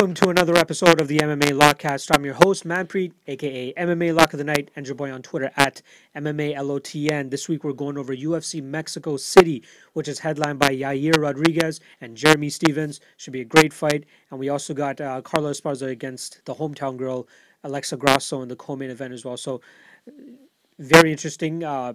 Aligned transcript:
welcome 0.00 0.14
to 0.14 0.30
another 0.30 0.56
episode 0.56 0.98
of 0.98 1.08
the 1.08 1.18
MMA 1.18 1.50
Lockcast. 1.50 2.10
I'm 2.14 2.24
your 2.24 2.32
host, 2.32 2.66
Manpreet, 2.66 3.12
aka 3.26 3.74
MMA 3.74 4.14
Lock 4.14 4.32
of 4.32 4.38
the 4.38 4.44
Night, 4.44 4.70
and 4.74 4.86
your 4.86 4.94
boy 4.94 5.12
on 5.12 5.20
Twitter 5.20 5.50
at 5.58 5.82
MMALOTN. 6.16 7.28
This 7.28 7.50
week 7.50 7.64
we're 7.64 7.74
going 7.74 7.98
over 7.98 8.16
UFC 8.16 8.62
Mexico 8.62 9.18
City, 9.18 9.62
which 9.92 10.08
is 10.08 10.20
headlined 10.20 10.58
by 10.58 10.70
Yair 10.70 11.20
Rodriguez 11.20 11.80
and 12.00 12.16
Jeremy 12.16 12.48
Stephens. 12.48 12.98
Should 13.18 13.34
be 13.34 13.42
a 13.42 13.44
great 13.44 13.74
fight. 13.74 14.06
And 14.30 14.40
we 14.40 14.48
also 14.48 14.72
got 14.72 15.02
uh, 15.02 15.20
Carla 15.20 15.50
Esparza 15.50 15.90
against 15.90 16.46
the 16.46 16.54
hometown 16.54 16.96
girl, 16.96 17.28
Alexa 17.62 17.98
Grasso, 17.98 18.40
in 18.40 18.48
the 18.48 18.56
co 18.56 18.76
main 18.76 18.88
event 18.88 19.12
as 19.12 19.22
well. 19.26 19.36
So, 19.36 19.60
very 20.78 21.10
interesting. 21.10 21.62
Uh, 21.62 21.92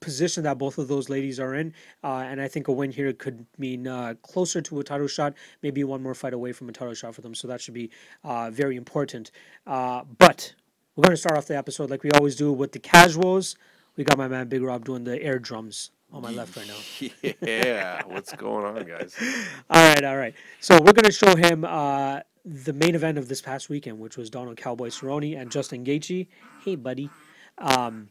position 0.00 0.42
that 0.44 0.58
both 0.58 0.78
of 0.78 0.88
those 0.88 1.08
ladies 1.08 1.40
are 1.40 1.54
in. 1.54 1.74
Uh, 2.02 2.24
and 2.26 2.40
I 2.40 2.48
think 2.48 2.68
a 2.68 2.72
win 2.72 2.90
here 2.90 3.12
could 3.12 3.46
mean 3.58 3.86
uh, 3.86 4.14
closer 4.22 4.60
to 4.62 4.80
a 4.80 4.84
title 4.84 5.08
shot, 5.08 5.34
maybe 5.62 5.84
one 5.84 6.02
more 6.02 6.14
fight 6.14 6.34
away 6.34 6.52
from 6.52 6.68
a 6.68 6.72
title 6.72 6.94
shot 6.94 7.14
for 7.14 7.20
them. 7.20 7.34
So 7.34 7.48
that 7.48 7.60
should 7.60 7.74
be 7.74 7.90
uh, 8.24 8.50
very 8.50 8.76
important. 8.76 9.30
Uh, 9.66 10.02
but 10.18 10.54
we're 10.96 11.02
going 11.02 11.12
to 11.12 11.16
start 11.16 11.36
off 11.38 11.46
the 11.46 11.56
episode 11.56 11.90
like 11.90 12.02
we 12.02 12.10
always 12.12 12.36
do 12.36 12.52
with 12.52 12.72
the 12.72 12.78
casuals. 12.78 13.56
We 13.96 14.04
got 14.04 14.18
my 14.18 14.28
man 14.28 14.48
Big 14.48 14.62
Rob 14.62 14.84
doing 14.84 15.04
the 15.04 15.20
air 15.22 15.38
drums 15.38 15.90
on 16.12 16.22
my 16.22 16.30
left 16.30 16.56
right 16.56 16.66
now. 16.66 17.30
yeah, 17.40 18.02
what's 18.06 18.32
going 18.32 18.64
on, 18.64 18.84
guys? 18.84 19.14
all 19.70 19.94
right, 19.94 20.04
all 20.04 20.16
right. 20.16 20.34
So 20.60 20.76
we're 20.76 20.92
going 20.92 21.04
to 21.04 21.12
show 21.12 21.36
him 21.36 21.64
uh, 21.64 22.20
the 22.44 22.72
main 22.72 22.94
event 22.94 23.18
of 23.18 23.28
this 23.28 23.42
past 23.42 23.68
weekend, 23.68 23.98
which 23.98 24.16
was 24.16 24.30
Donald 24.30 24.56
Cowboy 24.56 24.88
Cerrone 24.88 25.38
and 25.38 25.50
Justin 25.50 25.84
Gaethje. 25.84 26.28
Hey, 26.64 26.76
buddy. 26.76 27.10
Um, 27.58 28.08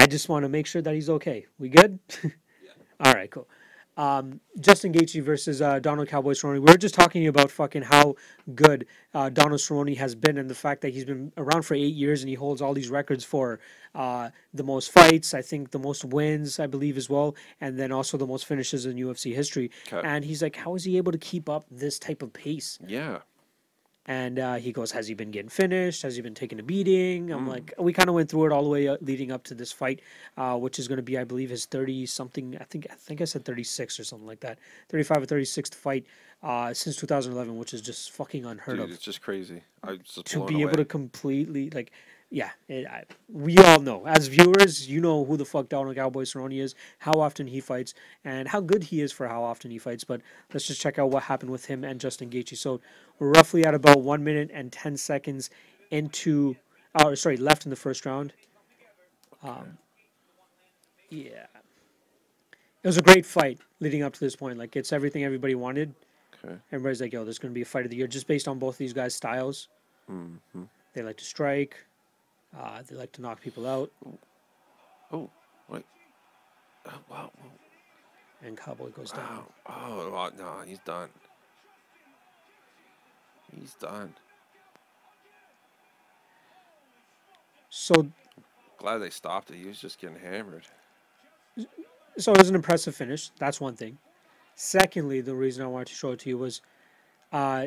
I 0.00 0.06
just 0.06 0.30
want 0.30 0.44
to 0.44 0.48
make 0.48 0.66
sure 0.66 0.80
that 0.80 0.94
he's 0.94 1.10
okay. 1.10 1.46
We 1.58 1.68
good? 1.68 1.98
All 3.00 3.12
right, 3.12 3.30
cool. 3.30 3.46
Um, 3.98 4.40
Justin 4.58 4.94
Gaethje 4.94 5.22
versus 5.22 5.60
uh, 5.60 5.78
Donald 5.78 6.08
Cowboy 6.08 6.32
Cerrone. 6.32 6.54
We 6.54 6.60
were 6.60 6.78
just 6.78 6.94
talking 6.94 7.26
about 7.26 7.50
fucking 7.50 7.82
how 7.82 8.14
good 8.54 8.86
uh, 9.12 9.28
Donald 9.28 9.60
Cerrone 9.60 9.94
has 9.98 10.14
been, 10.14 10.38
and 10.38 10.48
the 10.48 10.54
fact 10.54 10.80
that 10.80 10.94
he's 10.94 11.04
been 11.04 11.32
around 11.36 11.62
for 11.62 11.74
eight 11.74 11.94
years 11.94 12.22
and 12.22 12.30
he 12.30 12.34
holds 12.34 12.62
all 12.62 12.72
these 12.72 12.88
records 12.88 13.24
for 13.24 13.60
uh, 13.94 14.30
the 14.54 14.64
most 14.64 14.90
fights, 14.90 15.34
I 15.34 15.42
think 15.42 15.70
the 15.70 15.78
most 15.78 16.02
wins, 16.02 16.58
I 16.58 16.66
believe 16.66 16.96
as 16.96 17.10
well, 17.10 17.36
and 17.60 17.78
then 17.78 17.92
also 17.92 18.16
the 18.16 18.26
most 18.26 18.46
finishes 18.46 18.86
in 18.86 18.96
UFC 18.96 19.34
history. 19.34 19.70
Okay. 19.92 20.00
And 20.02 20.24
he's 20.24 20.42
like, 20.42 20.56
how 20.56 20.76
is 20.76 20.84
he 20.84 20.96
able 20.96 21.12
to 21.12 21.18
keep 21.18 21.50
up 21.50 21.66
this 21.70 21.98
type 21.98 22.22
of 22.22 22.32
pace? 22.32 22.78
Yeah, 22.86 23.18
And 24.06 24.38
uh, 24.38 24.54
he 24.54 24.72
goes, 24.72 24.90
Has 24.92 25.06
he 25.08 25.14
been 25.14 25.30
getting 25.30 25.50
finished? 25.50 26.02
Has 26.02 26.16
he 26.16 26.22
been 26.22 26.34
taking 26.34 26.58
a 26.58 26.62
beating? 26.62 27.30
I'm 27.32 27.46
like, 27.46 27.74
We 27.78 27.92
kind 27.92 28.08
of 28.08 28.14
went 28.14 28.30
through 28.30 28.46
it 28.46 28.52
all 28.52 28.62
the 28.62 28.68
way 28.70 28.88
uh, 28.88 28.96
leading 29.02 29.30
up 29.30 29.44
to 29.44 29.54
this 29.54 29.70
fight, 29.72 30.00
uh, 30.38 30.56
which 30.56 30.78
is 30.78 30.88
going 30.88 30.96
to 30.96 31.02
be, 31.02 31.18
I 31.18 31.24
believe, 31.24 31.50
his 31.50 31.66
30 31.66 32.06
something. 32.06 32.56
I 32.60 32.64
think 32.64 32.86
I 32.90 32.94
think 32.94 33.20
I 33.20 33.24
said 33.24 33.44
36 33.44 34.00
or 34.00 34.04
something 34.04 34.26
like 34.26 34.40
that. 34.40 34.58
35 34.88 35.24
or 35.24 35.26
36th 35.26 35.74
fight 35.74 36.06
uh, 36.42 36.72
since 36.72 36.96
2011, 36.96 37.56
which 37.58 37.74
is 37.74 37.82
just 37.82 38.12
fucking 38.12 38.46
unheard 38.46 38.76
dude, 38.76 38.86
of. 38.86 38.90
it's 38.90 39.04
just 39.04 39.20
crazy. 39.20 39.62
I 39.84 39.90
was 39.92 40.00
just 40.00 40.26
To 40.28 40.46
be 40.46 40.54
away. 40.54 40.62
able 40.64 40.76
to 40.76 40.84
completely, 40.86 41.68
like, 41.70 41.92
yeah, 42.30 42.50
it, 42.68 42.86
I, 42.86 43.04
we 43.28 43.58
all 43.58 43.80
know. 43.80 44.06
As 44.06 44.28
viewers, 44.28 44.88
you 44.88 45.00
know 45.00 45.24
who 45.24 45.36
the 45.36 45.44
fuck 45.44 45.68
Donald 45.68 45.96
Cowboy 45.96 46.22
Cerrone 46.22 46.56
is, 46.58 46.76
how 46.98 47.12
often 47.14 47.46
he 47.46 47.60
fights, 47.60 47.92
and 48.24 48.46
how 48.46 48.60
good 48.60 48.84
he 48.84 49.00
is 49.00 49.10
for 49.10 49.26
how 49.26 49.42
often 49.42 49.70
he 49.70 49.78
fights. 49.78 50.04
But 50.04 50.20
let's 50.52 50.66
just 50.66 50.80
check 50.80 50.98
out 50.98 51.10
what 51.10 51.24
happened 51.24 51.50
with 51.50 51.66
him 51.66 51.82
and 51.82 52.00
Justin 52.00 52.30
Gaethje. 52.30 52.56
So 52.56 52.80
we're 53.18 53.30
roughly 53.32 53.64
at 53.64 53.74
about 53.74 54.02
one 54.02 54.22
minute 54.22 54.50
and 54.52 54.70
ten 54.70 54.96
seconds 54.96 55.50
into, 55.90 56.54
oh, 56.94 57.14
sorry, 57.14 57.36
left 57.36 57.66
in 57.66 57.70
the 57.70 57.76
first 57.76 58.06
round. 58.06 58.32
Um, 59.42 59.78
yeah, 61.08 61.46
it 62.82 62.86
was 62.86 62.96
a 62.96 63.02
great 63.02 63.26
fight 63.26 63.58
leading 63.80 64.04
up 64.04 64.12
to 64.12 64.20
this 64.20 64.36
point. 64.36 64.56
Like 64.56 64.76
it's 64.76 64.92
everything 64.92 65.24
everybody 65.24 65.56
wanted. 65.56 65.94
Okay. 66.44 66.54
Everybody's 66.70 67.00
like, 67.00 67.12
"Yo, 67.12 67.24
there's 67.24 67.38
going 67.38 67.52
to 67.52 67.54
be 67.54 67.62
a 67.62 67.66
fight 67.66 67.84
of 67.84 67.90
the 67.90 67.96
year," 67.96 68.06
just 68.06 68.26
based 68.26 68.46
on 68.46 68.58
both 68.58 68.78
these 68.78 68.92
guys' 68.92 69.14
styles. 69.14 69.68
Mhm. 70.10 70.68
They 70.94 71.02
like 71.02 71.16
to 71.18 71.24
strike. 71.24 71.76
Uh, 72.58 72.82
they 72.86 72.96
like 72.96 73.12
to 73.12 73.22
knock 73.22 73.40
people 73.40 73.66
out. 73.66 73.90
Oh, 75.12 75.30
wait. 75.68 75.84
Oh, 76.86 76.98
wow. 77.10 77.30
And 78.42 78.56
Cowboy 78.56 78.88
goes 78.90 79.12
down. 79.12 79.44
Wow. 79.68 80.10
Oh, 80.12 80.30
no, 80.38 80.62
he's 80.66 80.78
done. 80.80 81.08
He's 83.58 83.74
done. 83.74 84.14
So, 87.68 88.10
Glad 88.78 88.98
they 88.98 89.10
stopped 89.10 89.50
it. 89.50 89.56
He 89.56 89.66
was 89.66 89.78
just 89.78 90.00
getting 90.00 90.18
hammered. 90.18 90.66
so 92.16 92.32
it 92.32 92.38
was 92.38 92.48
an 92.48 92.54
impressive 92.54 92.94
finish. 92.94 93.30
That's 93.38 93.60
one 93.60 93.76
thing. 93.76 93.98
Secondly, 94.54 95.20
the 95.20 95.34
reason 95.34 95.62
I 95.62 95.66
wanted 95.68 95.88
to 95.88 95.94
show 95.94 96.12
it 96.12 96.18
to 96.20 96.30
you 96.30 96.38
was, 96.38 96.62
uh, 97.32 97.66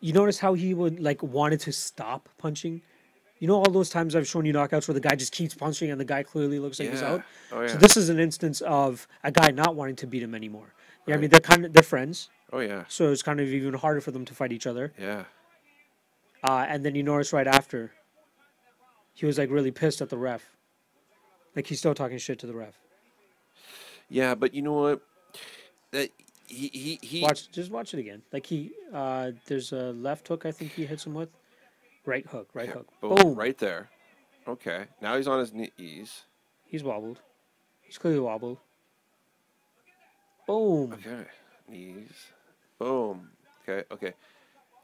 you 0.00 0.12
notice 0.12 0.38
how 0.38 0.54
he 0.54 0.74
would 0.74 1.00
like 1.00 1.22
wanted 1.22 1.60
to 1.60 1.72
stop 1.72 2.28
punching. 2.38 2.82
You 3.40 3.46
know 3.48 3.54
all 3.56 3.70
those 3.70 3.88
times 3.90 4.16
I've 4.16 4.26
shown 4.26 4.44
you 4.44 4.52
knockouts 4.52 4.88
where 4.88 4.94
the 4.94 5.00
guy 5.00 5.14
just 5.14 5.32
keeps 5.32 5.54
punching 5.54 5.90
and 5.90 6.00
the 6.00 6.04
guy 6.04 6.22
clearly 6.22 6.58
looks 6.58 6.80
like 6.80 6.90
he's 6.90 7.02
out. 7.02 7.22
Oh, 7.52 7.60
yeah. 7.60 7.68
So 7.68 7.78
this 7.78 7.96
is 7.96 8.08
an 8.08 8.18
instance 8.18 8.60
of 8.62 9.06
a 9.22 9.30
guy 9.30 9.50
not 9.50 9.76
wanting 9.76 9.96
to 9.96 10.06
beat 10.06 10.22
him 10.22 10.34
anymore. 10.34 10.74
Yeah, 11.06 11.14
I 11.14 11.18
mean 11.18 11.30
they're 11.30 11.40
kind 11.40 11.64
of 11.64 11.72
they're 11.72 11.82
friends, 11.82 12.28
Oh, 12.52 12.60
yeah. 12.60 12.84
so 12.88 13.10
it's 13.12 13.22
kind 13.22 13.40
of 13.40 13.48
even 13.48 13.72
harder 13.74 14.00
for 14.00 14.10
them 14.10 14.24
to 14.26 14.34
fight 14.34 14.52
each 14.52 14.66
other. 14.66 14.92
Yeah. 14.98 15.24
Uh, 16.42 16.66
and 16.68 16.84
then 16.84 16.94
you 16.94 17.02
notice 17.02 17.32
right 17.32 17.46
after, 17.46 17.92
he 19.14 19.24
was 19.26 19.38
like 19.38 19.50
really 19.50 19.70
pissed 19.70 20.00
at 20.00 20.08
the 20.08 20.18
ref. 20.18 20.44
Like 21.56 21.66
he's 21.66 21.78
still 21.78 21.94
talking 21.94 22.18
shit 22.18 22.38
to 22.40 22.46
the 22.46 22.54
ref. 22.54 22.78
Yeah, 24.08 24.34
but 24.34 24.54
you 24.54 24.62
know 24.62 24.74
what? 24.74 25.02
That 25.92 26.10
he 26.46 26.68
he 26.72 26.98
he. 27.02 27.22
Watch, 27.22 27.50
just 27.50 27.70
watch 27.70 27.94
it 27.94 28.00
again. 28.00 28.22
Like 28.32 28.46
he, 28.46 28.72
uh, 28.92 29.32
there's 29.46 29.72
a 29.72 29.92
left 29.92 30.28
hook. 30.28 30.46
I 30.46 30.52
think 30.52 30.72
he 30.72 30.86
hits 30.86 31.04
him 31.06 31.14
with, 31.14 31.30
right 32.08 32.26
hook, 32.26 32.48
right 32.54 32.68
Yeah, 32.68 32.74
hook. 32.74 32.88
boom, 33.00 33.16
Boom. 33.16 33.34
Right 33.36 33.56
there. 33.58 33.88
Okay. 34.48 34.86
Now 35.00 35.16
he's 35.16 35.28
on 35.28 35.38
his 35.40 35.52
knees. 35.52 36.22
He's 36.64 36.82
wobbled. 36.82 37.20
He's 37.82 37.98
clearly 37.98 38.20
wobbled. 38.20 38.58
Boom. 40.46 40.92
Okay. 40.94 41.24
Knees. 41.68 42.28
Boom. 42.78 43.28
Okay. 43.68 43.84
Okay. 43.92 44.14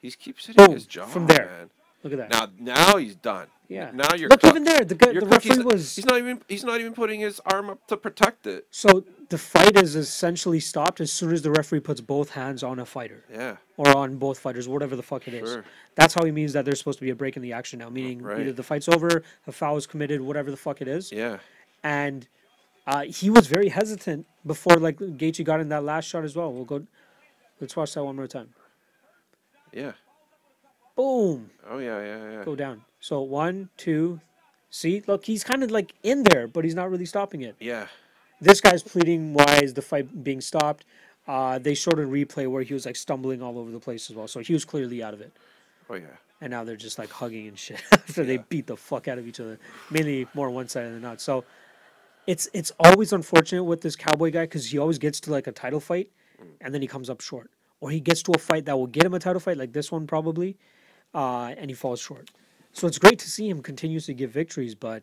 He 0.02 0.10
keeps 0.10 0.46
hitting 0.46 0.66
Boom, 0.66 0.74
his 0.74 0.86
jaw. 0.86 1.06
from 1.06 1.26
there. 1.26 1.46
Man. 1.46 1.70
Look 2.04 2.12
at 2.12 2.28
that. 2.30 2.30
Now, 2.30 2.74
now 2.74 2.96
he's 2.98 3.16
done. 3.16 3.48
yeah. 3.68 3.90
Now 3.92 4.08
you're 4.14 4.28
Look, 4.28 4.42
cooked. 4.42 4.52
even 4.52 4.64
there, 4.64 4.84
the 4.84 4.94
guy, 4.94 5.12
the 5.14 5.20
cooked. 5.20 5.32
referee 5.32 5.56
He's, 5.56 5.64
was. 5.64 5.96
he's 5.96 6.04
not 6.04 6.18
even. 6.18 6.40
He's 6.48 6.62
not 6.64 6.78
even 6.80 6.92
putting 6.92 7.18
his 7.20 7.40
arm 7.46 7.70
up 7.70 7.84
to 7.88 7.96
protect 7.96 8.46
it. 8.46 8.66
So 8.70 9.04
the 9.30 9.38
fight 9.38 9.76
is 9.82 9.96
essentially 9.96 10.60
stopped 10.60 11.00
as 11.00 11.10
soon 11.10 11.32
as 11.32 11.40
the 11.42 11.50
referee 11.50 11.80
puts 11.80 12.00
both 12.02 12.30
hands 12.30 12.62
on 12.62 12.78
a 12.78 12.84
fighter 12.84 13.24
Yeah. 13.32 13.56
or 13.78 13.96
on 13.96 14.16
both 14.18 14.38
fighters, 14.38 14.68
whatever 14.68 14.94
the 14.96 15.02
fuck 15.02 15.26
it 15.26 15.34
is. 15.34 15.48
Sure. 15.50 15.64
That's 15.94 16.12
how 16.14 16.24
he 16.24 16.30
means 16.30 16.52
that 16.52 16.64
there's 16.66 16.78
supposed 16.78 16.98
to 16.98 17.04
be 17.04 17.10
a 17.10 17.14
break 17.16 17.36
in 17.36 17.42
the 17.42 17.54
action 17.54 17.78
now, 17.78 17.88
meaning 17.88 18.22
either 18.24 18.52
the 18.52 18.62
fight's 18.62 18.88
over, 18.88 19.22
a 19.46 19.52
foul 19.52 19.76
is 19.78 19.86
committed, 19.86 20.20
whatever 20.20 20.50
the 20.50 20.56
fuck 20.58 20.82
it 20.82 20.88
is. 20.88 21.10
Yeah. 21.10 21.38
and 21.82 22.28
uh, 22.86 23.04
he 23.04 23.30
was 23.30 23.46
very 23.46 23.70
hesitant 23.70 24.26
before 24.46 24.76
like 24.76 24.98
Gaethje 24.98 25.42
got 25.42 25.58
in 25.60 25.70
that 25.70 25.84
last 25.84 26.04
shot 26.04 26.22
as 26.22 26.36
well. 26.36 26.52
We'll 26.52 26.66
go. 26.66 26.86
Let's 27.58 27.74
watch 27.74 27.94
that 27.94 28.04
one 28.04 28.14
more 28.16 28.26
time. 28.26 28.50
Yeah. 29.72 29.92
Boom, 30.96 31.50
Oh 31.68 31.78
yeah. 31.78 32.00
Yeah. 32.00 32.32
Yeah. 32.32 32.44
go 32.44 32.54
down. 32.54 32.84
So 33.00 33.20
one, 33.22 33.68
two. 33.76 34.20
See, 34.70 35.02
look, 35.06 35.24
he's 35.24 35.44
kind 35.44 35.62
of 35.62 35.70
like 35.70 35.94
in 36.02 36.24
there, 36.24 36.46
but 36.48 36.64
he's 36.64 36.74
not 36.74 36.90
really 36.90 37.06
stopping 37.06 37.42
it. 37.42 37.56
Yeah. 37.60 37.86
This 38.40 38.60
guy's 38.60 38.82
pleading 38.82 39.32
why 39.32 39.60
is 39.62 39.74
the 39.74 39.82
fight 39.82 40.24
being 40.24 40.40
stopped. 40.40 40.84
Uh, 41.26 41.58
they 41.58 41.74
showed 41.74 41.98
a 41.98 42.04
replay 42.04 42.46
where 42.48 42.62
he 42.62 42.74
was 42.74 42.84
like 42.84 42.96
stumbling 42.96 43.40
all 43.40 43.58
over 43.58 43.70
the 43.70 43.80
place 43.80 44.10
as 44.10 44.16
well, 44.16 44.28
so 44.28 44.40
he 44.40 44.52
was 44.52 44.64
clearly 44.64 45.02
out 45.02 45.14
of 45.14 45.20
it. 45.20 45.32
Oh 45.88 45.94
yeah. 45.94 46.06
And 46.40 46.50
now 46.50 46.64
they're 46.64 46.76
just 46.76 46.98
like 46.98 47.10
hugging 47.10 47.48
and 47.48 47.58
shit 47.58 47.82
after 47.92 48.24
they 48.24 48.38
beat 48.38 48.66
the 48.66 48.76
fuck 48.76 49.08
out 49.08 49.18
of 49.18 49.26
each 49.26 49.40
other, 49.40 49.58
mainly 49.90 50.26
more 50.34 50.50
one 50.50 50.68
side 50.68 50.84
than 50.86 51.00
not. 51.00 51.20
So 51.20 51.44
it's 52.26 52.48
it's 52.52 52.72
always 52.78 53.12
unfortunate 53.12 53.64
with 53.64 53.80
this 53.80 53.96
cowboy 53.96 54.30
guy 54.30 54.42
because 54.42 54.70
he 54.70 54.78
always 54.78 54.98
gets 54.98 55.20
to 55.20 55.30
like 55.32 55.46
a 55.46 55.52
title 55.52 55.80
fight 55.80 56.10
and 56.60 56.74
then 56.74 56.82
he 56.82 56.88
comes 56.88 57.08
up 57.08 57.20
short, 57.20 57.50
or 57.80 57.90
he 57.90 58.00
gets 58.00 58.22
to 58.24 58.32
a 58.32 58.38
fight 58.38 58.64
that 58.66 58.76
will 58.76 58.86
get 58.88 59.04
him 59.04 59.14
a 59.14 59.18
title 59.18 59.40
fight 59.40 59.56
like 59.56 59.72
this 59.72 59.90
one 59.92 60.06
probably, 60.06 60.56
uh, 61.14 61.54
and 61.56 61.70
he 61.70 61.74
falls 61.74 62.00
short. 62.00 62.30
So 62.72 62.86
it's 62.86 62.98
great 62.98 63.18
to 63.20 63.30
see 63.30 63.48
him 63.48 63.62
continuously 63.62 64.14
get 64.14 64.30
victories, 64.30 64.74
but 64.74 65.02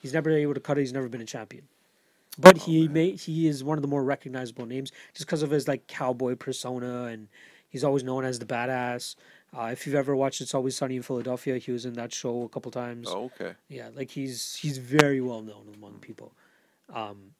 he's 0.00 0.12
never 0.12 0.30
able 0.30 0.54
to 0.54 0.60
cut 0.60 0.78
it. 0.78 0.82
He's 0.82 0.92
never 0.92 1.08
been 1.08 1.20
a 1.20 1.26
champion. 1.26 1.68
But 2.38 2.58
he 2.58 2.88
may 2.88 3.12
he 3.12 3.46
is 3.46 3.62
one 3.62 3.78
of 3.78 3.82
the 3.82 3.88
more 3.88 4.02
recognizable 4.02 4.66
names 4.66 4.90
just 5.12 5.26
because 5.26 5.42
of 5.42 5.50
his 5.50 5.68
like 5.68 5.86
cowboy 5.86 6.34
persona 6.34 7.04
and 7.04 7.28
he's 7.68 7.84
always 7.84 8.02
known 8.02 8.24
as 8.24 8.40
the 8.40 8.44
badass. 8.44 9.14
Uh, 9.56 9.66
if 9.66 9.86
you've 9.86 9.94
ever 9.94 10.16
watched 10.16 10.40
It's 10.40 10.52
Always 10.52 10.76
Sunny 10.76 10.96
in 10.96 11.02
Philadelphia, 11.02 11.58
he 11.58 11.70
was 11.70 11.86
in 11.86 11.92
that 11.94 12.12
show 12.12 12.42
a 12.42 12.48
couple 12.48 12.72
times. 12.72 13.06
Oh, 13.08 13.30
okay. 13.40 13.54
Yeah, 13.68 13.90
like 13.94 14.10
he's 14.10 14.56
he's 14.56 14.78
very 14.78 15.20
well 15.20 15.42
known 15.42 15.72
among 15.76 15.98
people. 16.00 16.32
Um, 16.92 17.34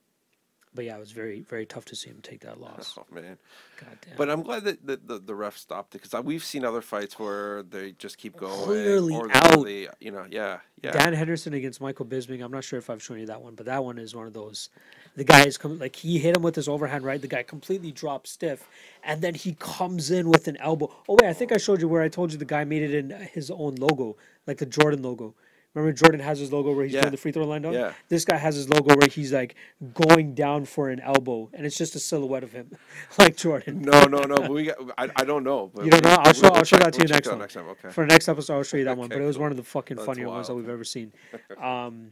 but 0.75 0.85
yeah, 0.85 0.97
it 0.97 1.01
was 1.01 1.13
very 1.13 1.41
very 1.43 1.67
tough 1.67 1.85
to 1.87 1.97
see 1.97 2.11
him 2.11 2.19
take 2.23 2.41
that 2.41 2.61
loss. 2.61 2.99
Oh 2.99 3.15
man. 3.15 3.39
God 3.81 3.99
damn. 4.07 4.17
But 4.17 4.31
I'm 4.31 4.43
glad 4.43 4.65
that 4.65 4.87
the, 4.87 4.97
the, 5.05 5.19
the 5.19 5.35
ref 5.35 5.57
stopped 5.57 5.95
it 5.95 6.03
because 6.03 6.25
we've 6.25 6.45
seen 6.45 6.65
other 6.65 6.81
fights 6.81 7.19
where 7.19 7.63
they 7.65 7.93
just 7.93 8.19
keep 8.19 8.37
going. 8.37 8.53
Clearly 8.65 9.15
out. 9.33 9.65
they- 9.65 9.89
you 10.01 10.11
know, 10.13 10.27
yeah, 10.31 10.59
yeah. 10.83 10.93
Dan 10.93 11.13
Henderson 11.13 11.55
against 11.55 11.81
Michael 11.81 12.07
Bisping. 12.07 12.43
I'm 12.45 12.53
not 12.53 12.63
sure 12.65 12.79
if 12.79 12.89
I've 12.91 13.03
shown 13.03 13.19
you 13.19 13.27
that 13.27 13.41
one, 13.43 13.55
but 13.55 13.67
that 13.67 13.83
one 13.85 13.99
is 13.99 14.15
one 14.15 14.27
of 14.27 14.33
those. 14.33 14.69
The 15.17 15.25
guy 15.25 15.45
is 15.45 15.57
com- 15.59 15.79
like 15.79 15.97
he 15.97 16.19
hit 16.19 16.37
him 16.37 16.43
with 16.43 16.55
his 16.57 16.69
overhand 16.69 17.05
right. 17.05 17.21
The 17.21 17.29
guy 17.29 17.43
completely 17.43 17.91
dropped 17.93 18.29
stiff, 18.29 18.69
and 19.03 19.21
then 19.23 19.35
he 19.35 19.57
comes 19.59 20.11
in 20.11 20.29
with 20.29 20.47
an 20.49 20.57
elbow. 20.59 20.95
Oh 21.09 21.17
wait, 21.21 21.29
I 21.29 21.33
think 21.33 21.53
I 21.53 21.57
showed 21.57 21.81
you 21.81 21.89
where 21.89 22.03
I 22.03 22.09
told 22.09 22.33
you 22.33 22.39
the 22.39 22.45
guy 22.45 22.65
made 22.65 22.83
it 22.83 22.95
in 22.95 23.11
his 23.33 23.51
own 23.51 23.75
logo, 23.77 24.17
like 24.47 24.59
the 24.59 24.67
Jordan 24.67 25.03
logo. 25.03 25.35
Remember 25.75 25.93
Jordan 25.93 26.21
has 26.21 26.39
his 26.39 26.53
logo 26.53 26.73
where 26.73 26.85
he's 26.85 26.95
Yeah. 26.95 27.01
doing 27.03 27.11
the 27.11 27.17
free 27.17 27.33
throw 27.33 27.45
line 27.45 27.63
down. 27.63 27.73
Yeah. 27.73 27.93
This 28.09 28.25
guy 28.25 28.37
has 28.37 28.55
his 28.55 28.69
logo 28.69 28.95
where 28.97 29.09
he's 29.09 29.33
like 29.33 29.57
going 29.93 30.35
down 30.35 30.65
for 30.67 30.89
an 30.89 31.01
elbow, 31.01 31.51
and 31.53 31.67
it's 31.67 31.77
just 31.77 31.97
a 31.97 31.99
silhouette 31.99 32.45
of 32.45 32.53
him, 32.53 32.71
like 33.19 33.37
Jordan. 33.37 33.83
No, 33.83 34.05
no, 34.05 34.19
no. 34.21 34.37
But 34.37 34.51
we 34.51 34.65
got. 34.67 34.77
I, 34.97 35.11
I 35.17 35.25
don't 35.25 35.43
know. 35.43 35.73
But 35.75 35.85
You 35.85 35.91
don't 35.91 36.05
we- 36.05 36.11
know? 36.11 36.17
I'll 36.21 36.33
show. 36.33 36.43
we'll 36.43 36.53
I'll 36.55 36.65
show 36.65 36.77
check- 36.77 36.85
that 36.85 36.93
to 36.95 36.99
we'll 37.01 37.09
you 37.09 37.15
next 37.15 37.29
time. 37.29 37.39
Next 37.41 37.55
time, 37.55 37.67
okay. 37.71 37.91
For 37.91 38.05
the 38.05 38.13
next 38.13 38.29
episode, 38.29 38.55
I'll 38.55 38.63
show 38.63 38.77
you 38.77 38.85
that 38.85 38.97
one. 39.03 39.09
But 39.09 39.19
it 39.21 39.25
was 39.25 39.35
cool. 39.37 39.43
one 39.43 39.51
of 39.51 39.57
the 39.57 39.65
fucking 39.65 39.97
That's 39.97 40.07
funnier 40.07 40.29
ones 40.29 40.47
that 40.47 40.55
we've 40.55 40.69
ever 40.69 40.85
seen. 40.85 41.13
Um, 41.61 42.11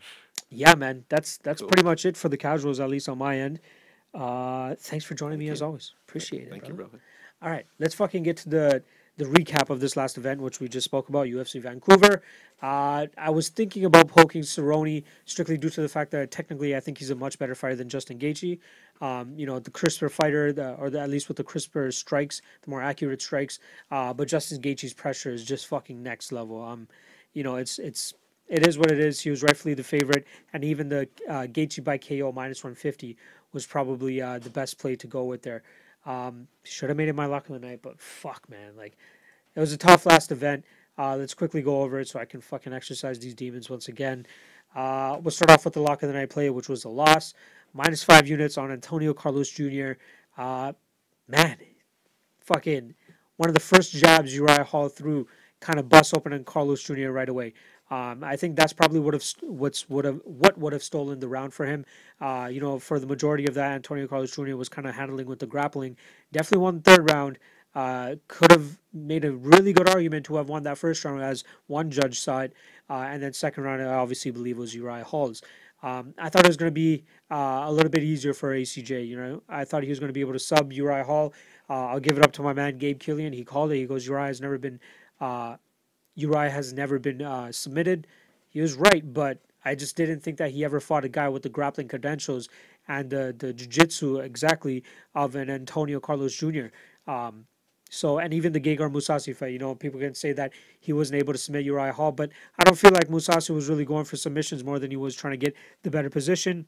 yeah, 0.51 0.75
man, 0.75 1.05
that's 1.09 1.39
that's 1.39 1.61
Cool. 1.61 1.69
pretty 1.69 1.83
much 1.83 2.05
it 2.05 2.17
for 2.17 2.29
the 2.29 2.37
casuals, 2.37 2.79
at 2.81 2.91
least 2.91 3.09
on 3.09 3.17
my 3.19 3.39
end. 3.39 3.61
Uh, 4.13 4.75
thanks 4.79 5.05
for 5.05 5.15
joining 5.15 5.39
me 5.39 5.49
as 5.49 5.63
always. 5.63 5.95
Appreciate 6.09 6.43
it. 6.43 6.51
Thank 6.51 6.69
you, 6.69 6.75
brother. 6.75 7.01
All 7.41 7.49
right, 7.51 7.65
let's 7.79 7.95
fucking 7.95 8.23
get 8.25 8.37
to 8.39 8.49
the 8.51 8.83
the 9.17 9.25
recap 9.25 9.69
of 9.71 9.81
this 9.81 9.97
last 9.97 10.17
event, 10.17 10.41
which 10.41 10.61
we 10.61 10.69
just 10.69 10.85
spoke 10.85 11.09
about, 11.09 11.27
UFC 11.27 11.61
Vancouver. 11.61 12.23
Uh, 12.63 13.07
I 13.19 13.31
was 13.31 13.49
thinking 13.49 13.85
about 13.85 14.09
poking 14.09 14.43
Cerrone 14.43 15.05
strictly 15.27 15.59
due 15.59 15.71
to 15.71 15.83
the 15.83 15.89
fact 15.89 16.13
that 16.13 16.31
technically 16.31 16.75
I 16.75 16.81
think 16.81 16.99
he's 16.99 17.11
a 17.11 17.15
much 17.15 17.39
better 17.39 17.55
fighter 17.55 17.77
than 17.77 17.89
Justin 17.89 18.19
Gaethje. 18.19 18.59
Um, 19.01 19.35
you 19.37 19.47
know, 19.47 19.59
the 19.59 19.71
crisper 19.71 20.09
fighter, 20.09 20.53
the, 20.53 20.75
or 20.75 20.89
the, 20.89 21.01
at 21.01 21.11
least 21.11 21.29
with 21.29 21.37
the 21.37 21.45
crisper 21.45 21.91
strikes, 21.93 22.41
the 22.63 22.71
more 22.71 22.83
accurate 22.83 23.21
strikes. 23.21 23.59
Uh, 23.91 24.13
but 24.13 24.29
Justin 24.29 24.63
Gaethje's 24.63 24.95
pressure 24.95 25.33
is 25.33 25.45
just 25.45 25.67
fucking 25.67 26.03
next 26.03 26.33
level. 26.33 26.63
Um, 26.63 26.89
you 27.35 27.43
know, 27.43 27.57
it's 27.57 27.79
it's 27.79 28.15
it 28.49 28.67
is 28.67 28.79
what 28.79 28.91
it 28.91 28.99
is. 28.99 29.21
He 29.21 29.31
was 29.31 29.43
rightfully 29.43 29.75
the 29.75 29.83
favorite, 29.83 30.27
and 30.53 30.65
even 30.65 30.89
the 30.89 31.09
uh, 31.29 31.47
Gaethje 31.47 31.83
by 31.83 31.99
KO 31.99 32.33
minus 32.33 32.63
one 32.63 32.75
fifty 32.75 33.17
was 33.53 33.67
probably 33.67 34.23
uh, 34.23 34.39
the 34.39 34.51
best 34.51 34.79
play 34.79 34.97
to 34.97 35.07
go 35.07 35.25
with 35.25 35.43
there. 35.43 35.63
Um, 36.05 36.49
should 36.65 36.89
have 36.89 36.97
made 36.97 37.09
it 37.09 37.15
my 37.15 37.27
lock 37.27 37.49
of 37.49 37.61
the 37.61 37.67
night, 37.67 37.81
but 37.83 38.01
fuck, 38.01 38.49
man, 38.49 38.77
like 38.77 38.97
it 39.55 39.61
was 39.61 39.73
a 39.73 39.77
tough 39.77 40.07
last 40.07 40.33
event. 40.33 40.65
Uh, 40.99 41.17
let's 41.17 41.35
quickly 41.35 41.63
go 41.63 41.83
over 41.83 42.01
it 42.01 42.09
so 42.09 42.19
I 42.19 42.25
can 42.25 42.41
fucking 42.41 42.73
exercise 42.73 43.19
these 43.19 43.35
demons 43.35 43.71
once 43.71 43.89
again. 43.89 44.27
Uh, 44.75 45.19
we'll 45.23 45.31
start 45.31 45.51
off 45.51 45.65
with 45.65 45.75
the 45.75 45.81
lock 45.81 46.03
of 46.03 46.09
the 46.09 46.15
night 46.15 46.31
play, 46.31 46.51
which 46.51 46.69
was 46.69 46.85
a 46.85 46.89
loss, 46.89 47.35
minus 47.73 48.03
five 48.03 48.27
units 48.27 48.59
on 48.59 48.71
Antonio 48.71 49.15
Carlos 49.15 49.51
Jr. 49.51 49.93
Uh, 50.37 50.73
man, 51.29 51.57
fucking 52.41 52.95
one 53.37 53.49
of 53.49 53.55
the 53.55 53.61
first 53.61 53.93
jabs 53.93 54.35
Uriah 54.35 54.65
Hall 54.65 54.89
threw 54.89 55.27
kind 55.61 55.79
of 55.79 55.89
bust 55.89 56.15
open 56.17 56.33
on 56.33 56.45
Carlos 56.45 56.83
Jr. 56.83 57.11
right 57.11 57.29
away. 57.29 57.55
Um, 57.93 58.25
I 58.25 58.37
think 58.37 58.57
that's 58.57 58.73
probably 58.73 59.01
would 59.01 59.13
have 59.13 59.25
what's 59.43 59.87
would 59.91 60.07
have 60.07 60.19
what 60.25 60.57
would 60.57 60.73
have 60.73 60.83
stolen 60.83 61.21
the 61.21 61.29
round 61.29 61.53
for 61.53 61.67
him. 61.67 61.85
Uh, 62.23 62.49
you 62.51 62.59
know, 62.59 62.79
for 62.79 62.99
the 62.99 63.07
majority 63.07 63.47
of 63.47 63.53
that, 63.53 63.73
Antonio 63.73 64.07
Carlos 64.07 64.35
Jr. 64.35 64.57
was 64.57 64.71
kind 64.71 64.89
of 64.89 64.95
handling 64.95 65.27
with 65.27 65.41
the 65.41 65.47
grappling. 65.47 65.99
Definitely 66.33 66.63
won 66.63 66.77
the 66.81 66.91
third 66.91 67.11
round. 67.11 67.39
Uh, 67.75 68.17
could 68.29 68.51
have 68.51 68.79
made 68.95 69.27
a 69.27 69.33
really 69.33 69.75
good 69.75 69.91
argument 69.91 70.25
to 70.27 70.37
have 70.37 70.49
won 70.49 70.63
that 70.63 70.79
first 70.79 71.05
round, 71.05 71.23
as 71.23 71.45
one 71.67 71.91
judge 71.91 72.19
saw 72.19 72.41
it, 72.41 72.55
uh, 72.89 73.07
and 73.11 73.23
then 73.23 73.35
second 73.35 73.65
round, 73.65 73.83
I 73.83 73.95
obviously 73.95 74.31
believe 74.31 74.57
was 74.57 74.75
Uriah 74.75 75.05
Hall's. 75.05 75.43
Um, 75.83 76.15
I 76.17 76.31
thought 76.31 76.45
it 76.45 76.49
was 76.49 76.57
going 76.57 76.71
to 76.71 76.75
be 76.75 77.05
uh, 77.31 77.65
a 77.65 77.73
little 77.73 77.91
bit 77.91 78.03
easier 78.03 78.33
for 78.33 78.55
ACJ. 78.55 79.07
You 79.07 79.17
know, 79.17 79.43
I 79.49 79.65
thought 79.65 79.83
he 79.83 79.89
was 79.89 79.99
going 79.99 80.09
to 80.09 80.15
be 80.15 80.21
able 80.21 80.33
to 80.33 80.39
sub 80.39 80.73
Uriah 80.73 81.05
Hall. 81.05 81.35
Uh, 81.69 81.87
I'll 81.89 82.01
give 82.01 82.17
it 82.17 82.25
up 82.25 82.33
to 82.33 82.43
my 82.43 82.53
man 82.53 82.79
Gabe 82.79 83.01
Killian. 83.01 83.33
He 83.33 83.45
called 83.45 83.73
it. 83.73 83.77
He 83.77 83.87
goes, 83.87 84.07
Uriah 84.07 84.29
has 84.29 84.41
never 84.41 84.59
been, 84.59 84.79
uh, 85.21 85.57
Uriah 86.15 86.51
has 86.51 86.73
never 86.73 86.99
been 86.99 87.23
uh, 87.23 87.53
submitted. 87.53 88.07
He 88.49 88.61
was 88.61 88.75
right, 88.75 89.13
but 89.13 89.39
I 89.65 89.75
just 89.75 89.97
didn't 89.97 90.21
think 90.21 90.39
that 90.39 90.51
he 90.51 90.65
ever 90.65 90.81
fought 90.81 91.05
a 91.05 91.09
guy 91.09 91.29
with 91.29 91.43
the 91.43 91.49
grappling 91.49 91.89
credentials 91.89 92.49
and 92.89 93.11
the 93.11 93.35
the 93.37 93.53
jiu-jitsu 93.53 94.19
exactly 94.19 94.83
of 95.15 95.37
an 95.37 95.49
Antonio 95.49 96.01
Carlos 96.01 96.35
Jr. 96.35 96.67
Um, 97.07 97.47
so, 97.91 98.19
and 98.19 98.33
even 98.33 98.53
the 98.53 98.61
Gegard 98.61 98.91
Mousasi 98.91 99.37
fight, 99.37 99.53
you 99.53 99.59
know, 99.59 99.75
people 99.75 100.01
can 100.01 100.15
say 100.15 100.33
that 100.33 100.55
he 100.81 100.95
wasn't 100.95 101.21
able 101.21 101.35
to 101.35 101.39
submit 101.39 101.67
Uriah 101.67 101.93
Hall, 101.93 102.11
but 102.11 102.31
I 102.59 102.65
don't 102.65 102.79
feel 102.79 102.91
like 102.91 103.09
Mousasi 103.09 103.51
was 103.55 103.69
really 103.69 103.85
going 103.85 104.07
for 104.07 104.17
submissions 104.17 104.65
more 104.65 104.79
than 104.79 104.91
he 104.91 104.97
was 104.97 105.15
trying 105.15 105.33
to 105.33 105.37
get 105.37 105.55
the 105.83 105.91
better 105.91 106.09
position 106.09 106.65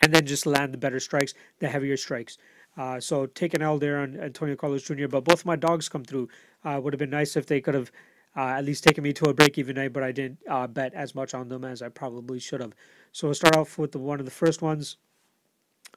and 0.00 0.14
then 0.14 0.24
just 0.24 0.46
land 0.46 0.72
the 0.72 0.78
better 0.78 1.00
strikes, 1.00 1.34
the 1.58 1.68
heavier 1.68 1.98
strikes. 1.98 2.38
Uh, 2.78 2.98
so 2.98 3.26
take 3.26 3.52
an 3.52 3.60
L 3.60 3.78
there 3.78 3.98
on 3.98 4.18
Antonio 4.18 4.56
Carlos 4.56 4.84
Jr. 4.84 5.06
But 5.06 5.24
both 5.24 5.44
my 5.44 5.56
dogs 5.56 5.88
come 5.88 6.04
through. 6.04 6.30
Uh, 6.64 6.80
would 6.82 6.94
have 6.94 6.98
been 6.98 7.10
nice 7.10 7.36
if 7.36 7.44
they 7.44 7.60
could 7.60 7.74
have 7.74 7.92
uh, 8.38 8.50
at 8.50 8.64
least 8.64 8.84
taking 8.84 9.02
me 9.02 9.12
to 9.12 9.28
a 9.28 9.34
break 9.34 9.58
even 9.58 9.74
night, 9.74 9.92
but 9.92 10.04
I 10.04 10.12
didn't 10.12 10.38
uh, 10.48 10.68
bet 10.68 10.94
as 10.94 11.12
much 11.12 11.34
on 11.34 11.48
them 11.48 11.64
as 11.64 11.82
I 11.82 11.88
probably 11.88 12.38
should 12.38 12.60
have. 12.60 12.72
So 13.10 13.26
we'll 13.26 13.34
start 13.34 13.56
off 13.56 13.78
with 13.78 13.90
the 13.90 13.98
one 13.98 14.20
of 14.20 14.26
the 14.26 14.30
first 14.30 14.62
ones. 14.62 14.96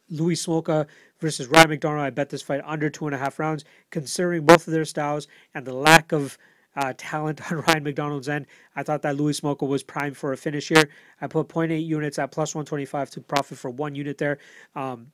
Louis 0.09 0.33
Smolka 0.33 0.87
versus 1.19 1.47
Ryan 1.47 1.69
MacDonald. 1.69 2.01
I 2.01 2.09
bet 2.09 2.31
this 2.31 2.41
fight 2.41 2.61
under 2.65 2.89
two 2.89 3.05
and 3.05 3.13
a 3.13 3.19
half 3.19 3.37
rounds, 3.37 3.63
considering 3.91 4.43
both 4.43 4.65
of 4.65 4.73
their 4.73 4.85
styles 4.85 5.27
and 5.53 5.67
the 5.67 5.73
lack 5.73 6.11
of 6.11 6.39
uh, 6.75 6.93
talent 6.97 7.51
on 7.51 7.59
Ryan 7.59 7.83
MacDonald's 7.83 8.27
end. 8.27 8.47
I 8.75 8.81
thought 8.81 9.03
that 9.03 9.17
Louis 9.17 9.39
Smolka 9.39 9.67
was 9.67 9.83
primed 9.83 10.17
for 10.17 10.33
a 10.33 10.37
finish 10.37 10.69
here. 10.69 10.89
I 11.21 11.27
put 11.27 11.47
0.8 11.47 11.85
units 11.85 12.17
at 12.17 12.31
plus 12.31 12.55
125 12.55 13.11
to 13.11 13.21
profit 13.21 13.59
for 13.59 13.69
one 13.69 13.93
unit 13.93 14.17
there. 14.17 14.39
Um, 14.75 15.11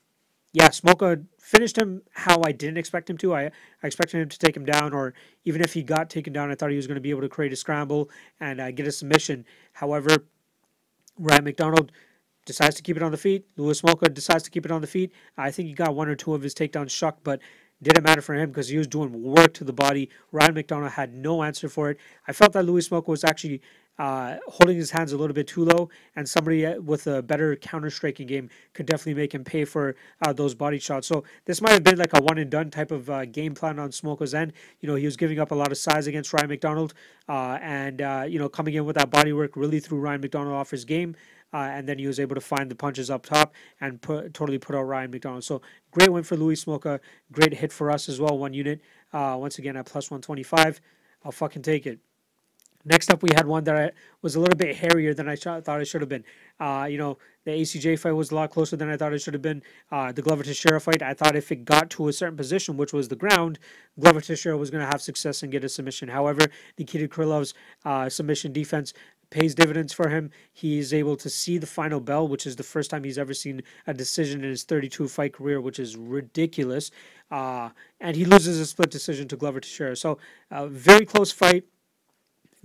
yeah, 0.54 0.70
Smolka 0.70 1.26
finished 1.40 1.78
him 1.78 2.02
how 2.14 2.42
I 2.46 2.52
didn't 2.52 2.78
expect 2.78 3.10
him 3.10 3.18
to. 3.20 3.36
I, 3.36 3.44
I 3.84 3.88
expected 3.88 4.22
him 4.22 4.30
to 4.30 4.40
take 4.40 4.56
him 4.56 4.66
down, 4.66 4.94
or 4.94 5.14
even 5.46 5.62
if 5.62 5.74
he 5.74 5.84
got 5.84 6.10
taken 6.10 6.34
down, 6.34 6.52
I 6.52 6.56
thought 6.56 6.72
he 6.72 6.78
was 6.78 6.88
going 6.88 6.96
to 6.96 7.02
be 7.02 7.10
able 7.10 7.22
to 7.22 7.30
create 7.30 7.54
a 7.54 7.56
scramble 7.56 8.10
and 8.40 8.60
uh, 8.60 8.72
get 8.72 8.88
a 8.88 8.92
submission. 8.92 9.46
However, 9.74 10.26
Ryan 11.18 11.44
MacDonald 11.44 11.92
decides 12.46 12.76
to 12.78 12.82
keep 12.82 12.96
it 12.98 13.04
on 13.04 13.12
the 13.12 13.18
feet. 13.18 13.46
Louis 13.58 13.80
Smolka 13.82 14.14
decides 14.14 14.44
to 14.44 14.50
keep 14.50 14.66
it 14.66 14.72
on 14.72 14.82
the 14.82 14.88
feet. 14.88 15.12
I 15.38 15.52
think 15.52 15.68
he 15.68 15.74
got 15.74 15.96
one 15.96 16.08
or 16.08 16.16
two 16.16 16.34
of 16.34 16.42
his 16.42 16.56
takedowns 16.56 16.92
shucked, 16.92 17.24
but 17.24 17.42
didn't 17.82 18.04
matter 18.04 18.22
for 18.22 18.34
him 18.34 18.50
because 18.50 18.70
he 18.70 18.78
was 18.78 18.88
doing 18.88 19.24
work 19.24 19.54
to 19.56 19.64
the 19.64 19.74
body. 19.74 20.10
Ryan 20.32 20.56
MacDonald 20.56 20.92
had 20.94 21.14
no 21.14 21.44
answer 21.44 21.70
for 21.70 21.92
it. 21.92 21.98
I 22.28 22.34
felt 22.34 22.54
that 22.54 22.66
Louis 22.66 22.88
Smolka 22.88 23.08
was 23.08 23.24
actually 23.24 23.62
uh, 24.00 24.38
holding 24.48 24.78
his 24.78 24.92
hands 24.92 25.12
a 25.12 25.18
little 25.18 25.34
bit 25.34 25.48
too 25.48 25.66
low, 25.66 25.90
and 26.16 26.28
somebody 26.28 26.66
uh, 26.66 26.80
with 26.80 27.08
a 27.08 27.22
better 27.22 27.56
counter 27.56 27.90
striking 27.90 28.28
game 28.28 28.50
could 28.74 28.86
definitely 28.86 29.16
make 29.16 29.34
him 29.34 29.44
pay 29.44 29.66
for 29.66 29.96
uh, 30.26 30.32
those 30.34 30.54
body 30.54 30.78
shots. 30.78 31.08
So 31.08 31.24
this 31.46 31.62
might 31.62 31.72
have 31.72 31.84
been 31.84 31.98
like 31.98 32.14
a 32.14 32.22
one 32.22 32.38
and 32.38 32.50
done 32.50 32.70
type 32.70 32.92
of 32.92 33.10
uh, 33.10 33.26
game 33.26 33.56
plan 33.56 33.80
on 33.80 33.90
Smolka's 33.90 34.34
end. 34.34 34.54
You 34.82 34.90
know, 34.90 34.96
he 34.96 35.06
was 35.06 35.18
giving 35.18 35.40
up 35.40 35.52
a 35.52 35.56
lot 35.56 35.72
of 35.72 35.78
size 35.78 36.08
against 36.08 36.32
Ryan 36.34 36.50
MacDonald, 36.50 36.94
uh, 37.28 37.58
and 37.62 38.02
uh, 38.02 38.26
you 38.28 38.38
know, 38.38 38.50
coming 38.50 38.76
in 38.76 38.86
with 38.86 38.98
that 38.98 39.10
body 39.10 39.34
work 39.34 39.56
really 39.56 39.80
threw 39.80 40.00
Ryan 40.00 40.22
MacDonald 40.22 40.54
off 40.54 40.70
his 40.70 40.86
game. 40.86 41.16
Uh, 41.54 41.58
and 41.58 41.88
then 41.88 41.98
he 41.98 42.08
was 42.08 42.20
able 42.20 42.36
to 42.36 42.42
find 42.42 42.70
the 42.70 42.76
punches 42.76 43.10
up 43.10 43.26
top 43.26 43.54
and 43.80 44.02
put, 44.02 44.34
totally 44.34 44.58
put 44.58 44.76
out 44.76 44.84
Ryan 44.84 45.12
MacDonald. 45.12 45.44
So 45.44 45.62
great 45.92 46.12
win 46.12 46.24
for 46.24 46.36
Louis 46.36 46.64
Smolka. 46.64 47.00
Great 47.32 47.54
hit 47.54 47.72
for 47.72 47.90
us 47.90 48.10
as 48.10 48.20
well. 48.20 48.38
One 48.38 48.54
unit. 48.54 48.82
Uh, 49.14 49.38
once 49.40 49.58
again 49.58 49.78
at 49.78 49.86
plus 49.86 50.12
125. 50.12 50.82
I'll 51.24 51.32
fucking 51.32 51.62
take 51.62 51.86
it. 51.86 52.00
Next 52.88 53.12
up, 53.12 53.22
we 53.22 53.32
had 53.36 53.46
one 53.46 53.66
that 53.66 53.76
I, 53.76 53.92
was 54.22 54.36
a 54.36 54.40
little 54.40 54.56
bit 54.56 54.78
hairier 54.78 55.14
than 55.14 55.28
I 55.28 55.36
sh- 55.36 55.42
thought 55.42 55.82
it 55.82 55.86
should 55.86 56.00
have 56.00 56.10
been. 56.10 56.24
Uh, 56.58 56.88
you 56.90 56.98
know, 56.98 57.18
the 57.44 57.52
ACJ 57.52 58.00
fight 58.00 58.14
was 58.14 58.32
a 58.32 58.36
lot 58.36 58.50
closer 58.50 58.78
than 58.78 58.90
I 58.90 58.96
thought 58.96 59.12
it 59.12 59.20
should 59.20 59.34
have 59.34 59.42
been. 59.42 59.62
Uh, 59.92 60.14
the 60.14 60.22
Glover 60.22 60.42
Teixeira 60.42 60.80
fight, 60.80 61.02
I 61.02 61.14
thought 61.14 61.36
if 61.36 61.52
it 61.52 61.66
got 61.66 61.90
to 61.92 62.08
a 62.08 62.14
certain 62.14 62.38
position, 62.38 62.78
which 62.78 62.94
was 62.94 63.10
the 63.10 63.18
ground, 63.18 63.60
Glover 64.00 64.22
Teixeira 64.22 64.58
was 64.58 64.72
going 64.72 64.86
to 64.86 64.90
have 64.90 65.02
success 65.02 65.44
and 65.44 65.52
get 65.52 65.66
a 65.66 65.70
submission. 65.70 66.08
However, 66.08 66.48
Nikita 66.78 67.10
Krylov's 67.10 67.54
uh, 67.84 68.08
submission 68.08 68.54
defense 68.54 68.94
pays 69.30 69.56
dividends 69.56 69.94
for 69.94 70.10
him. 70.10 70.32
He 70.54 70.80
is 70.80 70.94
able 70.94 71.16
to 71.18 71.30
see 71.30 71.58
the 71.58 71.68
final 71.68 72.00
bell, 72.00 72.28
which 72.28 72.46
is 72.46 72.56
the 72.56 72.64
first 72.64 72.90
time 72.90 73.04
he's 73.04 73.18
ever 73.18 73.34
seen 73.34 73.62
a 73.86 73.94
decision 73.94 74.44
in 74.44 74.50
his 74.50 74.64
32 74.64 75.08
fight 75.08 75.34
career, 75.34 75.60
which 75.60 75.80
is 75.80 75.96
ridiculous. 75.96 76.92
Uh, 77.30 77.70
and 78.00 78.16
he 78.16 78.26
loses 78.26 78.60
a 78.60 78.66
split 78.66 78.90
decision 78.90 79.28
to 79.28 79.36
Glover 79.36 79.60
Teixeira. 79.60 79.96
So, 79.96 80.18
uh, 80.52 80.68
very 80.68 81.06
close 81.06 81.32
fight. 81.32 81.66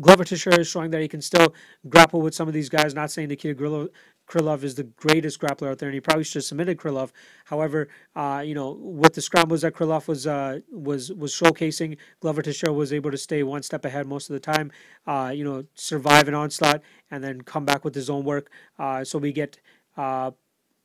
Glover 0.00 0.24
Teixeira 0.24 0.60
is 0.60 0.68
showing 0.68 0.90
that 0.90 1.00
he 1.00 1.08
can 1.08 1.20
still 1.20 1.54
grapple 1.88 2.22
with 2.22 2.34
some 2.34 2.48
of 2.48 2.54
these 2.54 2.68
guys. 2.68 2.94
Not 2.94 3.10
saying 3.10 3.28
Nikita 3.28 3.54
Krylov, 3.54 3.88
Krylov 4.32 4.62
is 4.64 4.76
the 4.76 4.84
greatest 4.84 5.38
grappler 5.40 5.68
out 5.68 5.78
there, 5.78 5.90
and 5.90 5.94
he 5.94 6.00
probably 6.00 6.24
should 6.24 6.36
have 6.36 6.44
submitted 6.44 6.78
Krylov. 6.78 7.10
However, 7.44 7.88
uh, 8.16 8.42
you 8.44 8.54
know, 8.54 8.72
with 8.80 9.12
the 9.12 9.20
scrambles 9.20 9.60
that 9.60 9.74
Krylov 9.74 10.08
was 10.08 10.26
uh, 10.26 10.60
was 10.72 11.12
was 11.12 11.34
showcasing, 11.34 11.98
Glover 12.20 12.40
Teixeira 12.40 12.72
was 12.72 12.94
able 12.94 13.10
to 13.10 13.18
stay 13.18 13.42
one 13.42 13.62
step 13.62 13.84
ahead 13.84 14.06
most 14.06 14.30
of 14.30 14.34
the 14.34 14.40
time. 14.40 14.72
Uh, 15.06 15.32
you 15.34 15.44
know, 15.44 15.64
survive 15.74 16.28
an 16.28 16.34
onslaught 16.34 16.80
and 17.10 17.22
then 17.22 17.42
come 17.42 17.66
back 17.66 17.84
with 17.84 17.94
his 17.94 18.08
own 18.08 18.24
work. 18.24 18.50
Uh, 18.78 19.04
so 19.04 19.18
we 19.18 19.32
get. 19.32 19.60
Uh, 19.96 20.30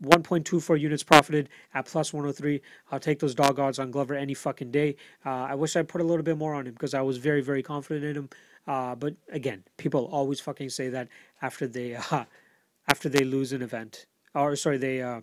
1.24 0.03 0.79
units 0.79 1.01
profited 1.01 1.49
at 1.73 1.87
plus 1.87 2.13
103. 2.13 2.61
I'll 2.91 2.99
take 2.99 3.17
those 3.17 3.33
dog 3.33 3.57
odds 3.57 3.79
on 3.79 3.89
Glover 3.89 4.13
any 4.13 4.35
fucking 4.35 4.69
day. 4.69 4.95
Uh, 5.25 5.47
I 5.49 5.55
wish 5.55 5.75
I 5.75 5.81
put 5.81 6.01
a 6.01 6.03
little 6.03 6.21
bit 6.21 6.37
more 6.37 6.53
on 6.53 6.67
him 6.67 6.73
because 6.73 6.93
I 6.93 7.01
was 7.01 7.17
very, 7.17 7.41
very 7.41 7.63
confident 7.63 8.05
in 8.05 8.15
him. 8.15 8.29
But 8.67 9.15
again, 9.31 9.63
people 9.77 10.05
always 10.05 10.39
fucking 10.39 10.69
say 10.69 10.89
that 10.89 11.07
after 11.41 11.65
they 11.65 11.97
after 12.87 13.09
they 13.09 13.23
lose 13.23 13.51
an 13.53 13.61
event, 13.61 14.05
or 14.33 14.55
sorry, 14.55 14.77
they 14.77 15.01
uh, 15.01 15.21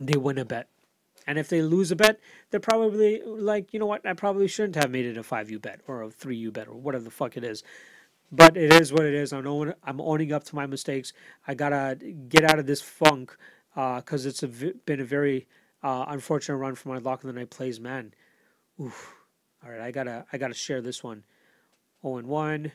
they 0.00 0.16
win 0.16 0.38
a 0.38 0.44
bet. 0.44 0.68
And 1.26 1.38
if 1.38 1.48
they 1.48 1.60
lose 1.60 1.90
a 1.90 1.96
bet, 1.96 2.20
they're 2.50 2.58
probably 2.58 3.20
like, 3.22 3.74
you 3.74 3.78
know 3.78 3.86
what, 3.86 4.06
I 4.06 4.14
probably 4.14 4.48
shouldn't 4.48 4.76
have 4.76 4.90
made 4.90 5.04
it 5.04 5.18
a 5.18 5.22
5U 5.22 5.60
bet 5.60 5.82
or 5.86 6.02
a 6.02 6.08
3U 6.08 6.50
bet 6.54 6.68
or 6.68 6.74
whatever 6.74 7.04
the 7.04 7.10
fuck 7.10 7.36
it 7.36 7.44
is. 7.44 7.62
But 8.32 8.56
it 8.56 8.72
is 8.72 8.94
what 8.94 9.04
it 9.04 9.12
is. 9.12 9.34
I'm 9.34 9.46
owning, 9.46 9.74
I'm 9.84 10.00
owning 10.00 10.32
up 10.32 10.44
to 10.44 10.54
my 10.56 10.66
mistakes. 10.66 11.12
I 11.46 11.54
gotta 11.54 11.96
get 12.28 12.44
out 12.44 12.58
of 12.58 12.66
this 12.66 12.80
funk 12.80 13.36
because 13.74 14.26
uh, 14.26 14.28
it's 14.30 14.40
been 14.86 15.00
a 15.00 15.04
very 15.04 15.46
uh, 15.82 16.06
unfortunate 16.08 16.56
run 16.56 16.74
for 16.74 16.88
my 16.88 16.98
lock 16.98 17.22
of 17.24 17.32
the 17.32 17.38
night 17.38 17.50
plays. 17.50 17.78
Man, 17.78 18.14
Oof. 18.80 19.14
all 19.62 19.70
right, 19.70 19.80
I 19.80 19.90
gotta 19.90 20.24
I 20.32 20.38
gotta 20.38 20.54
share 20.54 20.80
this 20.80 21.04
one. 21.04 21.24
0 22.02 22.18
and 22.18 22.28
1, 22.28 22.72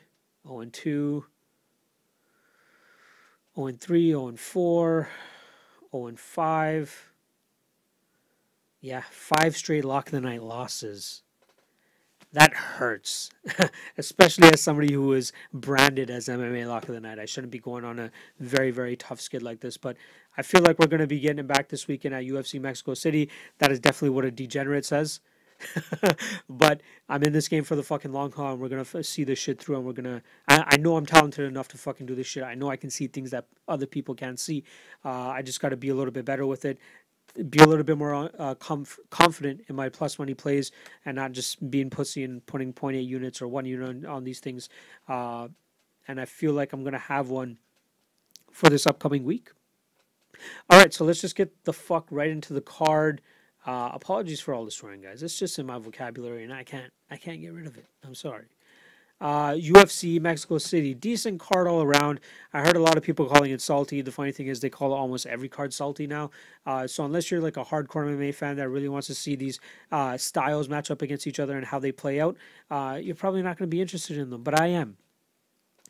0 0.47 0.59
and 0.59 0.73
2, 0.73 1.25
0 3.55 3.67
and 3.67 3.79
3, 3.79 4.09
0 4.09 4.27
and 4.27 4.39
4, 4.39 5.09
0 5.91 6.07
and 6.07 6.19
5. 6.19 7.09
Yeah, 8.81 9.03
five 9.09 9.55
straight 9.55 9.85
lock 9.85 10.07
of 10.07 10.11
the 10.11 10.21
night 10.21 10.43
losses. 10.43 11.23
That 12.33 12.53
hurts, 12.53 13.29
especially 13.97 14.49
as 14.51 14.59
somebody 14.59 14.91
who 14.91 15.13
is 15.13 15.31
branded 15.53 16.09
as 16.09 16.27
MMA 16.27 16.67
lock 16.67 16.89
of 16.89 16.95
the 16.95 16.99
night. 16.99 17.19
I 17.19 17.25
shouldn't 17.25 17.51
be 17.51 17.59
going 17.59 17.85
on 17.85 17.99
a 17.99 18.11
very, 18.39 18.71
very 18.71 18.95
tough 18.95 19.21
skid 19.21 19.43
like 19.43 19.59
this, 19.59 19.77
but 19.77 19.95
I 20.35 20.41
feel 20.41 20.61
like 20.61 20.79
we're 20.79 20.87
going 20.87 20.99
to 20.99 21.07
be 21.07 21.19
getting 21.19 21.39
it 21.39 21.47
back 21.47 21.69
this 21.69 21.87
weekend 21.87 22.15
at 22.15 22.23
UFC 22.23 22.59
Mexico 22.59 22.95
City. 22.95 23.29
That 23.59 23.71
is 23.71 23.79
definitely 23.79 24.15
what 24.15 24.25
a 24.25 24.31
degenerate 24.31 24.83
says. 24.83 25.19
but 26.49 26.81
I'm 27.09 27.23
in 27.23 27.33
this 27.33 27.47
game 27.47 27.63
for 27.63 27.75
the 27.75 27.83
fucking 27.83 28.11
long 28.11 28.31
haul, 28.31 28.53
and 28.53 28.61
we're 28.61 28.69
gonna 28.69 28.81
f- 28.81 29.05
see 29.05 29.23
this 29.23 29.39
shit 29.39 29.59
through. 29.59 29.77
And 29.77 29.85
we're 29.85 29.93
gonna. 29.93 30.21
I, 30.47 30.63
I 30.67 30.77
know 30.77 30.97
I'm 30.97 31.05
talented 31.05 31.45
enough 31.45 31.67
to 31.69 31.77
fucking 31.77 32.05
do 32.05 32.15
this 32.15 32.27
shit. 32.27 32.43
I 32.43 32.55
know 32.55 32.69
I 32.69 32.75
can 32.75 32.89
see 32.89 33.07
things 33.07 33.31
that 33.31 33.45
other 33.67 33.85
people 33.85 34.15
can't 34.15 34.39
see. 34.39 34.63
Uh, 35.03 35.29
I 35.29 35.41
just 35.41 35.59
got 35.59 35.69
to 35.69 35.77
be 35.77 35.89
a 35.89 35.95
little 35.95 36.11
bit 36.11 36.25
better 36.25 36.45
with 36.45 36.65
it. 36.65 36.77
Be 37.49 37.59
a 37.59 37.65
little 37.65 37.83
bit 37.83 37.97
more 37.97 38.13
uh, 38.13 38.55
comf- 38.55 38.99
confident 39.09 39.61
in 39.67 39.75
my 39.75 39.89
plus 39.89 40.19
money 40.19 40.33
plays, 40.33 40.71
and 41.05 41.15
not 41.15 41.31
just 41.31 41.69
being 41.71 41.89
pussy 41.89 42.23
and 42.23 42.45
putting 42.45 42.73
0.8 42.73 43.05
units 43.05 43.41
or 43.41 43.47
one 43.47 43.65
unit 43.65 43.89
on, 43.89 44.05
on 44.05 44.23
these 44.23 44.39
things. 44.39 44.69
Uh, 45.07 45.47
and 46.07 46.19
I 46.19 46.25
feel 46.25 46.53
like 46.53 46.73
I'm 46.73 46.83
gonna 46.83 46.97
have 46.97 47.29
one 47.29 47.57
for 48.51 48.69
this 48.69 48.85
upcoming 48.85 49.23
week. 49.23 49.49
All 50.69 50.79
right, 50.79 50.93
so 50.93 51.05
let's 51.05 51.21
just 51.21 51.35
get 51.35 51.63
the 51.63 51.73
fuck 51.73 52.07
right 52.09 52.29
into 52.29 52.53
the 52.53 52.61
card. 52.61 53.21
Uh, 53.65 53.89
apologies 53.93 54.41
for 54.41 54.53
all 54.53 54.65
the 54.65 54.71
swearing, 54.71 55.01
guys. 55.01 55.23
It's 55.23 55.37
just 55.37 55.57
in 55.57 55.65
my 55.65 55.77
vocabulary, 55.77 56.43
and 56.43 56.53
I 56.53 56.63
can't 56.63 56.91
I 57.09 57.17
can't 57.17 57.41
get 57.41 57.53
rid 57.53 57.67
of 57.67 57.77
it. 57.77 57.85
I'm 58.05 58.15
sorry. 58.15 58.45
Uh, 59.21 59.53
UFC 59.53 60.19
Mexico 60.19 60.57
City, 60.57 60.93
decent 60.93 61.39
card 61.39 61.65
all 61.65 61.81
around. 61.81 62.19
I 62.51 62.59
heard 62.59 62.75
a 62.75 62.81
lot 62.81 62.97
of 62.97 63.03
people 63.03 63.25
calling 63.25 63.51
it 63.51 63.61
salty. 63.61 64.01
The 64.01 64.11
funny 64.11 64.33
thing 64.33 64.47
is, 64.47 64.59
they 64.59 64.69
call 64.69 64.91
almost 64.91 65.25
every 65.25 65.47
card 65.47 65.73
salty 65.73 66.07
now. 66.07 66.31
Uh, 66.65 66.87
so 66.87 67.05
unless 67.05 67.31
you're 67.31 67.39
like 67.39 67.55
a 67.55 67.63
hardcore 67.63 68.05
MMA 68.05 68.35
fan 68.35 68.57
that 68.57 68.67
really 68.67 68.89
wants 68.89 69.07
to 69.07 69.15
see 69.15 69.37
these 69.37 69.61
uh, 69.93 70.17
styles 70.17 70.67
match 70.67 70.91
up 70.91 71.01
against 71.01 71.25
each 71.25 71.39
other 71.39 71.55
and 71.55 71.65
how 71.65 71.79
they 71.79 71.93
play 71.93 72.19
out, 72.19 72.35
uh, 72.69 72.99
you're 73.01 73.15
probably 73.15 73.41
not 73.41 73.57
going 73.57 73.69
to 73.69 73.73
be 73.73 73.79
interested 73.79 74.17
in 74.17 74.29
them. 74.29 74.43
But 74.43 74.59
I 74.59 74.67
am. 74.67 74.97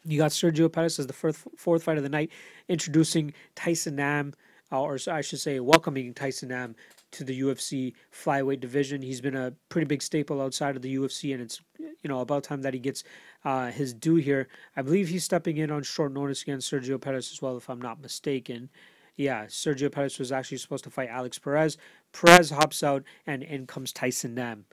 You 0.05 0.19
got 0.19 0.31
Sergio 0.31 0.71
Pettis 0.71 0.99
as 0.99 1.07
the 1.07 1.13
fourth, 1.13 1.47
fourth 1.57 1.81
fight 1.81 1.97
of 1.97 2.03
the 2.03 2.09
night, 2.09 2.29
introducing 2.67 3.33
Tyson 3.55 3.95
Nam, 3.95 4.33
or 4.81 4.97
I 5.07 5.21
should 5.21 5.39
say, 5.39 5.59
welcoming 5.59 6.13
Tyson 6.13 6.49
Nam 6.49 6.75
to 7.11 7.23
the 7.23 7.39
UFC 7.41 7.93
flyweight 8.11 8.59
division. 8.59 9.01
He's 9.01 9.21
been 9.21 9.35
a 9.35 9.53
pretty 9.69 9.85
big 9.85 10.01
staple 10.01 10.41
outside 10.41 10.75
of 10.75 10.81
the 10.81 10.95
UFC, 10.95 11.33
and 11.33 11.41
it's 11.41 11.61
you 11.79 12.09
know 12.09 12.19
about 12.19 12.43
time 12.43 12.61
that 12.61 12.73
he 12.73 12.79
gets 12.79 13.03
uh, 13.45 13.71
his 13.71 13.93
due 13.93 14.15
here. 14.15 14.47
I 14.75 14.81
believe 14.81 15.09
he's 15.09 15.23
stepping 15.23 15.57
in 15.57 15.71
on 15.71 15.83
short 15.83 16.13
notice 16.13 16.41
against 16.41 16.71
Sergio 16.71 16.99
Pettis 16.99 17.31
as 17.31 17.41
well, 17.41 17.57
if 17.57 17.69
I'm 17.69 17.81
not 17.81 18.01
mistaken. 18.01 18.69
Yeah, 19.15 19.45
Sergio 19.45 19.91
Pettis 19.91 20.17
was 20.17 20.31
actually 20.31 20.57
supposed 20.57 20.83
to 20.85 20.89
fight 20.89 21.09
Alex 21.09 21.37
Perez. 21.37 21.77
Perez 22.11 22.49
hops 22.49 22.81
out, 22.81 23.03
and 23.27 23.43
in 23.43 23.67
comes 23.67 23.93
Tyson 23.93 24.33
Nam. 24.33 24.65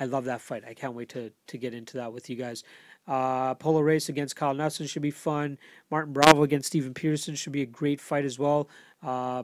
I 0.00 0.06
love 0.06 0.24
that 0.24 0.40
fight. 0.40 0.64
I 0.66 0.74
can't 0.74 0.94
wait 0.94 1.10
to 1.10 1.32
to 1.46 1.58
get 1.58 1.74
into 1.74 1.96
that 1.98 2.12
with 2.12 2.28
you 2.28 2.36
guys. 2.36 2.64
Uh, 3.06 3.54
Polo 3.54 3.80
Reyes 3.80 4.08
against 4.08 4.36
Kyle 4.36 4.54
Nelson 4.54 4.86
should 4.86 5.02
be 5.02 5.10
fun. 5.10 5.58
Martin 5.90 6.12
Bravo 6.12 6.44
against 6.44 6.68
Steven 6.68 6.94
Peterson 6.94 7.34
should 7.34 7.52
be 7.52 7.62
a 7.62 7.66
great 7.66 8.00
fight 8.00 8.24
as 8.24 8.38
well. 8.38 8.68
Uh, 9.02 9.42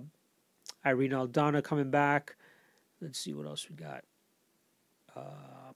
Irene 0.85 1.13
Aldana 1.13 1.63
coming 1.63 1.91
back. 1.91 2.37
Let's 3.01 3.19
see 3.19 3.35
what 3.35 3.47
else 3.47 3.69
we 3.69 3.77
got. 3.77 4.05
Uh, 5.17 5.73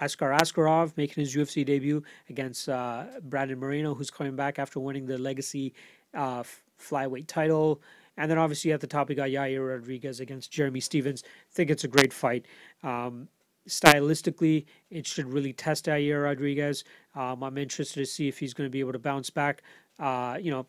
Askar 0.00 0.38
Askarov 0.38 0.96
making 0.96 1.22
his 1.22 1.34
UFC 1.34 1.64
debut 1.64 2.02
against 2.28 2.68
uh, 2.68 3.04
Brandon 3.22 3.58
Moreno, 3.58 3.94
who's 3.94 4.10
coming 4.10 4.36
back 4.36 4.58
after 4.58 4.78
winning 4.78 5.06
the 5.06 5.16
Legacy 5.16 5.72
uh, 6.14 6.42
flyweight 6.78 7.26
title. 7.26 7.80
And 8.18 8.30
then 8.30 8.38
obviously 8.38 8.72
at 8.72 8.80
the 8.80 8.86
top, 8.86 9.08
we 9.08 9.14
got 9.14 9.28
Yair 9.28 9.68
Rodriguez 9.68 10.20
against 10.20 10.50
Jeremy 10.50 10.80
Stephens. 10.80 11.22
I 11.24 11.54
think 11.54 11.70
it's 11.70 11.84
a 11.84 11.88
great 11.88 12.12
fight. 12.12 12.46
Um, 12.82 13.28
stylistically, 13.68 14.66
it 14.90 15.06
should 15.06 15.32
really 15.32 15.52
test 15.52 15.86
Yair 15.86 16.24
Rodriguez. 16.24 16.84
Um, 17.14 17.42
I'm 17.42 17.58
interested 17.58 18.00
to 18.00 18.06
see 18.06 18.28
if 18.28 18.38
he's 18.38 18.54
going 18.54 18.66
to 18.66 18.72
be 18.72 18.80
able 18.80 18.92
to 18.92 18.98
bounce 18.98 19.30
back. 19.30 19.62
Uh, 19.98 20.38
you 20.40 20.50
know, 20.50 20.66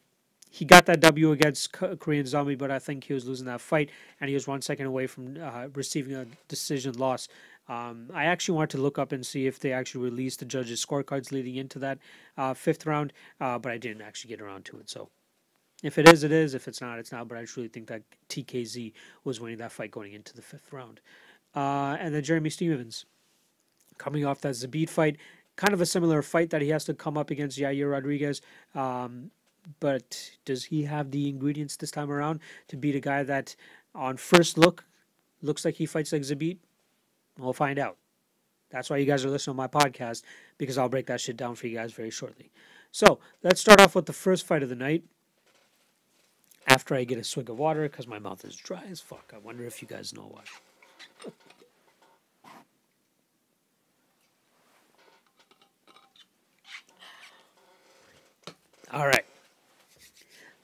he 0.49 0.65
got 0.65 0.85
that 0.85 0.99
W 1.01 1.31
against 1.31 1.71
Korean 1.71 2.25
Zombie, 2.25 2.55
but 2.55 2.71
I 2.71 2.79
think 2.79 3.03
he 3.03 3.13
was 3.13 3.25
losing 3.27 3.45
that 3.47 3.61
fight, 3.61 3.89
and 4.19 4.29
he 4.29 4.33
was 4.33 4.47
one 4.47 4.61
second 4.61 4.85
away 4.85 5.07
from 5.07 5.37
uh, 5.41 5.67
receiving 5.73 6.15
a 6.15 6.25
decision 6.47 6.93
loss. 6.93 7.27
Um, 7.69 8.09
I 8.13 8.25
actually 8.25 8.55
wanted 8.55 8.77
to 8.77 8.81
look 8.81 8.97
up 8.97 9.11
and 9.11 9.25
see 9.25 9.45
if 9.45 9.59
they 9.59 9.73
actually 9.73 10.05
released 10.05 10.39
the 10.39 10.45
judges' 10.45 10.83
scorecards 10.85 11.31
leading 11.31 11.55
into 11.55 11.79
that 11.79 11.99
uh, 12.37 12.53
fifth 12.53 12.85
round, 12.85 13.11
uh, 13.41 13.59
but 13.59 13.71
I 13.71 13.77
didn't 13.77 14.01
actually 14.01 14.29
get 14.29 14.41
around 14.41 14.65
to 14.65 14.79
it. 14.79 14.89
So, 14.89 15.09
if 15.83 15.97
it 15.97 16.07
is, 16.07 16.23
it 16.23 16.31
is. 16.31 16.53
If 16.53 16.67
it's 16.67 16.81
not, 16.81 16.97
it's 16.97 17.11
not. 17.11 17.27
But 17.27 17.37
I 17.37 17.45
truly 17.45 17.67
think 17.67 17.87
that 17.87 18.03
TKZ 18.29 18.93
was 19.23 19.41
winning 19.41 19.57
that 19.57 19.71
fight 19.71 19.91
going 19.91 20.13
into 20.13 20.33
the 20.33 20.41
fifth 20.41 20.71
round. 20.71 21.01
Uh, 21.55 21.97
and 21.99 22.15
then 22.15 22.23
Jeremy 22.23 22.49
Stephens, 22.49 23.05
coming 23.97 24.25
off 24.25 24.41
that 24.41 24.53
Zabit 24.53 24.89
fight, 24.89 25.17
kind 25.55 25.73
of 25.73 25.81
a 25.81 25.85
similar 25.85 26.21
fight 26.21 26.51
that 26.51 26.61
he 26.61 26.69
has 26.69 26.85
to 26.85 26.93
come 26.93 27.17
up 27.17 27.31
against 27.31 27.59
Yair 27.59 27.91
Rodriguez. 27.91 28.41
Um, 28.75 29.31
but 29.79 30.31
does 30.45 30.65
he 30.65 30.83
have 30.83 31.11
the 31.11 31.29
ingredients 31.29 31.75
this 31.77 31.91
time 31.91 32.11
around 32.11 32.39
to 32.67 32.77
beat 32.77 32.95
a 32.95 32.99
guy 32.99 33.23
that, 33.23 33.55
on 33.93 34.17
first 34.17 34.57
look, 34.57 34.85
looks 35.41 35.65
like 35.65 35.75
he 35.75 35.85
fights 35.85 36.11
like 36.11 36.21
Zabit? 36.21 36.57
We'll 37.37 37.53
find 37.53 37.77
out. 37.79 37.97
That's 38.69 38.89
why 38.89 38.97
you 38.97 39.05
guys 39.05 39.23
are 39.23 39.29
listening 39.29 39.55
to 39.55 39.57
my 39.57 39.67
podcast 39.67 40.23
because 40.57 40.77
I'll 40.77 40.89
break 40.89 41.05
that 41.07 41.21
shit 41.21 41.37
down 41.37 41.55
for 41.55 41.67
you 41.67 41.77
guys 41.77 41.93
very 41.93 42.09
shortly. 42.09 42.51
So 42.91 43.19
let's 43.43 43.61
start 43.61 43.79
off 43.79 43.95
with 43.95 44.05
the 44.05 44.13
first 44.13 44.45
fight 44.45 44.63
of 44.63 44.69
the 44.69 44.75
night. 44.75 45.03
After 46.67 46.95
I 46.95 47.05
get 47.05 47.17
a 47.17 47.23
swig 47.23 47.49
of 47.49 47.57
water 47.57 47.83
because 47.83 48.07
my 48.07 48.19
mouth 48.19 48.43
is 48.43 48.55
dry 48.57 48.83
as 48.89 48.99
fuck. 48.99 49.31
I 49.33 49.37
wonder 49.37 49.63
if 49.65 49.81
you 49.81 49.87
guys 49.87 50.13
know 50.13 50.29
why. 50.29 50.43
All 58.91 59.07
right. 59.07 59.25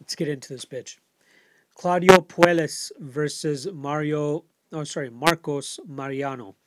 Let's 0.03 0.15
get 0.15 0.27
into 0.27 0.51
this 0.51 0.65
bitch. 0.65 0.97
Claudio 1.75 2.17
Puelles 2.17 2.91
versus 2.99 3.69
Mario. 3.71 4.43
Oh, 4.73 4.83
sorry, 4.83 5.09
Marcos 5.09 5.79
Mariano. 5.87 6.57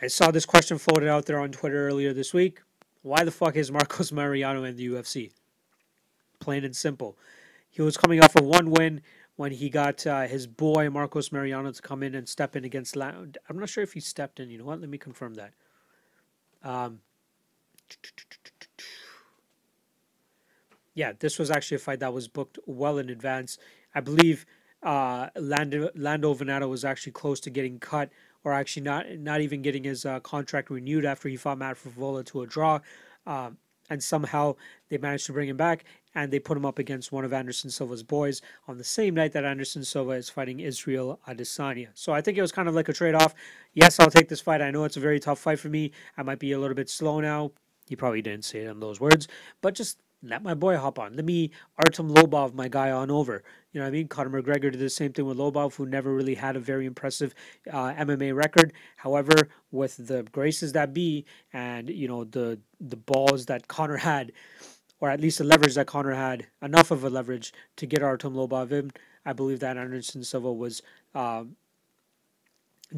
I 0.00 0.06
saw 0.06 0.30
this 0.30 0.46
question 0.46 0.78
floated 0.78 1.08
out 1.08 1.26
there 1.26 1.40
on 1.40 1.50
Twitter 1.50 1.88
earlier 1.88 2.12
this 2.12 2.32
week. 2.32 2.60
Why 3.02 3.24
the 3.24 3.32
fuck 3.32 3.56
is 3.56 3.72
Marcos 3.72 4.12
Mariano 4.12 4.62
in 4.62 4.76
the 4.76 4.86
UFC? 4.86 5.32
Plain 6.38 6.64
and 6.64 6.76
simple. 6.76 7.18
He 7.68 7.82
was 7.82 7.96
coming 7.96 8.22
off 8.22 8.36
of 8.36 8.44
one 8.44 8.70
win 8.70 9.02
when 9.34 9.50
he 9.50 9.70
got 9.70 10.06
uh, 10.06 10.28
his 10.28 10.46
boy 10.46 10.90
Marcos 10.90 11.32
Mariano 11.32 11.72
to 11.72 11.82
come 11.82 12.04
in 12.04 12.14
and 12.14 12.28
step 12.28 12.54
in 12.54 12.64
against. 12.64 12.94
La- 12.94 13.08
I'm 13.48 13.58
not 13.58 13.68
sure 13.68 13.82
if 13.82 13.94
he 13.94 14.00
stepped 14.00 14.38
in. 14.38 14.48
You 14.48 14.58
know 14.58 14.64
what? 14.66 14.80
Let 14.80 14.90
me 14.90 14.98
confirm 14.98 15.34
that. 15.34 15.54
Um, 16.62 17.00
yeah, 20.94 21.12
this 21.18 21.38
was 21.38 21.50
actually 21.50 21.76
a 21.76 21.80
fight 21.80 22.00
that 22.00 22.12
was 22.12 22.28
booked 22.28 22.58
well 22.66 22.98
in 22.98 23.10
advance. 23.10 23.58
I 23.94 24.00
believe 24.00 24.46
uh, 24.82 25.28
Lando, 25.36 25.90
Lando 25.94 26.32
was 26.66 26.84
actually 26.84 27.12
close 27.12 27.40
to 27.40 27.50
getting 27.50 27.78
cut, 27.78 28.10
or 28.44 28.52
actually 28.52 28.82
not 28.82 29.06
not 29.18 29.40
even 29.40 29.62
getting 29.62 29.84
his 29.84 30.04
uh, 30.04 30.20
contract 30.20 30.70
renewed 30.70 31.04
after 31.04 31.28
he 31.28 31.36
fought 31.36 31.58
Matt 31.58 31.76
Frevola 31.76 32.24
to 32.26 32.42
a 32.42 32.46
draw. 32.46 32.80
Um, 33.26 33.58
and 33.90 34.02
somehow 34.02 34.56
they 34.88 34.98
managed 34.98 35.26
to 35.26 35.32
bring 35.32 35.48
him 35.48 35.56
back, 35.56 35.84
and 36.14 36.32
they 36.32 36.38
put 36.38 36.56
him 36.56 36.64
up 36.64 36.78
against 36.78 37.12
one 37.12 37.24
of 37.24 37.32
Anderson 37.32 37.70
Silva's 37.70 38.02
boys 38.02 38.40
on 38.66 38.78
the 38.78 38.84
same 38.84 39.14
night 39.14 39.32
that 39.32 39.44
Anderson 39.44 39.84
Silva 39.84 40.12
is 40.12 40.30
fighting 40.30 40.60
Israel 40.60 41.20
Adesanya. 41.28 41.88
So 41.94 42.12
I 42.12 42.22
think 42.22 42.38
it 42.38 42.42
was 42.42 42.52
kind 42.52 42.68
of 42.68 42.74
like 42.74 42.88
a 42.88 42.94
trade-off. 42.94 43.34
Yes, 43.74 44.00
I'll 44.00 44.10
take 44.10 44.28
this 44.28 44.40
fight. 44.40 44.62
I 44.62 44.70
know 44.70 44.84
it's 44.84 44.96
a 44.96 45.00
very 45.00 45.20
tough 45.20 45.38
fight 45.38 45.58
for 45.58 45.68
me. 45.68 45.92
I 46.16 46.22
might 46.22 46.38
be 46.38 46.52
a 46.52 46.58
little 46.58 46.74
bit 46.74 46.88
slow 46.88 47.20
now. 47.20 47.52
He 47.86 47.94
probably 47.94 48.22
didn't 48.22 48.46
say 48.46 48.60
it 48.60 48.70
in 48.70 48.80
those 48.80 49.00
words, 49.00 49.28
but 49.60 49.74
just 49.74 49.98
let 50.24 50.42
my 50.42 50.54
boy 50.54 50.76
hop 50.76 50.98
on. 50.98 51.14
Let 51.14 51.24
me 51.24 51.50
Artem 51.76 52.10
Lobov, 52.10 52.54
my 52.54 52.68
guy, 52.68 52.90
on 52.90 53.10
over. 53.10 53.42
You 53.72 53.80
know 53.80 53.86
what 53.86 53.88
I 53.88 53.92
mean? 53.92 54.08
Conor 54.08 54.42
McGregor 54.42 54.72
did 54.72 54.78
the 54.78 54.90
same 54.90 55.12
thing 55.12 55.26
with 55.26 55.38
Lobov, 55.38 55.74
who 55.74 55.86
never 55.86 56.14
really 56.14 56.34
had 56.34 56.56
a 56.56 56.60
very 56.60 56.86
impressive 56.86 57.34
uh, 57.70 57.92
MMA 57.94 58.34
record. 58.34 58.72
However, 58.96 59.34
with 59.70 60.06
the 60.06 60.22
graces 60.32 60.72
that 60.72 60.94
be, 60.94 61.24
and 61.52 61.88
you 61.88 62.08
know 62.08 62.24
the 62.24 62.58
the 62.80 62.96
balls 62.96 63.46
that 63.46 63.68
Conor 63.68 63.96
had, 63.98 64.32
or 65.00 65.10
at 65.10 65.20
least 65.20 65.38
the 65.38 65.44
leverage 65.44 65.74
that 65.74 65.86
Conor 65.86 66.14
had, 66.14 66.46
enough 66.62 66.90
of 66.90 67.04
a 67.04 67.10
leverage 67.10 67.52
to 67.76 67.86
get 67.86 68.02
Artem 68.02 68.34
Lobov 68.34 68.72
in. 68.72 68.92
I 69.26 69.32
believe 69.32 69.60
that 69.60 69.76
Anderson 69.76 70.22
Silva 70.22 70.52
was 70.52 70.82
um, 71.14 71.56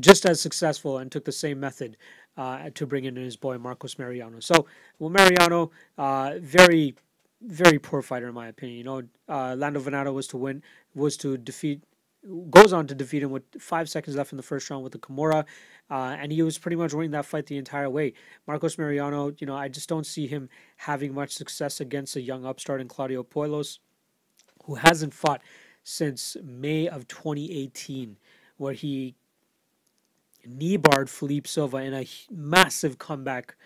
just 0.01 0.27
as 0.27 0.41
successful 0.41 0.99
and 0.99 1.11
took 1.11 1.25
the 1.25 1.33
same 1.33 1.61
method 1.61 1.97
uh, 2.37 2.71
to 2.75 2.87
bring 2.87 3.05
in 3.05 3.17
his 3.17 3.37
boy 3.37 3.59
Marcos 3.59 3.99
Mariano. 3.99 4.41
So, 4.41 4.67
well, 4.99 5.11
Mariano, 5.11 5.71
uh, 5.97 6.35
very, 6.39 6.95
very 7.43 7.79
poor 7.79 8.03
fighter 8.03 8.29
in 8.29 8.35
my 8.35 8.49
opinion. 8.49 8.79
You 8.79 8.85
know, 8.85 9.03
uh, 9.29 9.55
Lando 9.57 9.81
Vannata 9.81 10.13
was 10.13 10.27
to 10.29 10.37
win, 10.37 10.63
was 10.95 11.17
to 11.19 11.37
defeat, 11.37 11.83
goes 12.51 12.73
on 12.73 12.87
to 12.87 12.95
defeat 12.95 13.23
him 13.23 13.31
with 13.31 13.43
five 13.59 13.89
seconds 13.89 14.17
left 14.17 14.33
in 14.33 14.37
the 14.37 14.43
first 14.43 14.69
round 14.71 14.83
with 14.83 14.93
the 14.93 14.99
Kimura, 14.99 15.45
uh, 15.91 16.17
and 16.19 16.33
he 16.33 16.43
was 16.43 16.59
pretty 16.59 16.77
much 16.77 16.93
winning 16.93 17.13
that 17.13 17.27
fight 17.27 17.47
the 17.47 17.59
entire 17.59 17.91
way. 17.91 18.15
Marcos 18.47 18.79
Mariano, 18.79 19.33
you 19.39 19.47
know, 19.47 19.57
I 19.57 19.69
just 19.69 19.89
don't 19.89 20.07
see 20.07 20.27
him 20.27 20.49
having 20.77 21.15
much 21.15 21.33
success 21.33 21.81
against 21.81 22.17
a 22.17 22.21
young 22.21 22.45
upstart 22.45 22.81
in 22.81 22.89
Claudio 22.89 23.23
Puelles, 23.23 23.79
who 24.65 24.77
hasn't 24.77 25.15
fought 25.15 25.43
since 25.85 26.37
May 26.43 26.89
of 26.89 27.07
2018, 27.07 28.17
where 28.57 28.73
he 28.73 29.15
knee 30.45 30.77
barred 30.77 31.11
Felipe 31.11 31.47
Silva 31.47 31.79
in 31.79 31.95
a 31.95 32.07
massive 32.31 32.99
comeback 32.99 33.57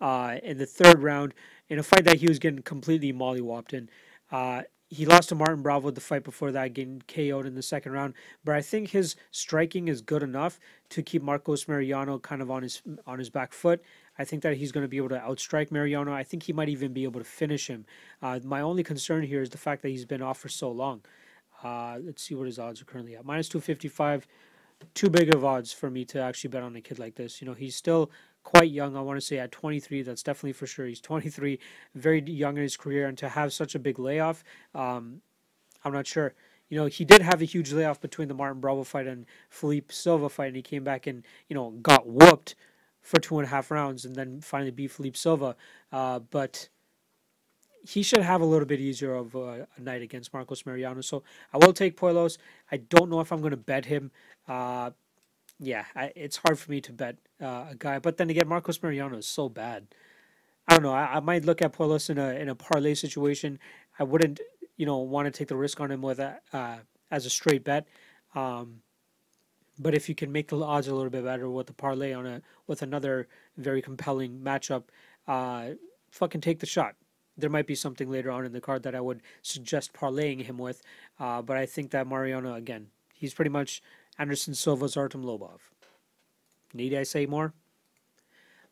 uh, 0.00 0.36
in 0.42 0.58
the 0.58 0.66
third 0.66 1.02
round 1.02 1.34
in 1.70 1.78
a 1.78 1.82
fight 1.82 2.04
that 2.04 2.16
he 2.16 2.28
was 2.28 2.38
getting 2.38 2.62
completely 2.62 3.12
mollywopped 3.12 3.72
in. 3.72 3.88
Uh, 4.30 4.62
he 4.88 5.06
lost 5.06 5.28
to 5.28 5.36
Martin 5.36 5.62
Bravo 5.62 5.92
the 5.92 6.00
fight 6.00 6.24
before 6.24 6.50
that, 6.50 6.74
getting 6.74 7.00
KO'd 7.06 7.46
in 7.46 7.54
the 7.54 7.62
second 7.62 7.92
round. 7.92 8.14
But 8.44 8.56
I 8.56 8.60
think 8.60 8.88
his 8.88 9.14
striking 9.30 9.86
is 9.86 10.00
good 10.00 10.24
enough 10.24 10.58
to 10.90 11.02
keep 11.02 11.22
Marcos 11.22 11.68
Mariano 11.68 12.18
kind 12.18 12.42
of 12.42 12.50
on 12.50 12.64
his 12.64 12.82
on 13.06 13.20
his 13.20 13.30
back 13.30 13.52
foot. 13.52 13.80
I 14.18 14.24
think 14.24 14.42
that 14.42 14.56
he's 14.56 14.72
going 14.72 14.82
to 14.82 14.88
be 14.88 14.96
able 14.96 15.10
to 15.10 15.18
outstrike 15.20 15.70
Mariano. 15.70 16.12
I 16.12 16.24
think 16.24 16.42
he 16.42 16.52
might 16.52 16.68
even 16.68 16.92
be 16.92 17.04
able 17.04 17.20
to 17.20 17.24
finish 17.24 17.68
him. 17.68 17.86
Uh, 18.20 18.40
my 18.44 18.60
only 18.60 18.82
concern 18.82 19.22
here 19.22 19.40
is 19.40 19.50
the 19.50 19.58
fact 19.58 19.82
that 19.82 19.90
he's 19.90 20.04
been 20.04 20.22
off 20.22 20.38
for 20.38 20.48
so 20.48 20.72
long. 20.72 21.02
Uh, 21.62 21.98
let's 22.02 22.22
see 22.24 22.34
what 22.34 22.46
his 22.46 22.58
odds 22.58 22.82
are 22.82 22.84
currently 22.84 23.14
at. 23.14 23.24
Minus 23.24 23.48
255 23.48 24.26
too 24.94 25.10
big 25.10 25.34
of 25.34 25.44
odds 25.44 25.72
for 25.72 25.90
me 25.90 26.04
to 26.06 26.20
actually 26.20 26.48
bet 26.48 26.62
on 26.62 26.76
a 26.76 26.80
kid 26.80 26.98
like 26.98 27.14
this. 27.14 27.40
You 27.40 27.46
know, 27.46 27.54
he's 27.54 27.76
still 27.76 28.10
quite 28.42 28.70
young. 28.70 28.96
I 28.96 29.00
want 29.00 29.18
to 29.18 29.24
say 29.24 29.38
at 29.38 29.52
23, 29.52 30.02
that's 30.02 30.22
definitely 30.22 30.52
for 30.52 30.66
sure. 30.66 30.86
He's 30.86 31.00
23, 31.00 31.58
very 31.94 32.22
young 32.22 32.56
in 32.56 32.62
his 32.62 32.76
career, 32.76 33.06
and 33.06 33.16
to 33.18 33.28
have 33.28 33.52
such 33.52 33.74
a 33.74 33.78
big 33.78 33.98
layoff, 33.98 34.44
um, 34.74 35.20
I'm 35.84 35.92
not 35.92 36.06
sure. 36.06 36.34
You 36.68 36.78
know, 36.78 36.86
he 36.86 37.04
did 37.04 37.20
have 37.22 37.42
a 37.42 37.46
huge 37.46 37.72
layoff 37.72 38.00
between 38.00 38.28
the 38.28 38.34
Martin 38.34 38.60
Bravo 38.60 38.84
fight 38.84 39.06
and 39.06 39.26
Felipe 39.48 39.90
Silva 39.90 40.28
fight, 40.28 40.48
and 40.48 40.56
he 40.56 40.62
came 40.62 40.84
back 40.84 41.06
and 41.06 41.24
you 41.48 41.54
know 41.54 41.70
got 41.82 42.06
whooped 42.06 42.54
for 43.02 43.18
two 43.18 43.38
and 43.38 43.46
a 43.46 43.50
half 43.50 43.70
rounds, 43.70 44.04
and 44.04 44.14
then 44.14 44.40
finally 44.40 44.70
beat 44.70 44.90
Felipe 44.90 45.16
Silva. 45.16 45.56
Uh, 45.90 46.20
but 46.20 46.68
he 47.82 48.02
should 48.02 48.22
have 48.22 48.40
a 48.40 48.44
little 48.44 48.66
bit 48.66 48.78
easier 48.78 49.14
of 49.14 49.34
a, 49.34 49.66
a, 49.76 49.80
night 49.80 50.02
against 50.02 50.32
Marcos 50.32 50.66
Mariano. 50.66 51.00
So 51.00 51.22
I 51.52 51.58
will 51.58 51.72
take 51.72 51.98
Puelles. 51.98 52.38
I 52.70 52.76
don't 52.76 53.10
know 53.10 53.20
if 53.20 53.32
I'm 53.32 53.40
going 53.40 53.52
to 53.52 53.56
bet 53.56 53.86
him. 53.86 54.10
Uh, 54.46 54.90
yeah, 55.60 55.84
I, 55.94 56.12
it's 56.16 56.38
hard 56.38 56.58
for 56.58 56.70
me 56.70 56.80
to 56.80 56.92
bet 56.92 57.16
uh, 57.40 57.66
a 57.70 57.76
guy. 57.78 57.98
But 57.98 58.16
then 58.16 58.30
again, 58.30 58.48
Marcos 58.48 58.82
Mariano 58.82 59.18
is 59.18 59.26
so 59.26 59.48
bad. 59.48 59.86
I 60.66 60.74
don't 60.74 60.82
know. 60.82 60.92
I, 60.92 61.16
I 61.16 61.20
might 61.20 61.44
look 61.44 61.62
at 61.62 61.72
Puelles 61.72 62.08
in 62.08 62.18
a 62.18 62.30
in 62.30 62.48
a 62.48 62.54
parlay 62.54 62.94
situation. 62.94 63.58
I 63.98 64.04
wouldn't, 64.04 64.40
you 64.76 64.86
know, 64.86 64.98
want 64.98 65.26
to 65.26 65.30
take 65.30 65.48
the 65.48 65.56
risk 65.56 65.80
on 65.80 65.90
him 65.90 66.02
with 66.02 66.18
a 66.18 66.38
uh, 66.52 66.78
as 67.10 67.26
a 67.26 67.30
straight 67.30 67.64
bet. 67.64 67.86
Um, 68.34 68.80
but 69.78 69.94
if 69.94 70.08
you 70.08 70.14
can 70.14 70.32
make 70.32 70.48
the 70.48 70.60
odds 70.62 70.88
a 70.88 70.94
little 70.94 71.10
bit 71.10 71.24
better 71.24 71.48
with 71.48 71.66
the 71.66 71.72
parlay 71.74 72.12
on 72.12 72.26
a 72.26 72.42
with 72.66 72.82
another 72.82 73.28
very 73.56 73.82
compelling 73.82 74.40
matchup, 74.40 74.84
uh, 75.28 75.70
fucking 76.10 76.40
take 76.40 76.60
the 76.60 76.66
shot 76.66 76.94
there 77.40 77.50
might 77.50 77.66
be 77.66 77.74
something 77.74 78.10
later 78.10 78.30
on 78.30 78.44
in 78.44 78.52
the 78.52 78.60
card 78.60 78.82
that 78.82 78.94
I 78.94 79.00
would 79.00 79.22
suggest 79.42 79.92
parlaying 79.92 80.42
him 80.42 80.58
with. 80.58 80.82
Uh, 81.18 81.42
but 81.42 81.56
I 81.56 81.66
think 81.66 81.90
that 81.90 82.06
Mariano, 82.06 82.54
again, 82.54 82.88
he's 83.14 83.34
pretty 83.34 83.50
much 83.50 83.82
Anderson 84.20 84.52
Silva's 84.52 84.98
Artem 84.98 85.24
Lobov. 85.24 85.60
Need 86.74 86.94
I 86.94 87.04
say 87.04 87.24
more? 87.24 87.54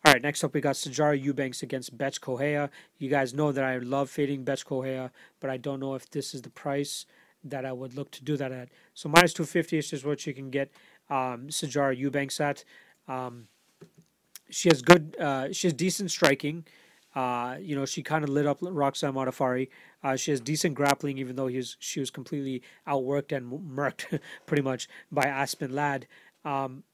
All 0.04 0.12
right, 0.12 0.20
next 0.20 0.44
up 0.44 0.52
we 0.52 0.60
got 0.60 0.74
Sijara 0.74 1.20
Eubanks 1.20 1.62
against 1.62 1.96
Bethe 1.96 2.20
Correia. 2.20 2.68
You 2.98 3.08
guys 3.08 3.32
know 3.32 3.50
that 3.50 3.64
I 3.64 3.78
love 3.78 4.10
fading 4.10 4.44
Bethe 4.44 4.64
Correia, 4.66 5.10
but 5.40 5.48
I 5.48 5.56
don't 5.56 5.80
know 5.80 5.94
if 5.94 6.08
this 6.10 6.34
is 6.34 6.42
the 6.42 6.50
price 6.50 7.06
that 7.42 7.64
I 7.64 7.72
would 7.72 7.94
look 7.94 8.10
to 8.12 8.22
do 8.22 8.36
that 8.36 8.52
at. 8.52 8.68
So 8.92 9.08
minus 9.08 9.32
250 9.32 9.78
is 9.78 9.88
just 9.88 10.04
what 10.04 10.26
you 10.26 10.34
can 10.34 10.50
get 10.50 10.70
um, 11.08 11.48
Sijara 11.48 11.96
Eubanks 11.96 12.40
at. 12.40 12.64
Um, 13.08 13.48
she 14.50 14.68
has 14.68 14.82
good, 14.82 15.16
uh, 15.18 15.50
she 15.52 15.66
has 15.66 15.72
decent 15.72 16.10
striking. 16.10 16.66
Uh, 17.18 17.56
you 17.60 17.74
know, 17.74 17.84
she 17.84 18.00
kind 18.00 18.22
of 18.22 18.30
lit 18.30 18.46
up 18.46 18.58
Roxanne 18.60 19.12
Modafferi. 19.12 19.70
Uh, 20.04 20.14
she 20.14 20.30
has 20.30 20.40
decent 20.40 20.76
grappling, 20.76 21.18
even 21.18 21.34
though 21.34 21.48
he 21.48 21.56
was, 21.56 21.76
she 21.80 21.98
was 21.98 22.12
completely 22.12 22.62
outworked 22.86 23.36
and 23.36 23.50
murked 23.76 24.20
pretty 24.46 24.62
much 24.62 24.88
by 25.10 25.24
Aspen 25.24 25.74
Ladd. 25.74 26.06
Um, 26.44 26.84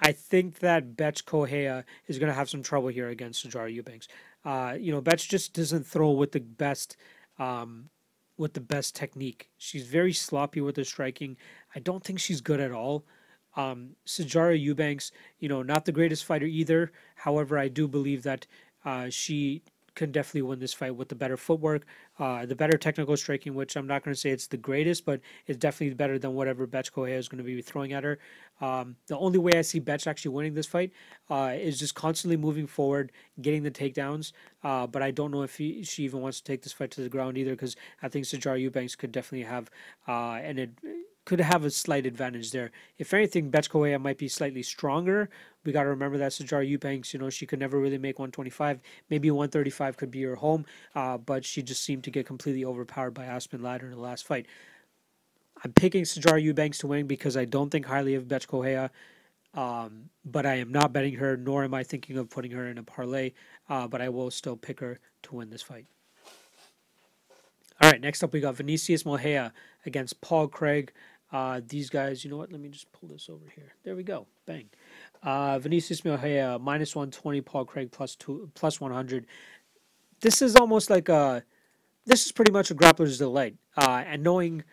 I 0.00 0.12
think 0.12 0.58
that 0.58 0.98
Bethe 0.98 1.24
Correia 1.24 1.86
is 2.08 2.18
going 2.18 2.28
to 2.28 2.34
have 2.34 2.50
some 2.50 2.62
trouble 2.62 2.88
here 2.88 3.08
against 3.08 3.42
Sijara 3.42 3.72
Eubanks. 3.72 4.06
Uh, 4.44 4.76
you 4.78 4.92
know, 4.92 5.00
Bethe 5.00 5.26
just 5.26 5.54
doesn't 5.54 5.86
throw 5.86 6.10
with 6.10 6.32
the 6.32 6.40
best, 6.40 6.98
um, 7.38 7.88
with 8.36 8.52
the 8.52 8.60
best 8.60 8.94
technique. 8.94 9.48
She's 9.56 9.86
very 9.86 10.12
sloppy 10.12 10.60
with 10.60 10.76
her 10.76 10.84
striking. 10.84 11.38
I 11.74 11.80
don't 11.80 12.04
think 12.04 12.20
she's 12.20 12.42
good 12.42 12.60
at 12.60 12.70
all. 12.70 13.06
Um, 13.56 13.96
Sijara 14.06 14.60
Eubanks, 14.60 15.10
you 15.40 15.48
know, 15.48 15.62
not 15.62 15.86
the 15.86 15.92
greatest 15.92 16.26
fighter 16.26 16.46
either. 16.46 16.92
However, 17.16 17.58
I 17.58 17.68
do 17.68 17.88
believe 17.88 18.22
that 18.24 18.46
uh, 18.88 19.10
she 19.10 19.62
can 19.98 20.12
definitely 20.12 20.42
win 20.42 20.60
this 20.60 20.72
fight 20.72 20.94
with 20.94 21.08
the 21.08 21.14
better 21.22 21.36
footwork, 21.36 21.82
uh, 22.20 22.46
the 22.46 22.54
better 22.54 22.78
technical 22.78 23.16
striking, 23.16 23.52
which 23.54 23.76
I'm 23.76 23.86
not 23.86 24.04
going 24.04 24.14
to 24.14 24.20
say 24.20 24.30
it's 24.30 24.46
the 24.46 24.56
greatest, 24.56 25.04
but 25.04 25.20
it's 25.48 25.58
definitely 25.58 25.94
better 25.94 26.18
than 26.18 26.34
whatever 26.34 26.66
Bethe 26.66 26.92
Correia 26.92 27.18
is 27.18 27.28
going 27.28 27.42
to 27.44 27.44
be 27.44 27.60
throwing 27.60 27.92
at 27.92 28.04
her. 28.04 28.18
Um, 28.60 28.96
the 29.08 29.18
only 29.18 29.40
way 29.46 29.54
I 29.58 29.62
see 29.62 29.80
Bethe 29.80 30.06
actually 30.06 30.34
winning 30.36 30.54
this 30.54 30.70
fight 30.74 30.92
uh, 31.28 31.52
is 31.70 31.80
just 31.80 31.94
constantly 31.94 32.36
moving 32.36 32.68
forward, 32.68 33.10
getting 33.40 33.64
the 33.64 33.72
takedowns. 33.72 34.32
Uh, 34.62 34.86
but 34.86 35.02
I 35.02 35.10
don't 35.10 35.32
know 35.32 35.42
if 35.42 35.56
he, 35.58 35.82
she 35.82 36.04
even 36.04 36.20
wants 36.20 36.38
to 36.40 36.44
take 36.44 36.62
this 36.62 36.72
fight 36.72 36.92
to 36.92 37.00
the 37.00 37.08
ground 37.08 37.36
either, 37.36 37.54
because 37.58 37.74
I 38.00 38.08
think 38.08 38.24
Sijara 38.24 38.60
Eubanks 38.60 38.94
could 38.94 39.12
definitely 39.12 39.48
have 39.56 39.68
uh, 40.06 40.38
an 40.50 40.58
could 41.28 41.40
have 41.40 41.62
a 41.66 41.70
slight 41.70 42.06
advantage 42.06 42.52
there. 42.52 42.70
If 42.96 43.12
anything, 43.12 43.52
Correia 43.52 43.98
might 43.98 44.16
be 44.16 44.28
slightly 44.28 44.62
stronger. 44.62 45.28
We 45.62 45.72
got 45.72 45.82
to 45.82 45.90
remember 45.90 46.16
that 46.16 46.32
Sijara 46.32 46.66
Eubanks, 46.66 47.12
you 47.12 47.20
know, 47.20 47.28
she 47.28 47.44
could 47.44 47.58
never 47.58 47.78
really 47.78 47.98
make 47.98 48.18
125. 48.18 48.80
Maybe 49.10 49.30
135 49.30 49.98
could 49.98 50.10
be 50.10 50.22
her 50.22 50.36
home, 50.36 50.64
uh, 50.94 51.18
but 51.18 51.44
she 51.44 51.62
just 51.62 51.84
seemed 51.84 52.02
to 52.04 52.10
get 52.10 52.24
completely 52.24 52.64
overpowered 52.64 53.10
by 53.10 53.26
Aspen 53.26 53.62
Ladd 53.62 53.82
in 53.82 53.90
the 53.90 53.98
last 53.98 54.26
fight. 54.26 54.46
I'm 55.62 55.74
picking 55.74 56.04
Sijara 56.04 56.42
Eubanks 56.42 56.78
to 56.78 56.86
win 56.86 57.06
because 57.06 57.36
I 57.36 57.44
don't 57.44 57.68
think 57.68 57.84
highly 57.84 58.14
of 58.14 58.26
Correia. 58.48 58.90
Um, 59.52 60.08
but 60.24 60.46
I 60.46 60.54
am 60.54 60.72
not 60.72 60.94
betting 60.94 61.16
her, 61.16 61.36
nor 61.36 61.62
am 61.62 61.74
I 61.74 61.82
thinking 61.82 62.16
of 62.16 62.30
putting 62.30 62.52
her 62.52 62.68
in 62.68 62.78
a 62.78 62.82
parlay. 62.82 63.32
Uh, 63.68 63.86
but 63.86 64.00
I 64.00 64.08
will 64.08 64.30
still 64.30 64.56
pick 64.56 64.80
her 64.80 64.98
to 65.24 65.34
win 65.34 65.50
this 65.50 65.60
fight. 65.60 65.84
All 67.82 67.90
right, 67.90 68.00
next 68.00 68.24
up 68.24 68.32
we 68.32 68.40
got 68.40 68.56
Vinicius 68.56 69.04
Moreira 69.04 69.52
against 69.84 70.20
Paul 70.22 70.48
Craig. 70.48 70.90
Uh, 71.30 71.60
these 71.66 71.90
guys, 71.90 72.24
you 72.24 72.30
know 72.30 72.36
what? 72.36 72.50
Let 72.50 72.60
me 72.60 72.68
just 72.68 72.90
pull 72.92 73.08
this 73.08 73.28
over 73.28 73.44
here. 73.54 73.74
There 73.84 73.94
we 73.94 74.02
go. 74.02 74.26
Bang. 74.46 74.68
Uh, 75.22 75.58
Vinicius 75.58 76.04
Moreira, 76.04 76.58
minus 76.58 76.96
120. 76.96 77.40
Paul 77.42 77.64
Craig, 77.64 77.90
plus, 77.92 78.16
two, 78.16 78.50
plus 78.54 78.80
100. 78.80 79.26
This 80.20 80.40
is 80.40 80.56
almost 80.56 80.90
like 80.90 81.08
a. 81.08 81.44
This 82.06 82.24
is 82.24 82.32
pretty 82.32 82.52
much 82.52 82.70
a 82.70 82.74
grappler's 82.74 83.18
delight. 83.18 83.56
Uh, 83.76 84.02
and 84.06 84.22
knowing 84.22 84.64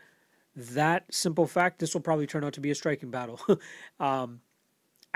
that 0.56 1.04
simple 1.13 1.46
fact, 1.46 1.80
this 1.80 1.94
will 1.94 2.02
probably 2.02 2.26
turn 2.26 2.46
out 2.46 2.54
to 2.54 2.62
be 2.62 2.72
a 2.72 2.76
striking 2.76 3.12
battle. 3.12 3.39
um, 4.00 4.39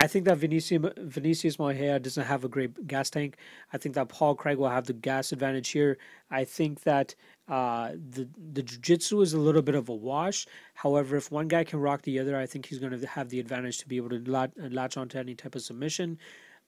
I 0.01 0.07
think 0.07 0.25
that 0.25 0.37
Vinicius, 0.37 0.81
Vinicius 0.97 1.57
doesn't 1.57 2.23
have 2.23 2.45
a 2.45 2.47
great 2.47 2.87
gas 2.87 3.09
tank. 3.09 3.35
I 3.73 3.77
think 3.77 3.95
that 3.95 4.07
Paul 4.07 4.33
Craig 4.33 4.57
will 4.57 4.69
have 4.69 4.85
the 4.85 4.93
gas 4.93 5.33
advantage 5.33 5.69
here. 5.69 5.97
I 6.31 6.45
think 6.45 6.83
that 6.83 7.15
uh, 7.49 7.91
the 8.11 8.27
the 8.53 8.63
jiu-jitsu 8.63 9.19
is 9.21 9.33
a 9.33 9.39
little 9.39 9.61
bit 9.61 9.75
of 9.75 9.89
a 9.89 9.93
wash. 9.93 10.47
However, 10.73 11.17
if 11.17 11.31
one 11.31 11.49
guy 11.49 11.65
can 11.65 11.79
rock 11.79 12.01
the 12.03 12.17
other, 12.19 12.37
I 12.37 12.45
think 12.45 12.65
he's 12.65 12.79
going 12.79 12.97
to 12.97 13.07
have 13.07 13.29
the 13.29 13.41
advantage 13.41 13.79
to 13.79 13.87
be 13.87 13.97
able 13.97 14.09
to 14.09 14.19
latch, 14.31 14.51
latch 14.57 14.95
onto 14.95 15.17
any 15.17 15.35
type 15.35 15.55
of 15.55 15.61
submission. 15.61 16.17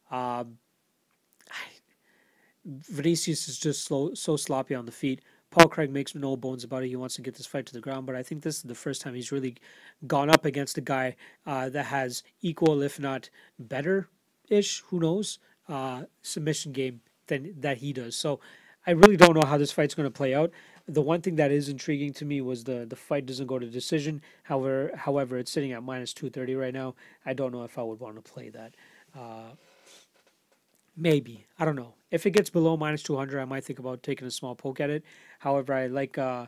Uh, 0.09 0.43
Vinicius 2.65 3.47
is 3.47 3.57
just 3.57 3.85
slow, 3.85 4.13
so 4.13 4.35
sloppy 4.35 4.75
on 4.75 4.85
the 4.85 4.91
feet. 4.91 5.21
Paul 5.51 5.67
Craig 5.67 5.91
makes 5.91 6.15
no 6.15 6.37
bones 6.37 6.63
about 6.63 6.83
it. 6.83 6.87
He 6.87 6.95
wants 6.95 7.15
to 7.15 7.21
get 7.21 7.35
this 7.35 7.45
fight 7.45 7.65
to 7.67 7.73
the 7.73 7.81
ground, 7.81 8.05
but 8.05 8.15
I 8.15 8.23
think 8.23 8.41
this 8.41 8.55
is 8.55 8.63
the 8.63 8.73
first 8.73 9.01
time 9.01 9.13
he's 9.13 9.31
really 9.31 9.57
gone 10.07 10.29
up 10.29 10.45
against 10.45 10.77
a 10.77 10.81
guy 10.81 11.17
uh, 11.45 11.69
that 11.69 11.85
has 11.85 12.23
equal, 12.41 12.81
if 12.81 12.99
not 12.99 13.29
better, 13.59 14.07
ish, 14.49 14.81
who 14.87 14.99
knows, 14.99 15.39
uh, 15.67 16.03
submission 16.21 16.71
game 16.71 17.01
than 17.27 17.53
that 17.59 17.77
he 17.79 17.91
does. 17.91 18.15
So 18.15 18.39
I 18.87 18.91
really 18.91 19.17
don't 19.17 19.35
know 19.35 19.47
how 19.47 19.57
this 19.57 19.73
fight's 19.73 19.93
going 19.93 20.07
to 20.07 20.11
play 20.11 20.33
out. 20.33 20.51
The 20.87 21.01
one 21.01 21.21
thing 21.21 21.35
that 21.35 21.51
is 21.51 21.69
intriguing 21.69 22.13
to 22.13 22.25
me 22.25 22.41
was 22.41 22.63
the 22.63 22.85
the 22.89 22.95
fight 22.95 23.25
doesn't 23.25 23.45
go 23.47 23.59
to 23.59 23.67
decision. 23.67 24.21
However, 24.43 24.91
however, 24.95 25.37
it's 25.37 25.51
sitting 25.51 25.71
at 25.73 25.83
minus 25.83 26.13
two 26.13 26.29
thirty 26.29 26.55
right 26.55 26.73
now. 26.73 26.95
I 27.25 27.33
don't 27.33 27.51
know 27.51 27.63
if 27.63 27.77
I 27.77 27.83
would 27.83 27.99
want 27.99 28.15
to 28.15 28.21
play 28.21 28.49
that. 28.49 28.75
Uh, 29.17 29.51
maybe 30.97 31.45
I 31.59 31.65
don't 31.65 31.75
know. 31.75 31.93
If 32.11 32.25
it 32.25 32.31
gets 32.31 32.49
below 32.49 32.77
minus 32.77 33.03
200, 33.03 33.41
I 33.41 33.45
might 33.45 33.63
think 33.63 33.79
about 33.79 34.03
taking 34.03 34.27
a 34.27 34.31
small 34.31 34.53
poke 34.53 34.79
at 34.79 34.89
it. 34.89 35.03
However, 35.39 35.73
I 35.73 35.87
like 35.87 36.17
uh, 36.17 36.47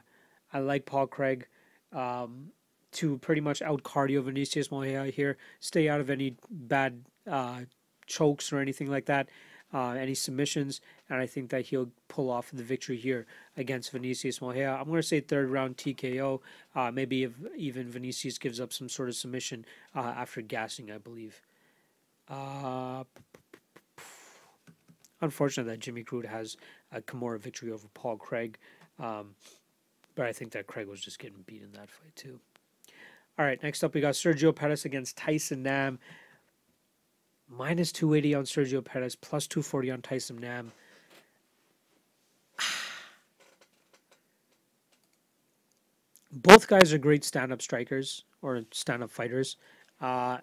I 0.52 0.60
like 0.60 0.86
Paul 0.86 1.08
Craig 1.08 1.48
um, 1.94 2.52
to 2.94 3.18
pretty 3.18 3.42
much 3.42 3.62
out 3.62 3.84
cardio 3.84 4.24
Vinicius 4.24 4.72
Moreira 4.72 5.08
here. 5.08 5.38
Stay 5.60 5.90
out 5.90 6.02
of 6.02 6.10
any 6.10 6.36
bad 6.50 7.04
uh, 7.30 7.62
chokes 8.06 8.52
or 8.52 8.60
anything 8.60 8.90
like 8.90 9.06
that, 9.06 9.30
uh, 9.74 9.92
any 9.92 10.14
submissions, 10.14 10.82
and 11.10 11.20
I 11.20 11.26
think 11.26 11.50
that 11.50 11.68
he'll 11.68 11.92
pull 12.08 12.30
off 12.30 12.52
the 12.52 12.64
victory 12.64 12.98
here 12.98 13.26
against 13.58 13.92
Vinicius 13.92 14.42
Moreira. 14.42 14.78
I'm 14.78 14.88
going 14.88 15.02
to 15.02 15.08
say 15.08 15.22
third 15.22 15.50
round 15.50 15.78
TKO. 15.78 16.42
Uh, 16.76 16.92
maybe 16.92 17.24
if 17.24 17.32
even 17.56 17.90
Vinicius 17.90 18.38
gives 18.38 18.60
up 18.60 18.74
some 18.74 18.90
sort 18.90 19.10
of 19.10 19.16
submission 19.16 19.66
uh, 19.96 20.14
after 20.18 20.42
gassing, 20.42 20.92
I 20.92 20.98
believe. 20.98 21.42
Unfortunate 25.24 25.64
that 25.68 25.80
Jimmy 25.80 26.04
Crute 26.04 26.26
has 26.26 26.58
a 26.92 27.00
Kimura 27.02 27.40
victory 27.40 27.72
over 27.72 27.88
Paul 27.94 28.18
Craig. 28.18 28.58
Um, 29.00 29.36
but 30.16 30.26
I 30.26 30.34
think 30.34 30.52
that 30.52 30.68
Craig 30.68 30.86
was 30.88 31.00
just 31.00 31.18
getting 31.18 31.44
beat 31.48 31.62
in 31.62 31.72
that 31.72 31.90
fight 31.90 32.14
too. 32.14 32.42
All 33.40 33.46
right, 33.46 33.64
next 33.64 33.86
up 33.86 33.94
we 33.94 34.02
got 34.02 34.16
Sergio 34.16 34.54
Pettis 34.54 34.84
against 34.84 35.16
Tyson 35.16 35.64
Nam. 35.64 35.98
Minus 37.50 37.94
280 37.94 38.36
on 38.36 38.44
Sergio 38.44 38.84
Pettis, 38.84 39.16
plus 39.16 39.48
240 39.48 39.92
on 39.92 40.02
Tyson 40.02 40.40
Nam. 40.42 40.74
Both 46.34 46.68
guys 46.68 46.92
are 46.92 46.98
great 46.98 47.24
stand-up 47.24 47.62
strikers 47.62 48.26
or 48.42 48.64
stand-up 48.72 49.10
fighters. 49.10 49.56
Uh, 50.02 50.40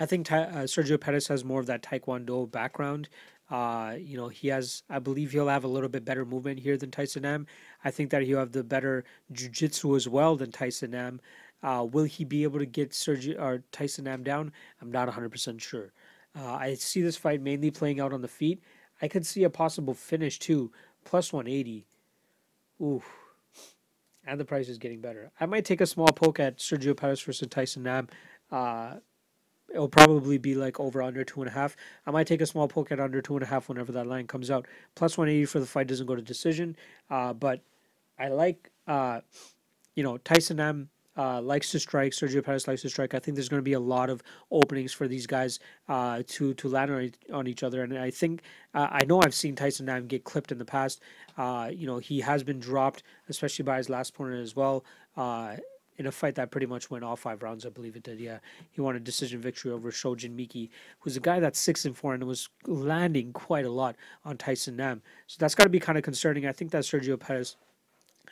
I 0.00 0.06
think 0.06 0.32
uh, 0.32 0.64
Sergio 0.64 0.98
Pettis 1.00 1.28
has 1.28 1.44
more 1.44 1.60
of 1.60 1.66
that 1.66 1.82
Taekwondo 1.82 2.50
background. 2.50 3.08
Uh, 3.52 3.96
you 4.00 4.16
know, 4.16 4.28
he 4.28 4.48
has, 4.48 4.82
I 4.88 4.98
believe 4.98 5.30
he'll 5.30 5.48
have 5.48 5.64
a 5.64 5.68
little 5.68 5.90
bit 5.90 6.06
better 6.06 6.24
movement 6.24 6.58
here 6.58 6.78
than 6.78 6.90
Tyson 6.90 7.20
Nam. 7.20 7.46
I 7.84 7.90
think 7.90 8.08
that 8.08 8.22
he'll 8.22 8.38
have 8.38 8.52
the 8.52 8.64
better 8.64 9.04
jiu-jitsu 9.30 9.94
as 9.94 10.08
well 10.08 10.36
than 10.36 10.50
Tyson 10.50 10.92
Nam. 10.92 11.20
Uh, 11.62 11.86
will 11.92 12.04
he 12.04 12.24
be 12.24 12.44
able 12.44 12.58
to 12.60 12.64
get 12.64 12.92
Sergio 12.92 13.38
or 13.38 13.62
Tyson 13.70 14.04
Nam 14.04 14.22
down? 14.22 14.52
I'm 14.80 14.90
not 14.90 15.06
100% 15.06 15.60
sure. 15.60 15.92
Uh, 16.34 16.54
I 16.54 16.72
see 16.72 17.02
this 17.02 17.18
fight 17.18 17.42
mainly 17.42 17.70
playing 17.70 18.00
out 18.00 18.14
on 18.14 18.22
the 18.22 18.28
feet. 18.28 18.62
I 19.02 19.08
could 19.08 19.26
see 19.26 19.44
a 19.44 19.50
possible 19.50 19.92
finish 19.92 20.38
too, 20.38 20.72
plus 21.04 21.30
180. 21.30 21.84
Ooh. 22.80 23.02
And 24.26 24.40
the 24.40 24.46
price 24.46 24.70
is 24.70 24.78
getting 24.78 25.02
better. 25.02 25.30
I 25.38 25.44
might 25.44 25.66
take 25.66 25.82
a 25.82 25.86
small 25.86 26.06
poke 26.06 26.40
at 26.40 26.56
Sergio 26.56 26.96
Pettis 26.96 27.20
versus 27.20 27.48
Tyson 27.48 27.82
Nam. 27.82 28.08
Uh, 29.72 29.76
it'll 29.76 29.88
probably 29.88 30.38
be 30.38 30.54
like 30.54 30.78
over 30.80 31.02
under 31.02 31.24
two 31.24 31.40
and 31.42 31.48
a 31.48 31.52
half. 31.52 31.76
I 32.06 32.10
might 32.10 32.26
take 32.26 32.40
a 32.40 32.46
small 32.46 32.68
poke 32.68 32.92
at 32.92 33.00
under 33.00 33.20
two 33.20 33.34
and 33.34 33.42
a 33.42 33.46
half 33.46 33.68
whenever 33.68 33.92
that 33.92 34.06
line 34.06 34.26
comes 34.26 34.50
out. 34.50 34.66
Plus 34.94 35.16
180 35.16 35.46
for 35.46 35.60
the 35.60 35.66
fight 35.66 35.86
doesn't 35.86 36.06
go 36.06 36.14
to 36.14 36.22
decision. 36.22 36.76
Uh, 37.10 37.32
but 37.32 37.60
I 38.18 38.28
like, 38.28 38.70
uh, 38.86 39.20
you 39.94 40.02
know, 40.02 40.18
Tyson 40.18 40.58
Nam 40.58 40.88
uh, 41.16 41.40
likes 41.40 41.70
to 41.70 41.78
strike. 41.78 42.12
Sergio 42.12 42.42
Pettis 42.42 42.66
likes 42.66 42.82
to 42.82 42.88
strike. 42.88 43.14
I 43.14 43.18
think 43.18 43.34
there's 43.34 43.48
going 43.48 43.58
to 43.58 43.64
be 43.64 43.74
a 43.74 43.80
lot 43.80 44.08
of 44.08 44.22
openings 44.50 44.92
for 44.92 45.06
these 45.06 45.26
guys 45.26 45.58
uh, 45.88 46.22
to 46.28 46.54
to 46.54 46.68
land 46.68 46.90
on, 46.90 47.12
on 47.32 47.46
each 47.46 47.62
other. 47.62 47.82
And 47.82 47.98
I 47.98 48.10
think 48.10 48.42
uh, 48.74 48.88
I 48.90 49.04
know 49.04 49.20
I've 49.22 49.34
seen 49.34 49.54
Tyson 49.54 49.86
Nam 49.86 50.06
get 50.06 50.24
clipped 50.24 50.52
in 50.52 50.58
the 50.58 50.64
past. 50.64 51.02
Uh, 51.36 51.70
you 51.72 51.86
know 51.86 51.98
he 51.98 52.20
has 52.20 52.42
been 52.42 52.58
dropped, 52.58 53.02
especially 53.28 53.64
by 53.64 53.76
his 53.76 53.90
last 53.90 54.10
opponent 54.10 54.42
as 54.42 54.56
well. 54.56 54.84
In 55.98 56.06
a 56.06 56.12
fight 56.12 56.36
that 56.36 56.50
pretty 56.50 56.66
much 56.66 56.90
went 56.90 57.04
all 57.04 57.16
five 57.16 57.42
rounds, 57.42 57.66
I 57.66 57.68
believe 57.68 57.96
it 57.96 58.02
did. 58.02 58.18
Yeah, 58.18 58.38
he 58.70 58.80
won 58.80 58.96
a 58.96 59.00
decision 59.00 59.40
victory 59.40 59.70
over 59.70 59.90
Shojin 59.90 60.34
Miki, 60.34 60.70
who's 61.00 61.16
a 61.16 61.20
guy 61.20 61.38
that's 61.38 61.58
six 61.58 61.84
and 61.84 61.96
four 61.96 62.14
and 62.14 62.24
was 62.24 62.48
landing 62.66 63.32
quite 63.32 63.66
a 63.66 63.70
lot 63.70 63.96
on 64.24 64.38
Tyson 64.38 64.76
Nam. 64.76 65.02
So 65.26 65.36
that's 65.38 65.54
got 65.54 65.64
to 65.64 65.70
be 65.70 65.80
kind 65.80 65.98
of 65.98 66.04
concerning. 66.04 66.46
I 66.46 66.52
think 66.52 66.70
that 66.70 66.84
Sergio 66.84 67.20
Pettis 67.20 67.56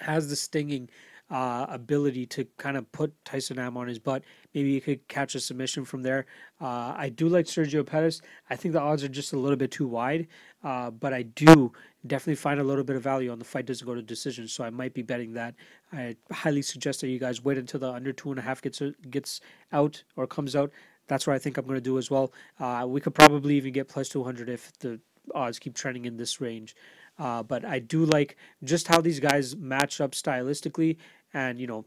has 0.01 0.31
the 0.31 0.37
stinging 0.37 0.88
uh, 1.31 1.66
ability 1.69 2.27
to 2.27 2.47
kind 2.57 2.77
of 2.77 2.90
put 2.93 3.12
Tyson 3.25 3.57
Nam 3.57 3.77
on 3.77 3.87
his 3.87 3.99
butt. 3.99 4.23
Maybe 4.55 4.75
he 4.75 4.81
could 4.81 5.07
catch 5.09 5.35
a 5.35 5.40
submission 5.40 5.85
from 5.85 6.03
there. 6.03 6.27
Uh, 6.61 6.95
I 6.97 7.09
do 7.09 7.29
like 7.29 7.47
Sergio 7.47 7.87
Pettis. 7.87 8.21
I 8.49 8.57
think 8.57 8.73
the 8.73 8.81
odds 8.81 9.05
are 9.05 9.09
just 9.09 9.33
a 9.33 9.38
little 9.38 9.57
bit 9.57 9.71
too 9.71 9.87
wide, 9.87 10.27
uh, 10.64 10.90
but 10.90 11.12
I 11.12 11.23
do 11.23 11.73
definitely 12.07 12.37
find 12.37 12.59
a 12.61 12.64
little 12.64 12.85
bit 12.85 12.97
of 12.97 13.03
value 13.03 13.31
on 13.31 13.38
the 13.38 13.45
fight 13.45 13.66
doesn't 13.66 13.87
go 13.87 13.95
to 13.95 14.03
decision. 14.03 14.49
So 14.49 14.64
I 14.64 14.71
might 14.71 14.95
be 14.95 15.03
betting 15.03 15.35
that. 15.35 15.55
I 15.93 16.16
highly 16.33 16.62
suggest 16.62 17.01
that 17.03 17.09
you 17.09 17.19
guys 17.19 17.45
wait 17.45 17.59
until 17.59 17.81
the 17.81 17.90
under 17.90 18.12
two 18.12 18.31
and 18.31 18.38
a 18.38 18.43
half 18.43 18.61
gets 18.61 18.83
gets 19.11 19.40
out 19.73 20.03
or 20.16 20.27
comes 20.27 20.57
out. 20.57 20.73
That's 21.07 21.27
what 21.27 21.35
I 21.35 21.38
think 21.38 21.59
I'm 21.59 21.64
going 21.64 21.77
to 21.77 21.81
do 21.81 21.99
as 21.99 22.11
well. 22.11 22.33
Uh, 22.59 22.87
we 22.88 23.01
could 23.01 23.14
probably 23.14 23.57
even 23.57 23.73
get 23.73 23.88
plus 23.88 24.09
200 24.09 24.49
if 24.49 24.73
the 24.79 25.01
odds 25.35 25.59
keep 25.59 25.75
trending 25.75 26.05
in 26.05 26.16
this 26.16 26.40
range. 26.40 26.77
Uh, 27.19 27.43
but 27.43 27.64
I 27.64 27.81
do 27.81 28.05
like 28.07 28.37
just 28.64 28.88
how 28.88 29.01
these 29.01 29.21
guys 29.21 29.55
match 29.57 30.01
up 30.01 30.12
stylistically 30.12 30.97
and, 31.33 31.59
you 31.59 31.66
know, 31.66 31.85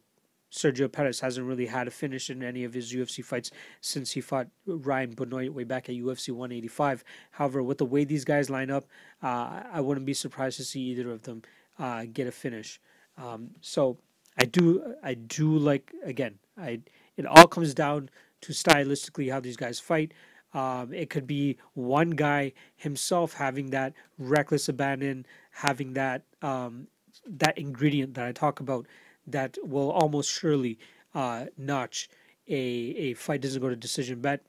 Sergio 0.51 0.91
Pettis 0.91 1.19
hasn't 1.19 1.47
really 1.47 1.65
had 1.65 1.87
a 1.87 1.91
finish 1.91 2.29
in 2.29 2.43
any 2.43 2.63
of 2.63 2.73
his 2.73 2.93
UFC 2.93 3.25
fights 3.25 3.49
since 3.81 4.11
he 4.11 4.21
fought 4.21 4.47
Ryan 4.67 5.15
Benoit 5.15 5.51
way 5.51 5.63
back 5.63 5.89
at 5.89 5.95
UFC 5.95 6.29
185. 6.29 7.03
However, 7.31 7.63
with 7.63 7.79
the 7.79 7.85
way 7.85 8.03
these 8.03 8.23
guys 8.23 8.51
line 8.51 8.69
up, 8.69 8.85
uh, 9.23 9.63
I 9.71 9.81
wouldn't 9.81 10.05
be 10.05 10.13
surprised 10.13 10.57
to 10.57 10.63
see 10.63 10.81
either 10.81 11.09
of 11.09 11.23
them 11.23 11.41
uh, 11.79 12.05
get 12.11 12.27
a 12.27 12.31
finish. 12.31 12.79
Um, 13.17 13.49
so 13.61 13.97
I 14.37 14.45
do, 14.45 14.93
I 15.01 15.15
do 15.15 15.57
like 15.57 15.91
again. 16.03 16.37
I 16.55 16.81
it 17.17 17.25
all 17.25 17.47
comes 17.47 17.73
down 17.73 18.09
to 18.41 18.53
stylistically 18.53 19.31
how 19.31 19.39
these 19.39 19.57
guys 19.57 19.79
fight. 19.79 20.13
Um, 20.53 20.93
it 20.93 21.09
could 21.09 21.25
be 21.25 21.57
one 21.73 22.11
guy 22.11 22.53
himself 22.75 23.33
having 23.33 23.71
that 23.71 23.93
reckless 24.19 24.69
abandon, 24.69 25.25
having 25.51 25.93
that 25.93 26.23
um, 26.41 26.87
that 27.25 27.57
ingredient 27.57 28.13
that 28.15 28.25
I 28.25 28.31
talk 28.31 28.59
about 28.59 28.87
that 29.27 29.57
will 29.63 29.91
almost 29.91 30.31
surely 30.31 30.77
uh, 31.15 31.45
notch 31.57 32.09
a, 32.47 32.53
a 32.53 33.13
fight 33.13 33.41
doesn't 33.41 33.61
go 33.61 33.69
to 33.69 33.75
decision 33.75 34.19
bet. 34.19 34.41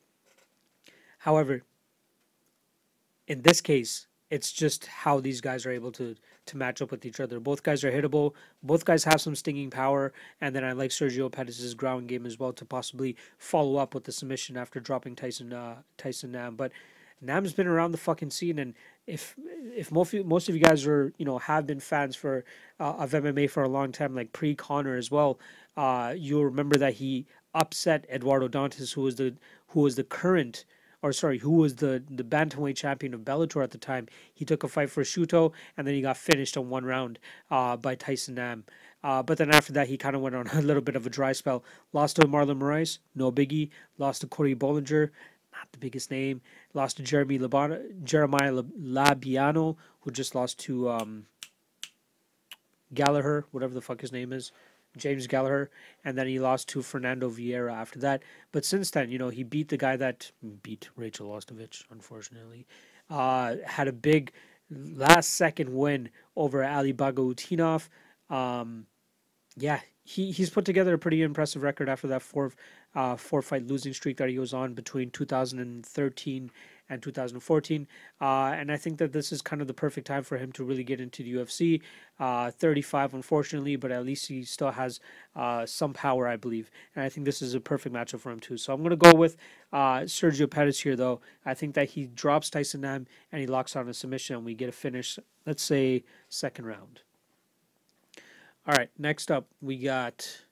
However, 1.18 1.62
in 3.26 3.42
this 3.42 3.60
case, 3.60 4.06
it's 4.30 4.52
just 4.52 4.86
how 4.86 5.20
these 5.20 5.40
guys 5.40 5.64
are 5.64 5.70
able 5.70 5.92
to 5.92 6.16
to 6.46 6.56
match 6.58 6.82
up 6.82 6.90
with 6.90 7.06
each 7.06 7.20
other. 7.20 7.40
Both 7.40 7.62
guys 7.62 7.84
are 7.84 7.92
hittable. 7.92 8.32
Both 8.62 8.84
guys 8.84 9.04
have 9.04 9.20
some 9.20 9.34
stinging 9.34 9.70
power, 9.70 10.12
and 10.40 10.54
then 10.54 10.62
I 10.64 10.72
like 10.72 10.90
Sergio 10.90 11.32
Pettis' 11.32 11.72
ground 11.72 12.08
game 12.08 12.26
as 12.26 12.38
well 12.38 12.52
to 12.52 12.64
possibly 12.66 13.16
follow 13.38 13.76
up 13.76 13.94
with 13.94 14.04
the 14.04 14.12
submission 14.12 14.56
after 14.56 14.80
dropping 14.80 15.16
Tyson 15.16 15.52
uh, 15.52 15.76
Tyson 15.96 16.32
Nam. 16.32 16.56
But 16.56 16.72
Nam's 17.20 17.52
been 17.52 17.66
around 17.66 17.92
the 17.92 17.98
fucking 17.98 18.30
scene, 18.30 18.58
and 18.58 18.74
if 19.06 19.34
if 19.76 19.90
most 19.90 20.12
of, 20.14 20.26
most 20.26 20.48
of 20.48 20.54
you 20.54 20.60
guys 20.60 20.86
are 20.86 21.12
you 21.16 21.24
know 21.24 21.38
have 21.38 21.66
been 21.66 21.80
fans 21.80 22.16
for 22.16 22.44
uh, 22.80 22.92
of 22.92 23.12
MMA 23.12 23.50
for 23.50 23.62
a 23.62 23.68
long 23.68 23.92
time, 23.92 24.14
like 24.14 24.32
pre 24.32 24.54
Conor 24.54 24.96
as 24.96 25.10
well, 25.10 25.38
uh, 25.76 26.14
you'll 26.16 26.44
remember 26.44 26.76
that 26.76 26.94
he 26.94 27.26
upset 27.54 28.06
Eduardo 28.12 28.48
Dantas, 28.48 28.94
who 28.94 29.02
was 29.02 29.16
the 29.16 29.34
who 29.68 29.80
was 29.80 29.96
the 29.96 30.04
current 30.04 30.64
or 31.04 31.12
sorry, 31.12 31.36
who 31.36 31.50
was 31.50 31.76
the 31.76 32.02
the 32.10 32.24
bantamweight 32.24 32.76
champion 32.76 33.12
of 33.12 33.20
Bellator 33.20 33.62
at 33.62 33.72
the 33.72 33.78
time. 33.78 34.08
He 34.32 34.46
took 34.46 34.64
a 34.64 34.68
fight 34.68 34.88
for 34.88 35.02
Shooto, 35.02 35.52
and 35.76 35.86
then 35.86 35.94
he 35.94 36.00
got 36.00 36.16
finished 36.16 36.56
on 36.56 36.70
one 36.70 36.86
round 36.86 37.18
uh, 37.50 37.76
by 37.76 37.94
Tyson 37.94 38.36
Nam. 38.36 38.64
Uh, 39.02 39.22
but 39.22 39.36
then 39.36 39.50
after 39.50 39.70
that, 39.74 39.88
he 39.88 39.98
kind 39.98 40.16
of 40.16 40.22
went 40.22 40.34
on 40.34 40.46
a 40.54 40.62
little 40.62 40.80
bit 40.80 40.96
of 40.96 41.06
a 41.06 41.10
dry 41.10 41.32
spell. 41.32 41.62
Lost 41.92 42.16
to 42.16 42.22
Marlon 42.22 42.58
Moraes, 42.58 43.00
no 43.14 43.30
biggie. 43.30 43.68
Lost 43.98 44.22
to 44.22 44.26
Corey 44.26 44.54
Bollinger, 44.54 45.10
not 45.64 45.72
the 45.72 45.78
biggest 45.78 46.10
name. 46.10 46.42
Lost 46.74 46.98
to 46.98 47.02
Jeremy 47.02 47.38
Labano, 47.38 47.80
Jeremiah 48.04 48.52
Labiano, 48.52 49.76
who 50.00 50.10
just 50.10 50.34
lost 50.34 50.58
to 50.60 50.90
um, 50.90 51.26
Gallagher, 52.92 53.46
whatever 53.50 53.72
the 53.72 53.80
fuck 53.80 54.00
his 54.00 54.12
name 54.12 54.32
is. 54.32 54.52
James 54.96 55.26
Gallagher, 55.26 55.70
and 56.04 56.16
then 56.16 56.28
he 56.28 56.38
lost 56.38 56.68
to 56.68 56.82
Fernando 56.82 57.28
Vieira 57.28 57.72
after 57.72 57.98
that. 58.00 58.22
But 58.52 58.64
since 58.64 58.90
then, 58.92 59.10
you 59.10 59.18
know, 59.18 59.28
he 59.28 59.42
beat 59.42 59.68
the 59.68 59.76
guy 59.76 59.96
that 59.96 60.30
beat 60.62 60.88
Rachel 60.94 61.30
Ostovich, 61.30 61.82
unfortunately. 61.90 62.64
Uh, 63.10 63.56
had 63.66 63.88
a 63.88 63.92
big 63.92 64.30
last 64.70 65.30
second 65.30 65.74
win 65.74 66.10
over 66.36 66.62
Ali 66.62 66.92
Bagautinov. 66.92 67.88
Um, 68.30 68.86
yeah, 69.56 69.80
he, 70.04 70.30
he's 70.30 70.50
put 70.50 70.64
together 70.64 70.94
a 70.94 70.98
pretty 70.98 71.22
impressive 71.22 71.62
record 71.62 71.88
after 71.88 72.06
that 72.08 72.22
four 72.22 72.52
uh, 72.94 73.16
four 73.16 73.42
fight 73.42 73.66
losing 73.66 73.92
streak 73.92 74.16
that 74.18 74.28
he 74.28 74.38
was 74.38 74.54
on 74.54 74.74
between 74.74 75.10
2013 75.10 76.50
and 76.90 77.02
2014. 77.02 77.86
Uh, 78.20 78.24
and 78.24 78.70
I 78.70 78.76
think 78.76 78.98
that 78.98 79.12
this 79.12 79.32
is 79.32 79.40
kind 79.42 79.62
of 79.62 79.68
the 79.68 79.74
perfect 79.74 80.06
time 80.06 80.22
for 80.22 80.36
him 80.36 80.52
to 80.52 80.64
really 80.64 80.84
get 80.84 81.00
into 81.00 81.22
the 81.22 81.34
UFC. 81.34 81.80
Uh, 82.18 82.50
35, 82.50 83.14
unfortunately, 83.14 83.76
but 83.76 83.90
at 83.90 84.04
least 84.04 84.26
he 84.26 84.44
still 84.44 84.70
has 84.70 85.00
uh, 85.34 85.64
some 85.66 85.92
power, 85.92 86.28
I 86.28 86.36
believe. 86.36 86.70
And 86.94 87.04
I 87.04 87.08
think 87.08 87.24
this 87.24 87.42
is 87.42 87.54
a 87.54 87.60
perfect 87.60 87.94
matchup 87.94 88.20
for 88.20 88.30
him, 88.30 88.40
too. 88.40 88.56
So 88.56 88.72
I'm 88.72 88.80
going 88.80 88.90
to 88.90 88.96
go 88.96 89.14
with 89.14 89.36
uh, 89.72 90.00
Sergio 90.00 90.48
Pettis 90.48 90.80
here, 90.80 90.96
though. 90.96 91.20
I 91.44 91.54
think 91.54 91.74
that 91.74 91.90
he 91.90 92.06
drops 92.06 92.50
Tyson 92.50 92.82
Nam 92.82 93.06
and 93.32 93.40
he 93.40 93.46
locks 93.46 93.76
on 93.76 93.88
a 93.88 93.94
submission, 93.94 94.36
and 94.36 94.44
we 94.44 94.54
get 94.54 94.68
a 94.68 94.72
finish, 94.72 95.18
let's 95.46 95.62
say, 95.62 96.04
second 96.28 96.66
round. 96.66 97.00
All 98.66 98.74
right, 98.74 98.88
next 98.98 99.30
up, 99.30 99.46
we 99.60 99.76
got 99.76 100.43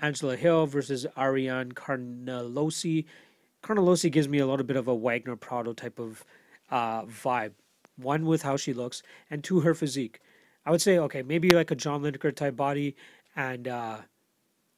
Angela 0.00 0.36
Hill 0.36 0.66
versus 0.66 1.06
Ariane 1.16 1.72
Carnelossi. 1.72 3.04
Carnelossi 3.62 4.10
gives 4.10 4.28
me 4.28 4.38
a 4.38 4.46
little 4.46 4.66
bit 4.66 4.76
of 4.76 4.88
a 4.88 4.94
Wagner 4.94 5.36
Prado 5.36 5.72
type 5.72 5.98
of 5.98 6.24
uh, 6.70 7.02
vibe. 7.04 7.52
One 7.96 8.26
with 8.26 8.42
how 8.42 8.56
she 8.56 8.74
looks, 8.74 9.02
and 9.30 9.42
two 9.42 9.60
her 9.60 9.74
physique. 9.74 10.20
I 10.66 10.70
would 10.70 10.82
say 10.82 10.98
okay, 10.98 11.22
maybe 11.22 11.50
like 11.50 11.70
a 11.70 11.74
John 11.74 12.02
Lineker 12.02 12.34
type 12.34 12.56
body, 12.56 12.94
and 13.34 13.66
uh, 13.66 13.98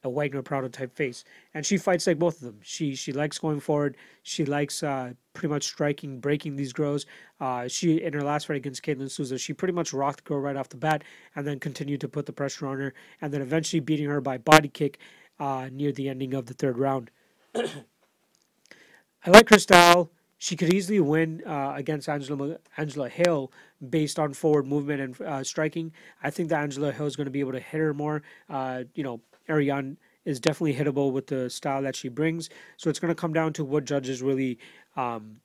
a 0.04 0.08
Wagner 0.08 0.42
Prado 0.42 0.68
type 0.68 0.94
face, 0.94 1.24
and 1.54 1.66
she 1.66 1.76
fights 1.76 2.06
like 2.06 2.18
both 2.18 2.36
of 2.36 2.42
them. 2.42 2.60
She 2.62 2.94
she 2.94 3.12
likes 3.12 3.38
going 3.38 3.60
forward. 3.60 3.96
She 4.22 4.44
likes 4.44 4.82
uh, 4.82 5.12
pretty 5.32 5.48
much 5.48 5.64
striking, 5.64 6.20
breaking 6.20 6.56
these 6.56 6.72
girls. 6.72 7.06
Uh, 7.40 7.68
she 7.68 8.02
in 8.02 8.12
her 8.12 8.22
last 8.22 8.46
fight 8.46 8.56
against 8.56 8.82
Caitlin 8.82 9.10
Souza, 9.10 9.38
she 9.38 9.52
pretty 9.52 9.74
much 9.74 9.92
rocked 9.92 10.24
the 10.24 10.28
girl 10.28 10.40
right 10.40 10.56
off 10.56 10.68
the 10.68 10.76
bat, 10.76 11.02
and 11.34 11.46
then 11.46 11.58
continued 11.58 12.00
to 12.00 12.08
put 12.08 12.26
the 12.26 12.32
pressure 12.32 12.66
on 12.66 12.78
her, 12.78 12.94
and 13.20 13.32
then 13.32 13.42
eventually 13.42 13.80
beating 13.80 14.06
her 14.06 14.20
by 14.20 14.38
body 14.38 14.68
kick 14.68 14.98
uh, 15.40 15.68
near 15.72 15.92
the 15.92 16.08
ending 16.08 16.34
of 16.34 16.46
the 16.46 16.54
third 16.54 16.78
round. 16.78 17.10
I 17.54 19.30
like 19.30 19.48
her 19.48 19.58
style. 19.58 20.10
She 20.40 20.54
could 20.54 20.72
easily 20.72 21.00
win 21.00 21.42
uh, 21.44 21.72
against 21.74 22.08
Angela 22.08 22.58
Angela 22.76 23.08
Hill 23.08 23.50
based 23.90 24.20
on 24.20 24.32
forward 24.32 24.66
movement 24.68 25.00
and 25.00 25.20
uh, 25.20 25.42
striking. 25.42 25.92
I 26.22 26.30
think 26.30 26.50
that 26.50 26.62
Angela 26.62 26.92
Hill 26.92 27.06
is 27.06 27.16
going 27.16 27.24
to 27.24 27.32
be 27.32 27.40
able 27.40 27.52
to 27.52 27.60
hit 27.60 27.78
her 27.78 27.92
more. 27.92 28.22
Uh, 28.48 28.84
you 28.94 29.02
know, 29.02 29.20
Ariane 29.48 29.98
is 30.24 30.40
definitely 30.40 30.74
hittable 30.74 31.12
with 31.12 31.26
the 31.28 31.48
style 31.48 31.82
that 31.82 31.96
she 31.96 32.08
brings. 32.08 32.50
So 32.76 32.90
it's 32.90 32.98
going 32.98 33.10
to 33.10 33.20
come 33.20 33.32
down 33.32 33.52
to 33.54 33.64
what 33.64 33.84
judges 33.84 34.22
really, 34.22 34.58
um, 34.96 35.40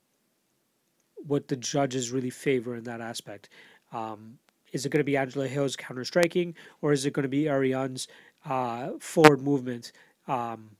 what 1.15 1.47
the 1.47 1.55
judges 1.55 2.11
really 2.11 2.29
favor 2.29 2.75
in 2.75 2.83
that 2.83 3.01
aspect. 3.01 3.49
Um, 3.91 4.39
is 4.73 4.85
it 4.85 4.89
going 4.89 4.99
to 4.99 5.05
be 5.05 5.15
Angela 5.15 5.47
Hill's 5.47 5.75
counter 5.75 6.03
striking, 6.03 6.55
or 6.81 6.91
is 6.91 7.05
it 7.05 7.13
going 7.13 7.23
to 7.23 7.29
be 7.29 7.47
Ariane's 7.47 8.07
uh, 8.45 8.91
forward 8.99 9.41
movement? 9.41 9.91
Um, 10.27 10.71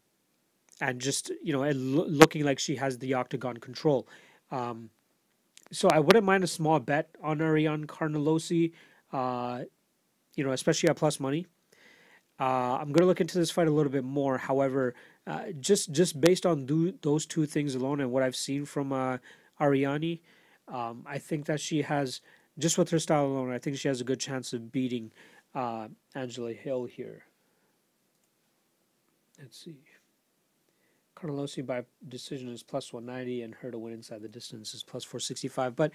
and 0.82 1.00
just 1.00 1.32
you 1.42 1.54
know, 1.54 1.62
lo- 1.62 2.06
looking 2.08 2.44
like 2.44 2.60
she 2.60 2.76
has 2.76 2.98
the 2.98 3.14
octagon 3.14 3.58
control. 3.58 4.08
Um, 4.52 4.90
so 5.72 5.88
I 5.92 6.00
wouldn't 6.00 6.26
mind 6.26 6.44
a 6.44 6.48
small 6.48 6.80
bet 6.80 7.10
on 7.22 7.42
Ariane 7.42 7.86
Carnelossi, 7.88 8.74
uh, 9.12 9.64
you 10.36 10.44
know, 10.44 10.52
especially 10.52 10.90
at 10.90 10.98
plus 10.98 11.20
money. 11.20 11.48
Uh, 12.39 12.78
I'm 12.80 12.88
going 12.88 13.02
to 13.02 13.06
look 13.06 13.22
into 13.22 13.38
this 13.38 13.52
fight 13.52 13.67
a 13.67 13.72
little 13.72 13.91
bit 13.91 14.04
more. 14.04 14.38
However, 14.38 14.96
uh, 15.28 15.52
just 15.60 15.91
just 15.91 16.19
based 16.19 16.46
on 16.46 16.65
do, 16.65 16.93
those 17.02 17.26
two 17.26 17.46
things 17.46 17.76
alone 17.76 18.02
and 18.02 18.12
what 18.12 18.24
I've 18.24 18.36
seen 18.36 18.65
from 18.65 18.91
uh, 18.91 19.17
Ariane, 19.62 20.19
um, 20.67 21.04
I 21.06 21.19
think 21.19 21.46
that 21.46 21.60
she 21.60 21.84
has 21.84 22.22
just 22.58 22.78
with 22.78 22.89
her 22.89 23.00
style 23.00 23.26
alone. 23.26 23.52
I 23.52 23.60
think 23.60 23.78
she 23.78 23.88
has 23.88 24.02
a 24.02 24.04
good 24.04 24.19
chance 24.19 24.54
of 24.54 24.72
beating 24.72 25.12
uh, 25.56 25.88
Angela 26.15 26.54
Hill 26.54 26.86
here. 26.86 27.24
Let's 29.39 29.63
see. 29.63 29.78
Carnelossi 31.15 31.65
by 31.65 31.84
decision 32.10 32.50
is 32.50 32.63
plus 32.63 32.91
190, 32.91 33.43
and 33.43 33.56
her 33.56 33.72
to 33.72 33.78
win 33.78 33.93
inside 33.93 34.22
the 34.22 34.28
distance 34.28 34.74
is 34.74 34.84
plus 34.84 35.04
465. 35.04 35.76
But 35.76 35.91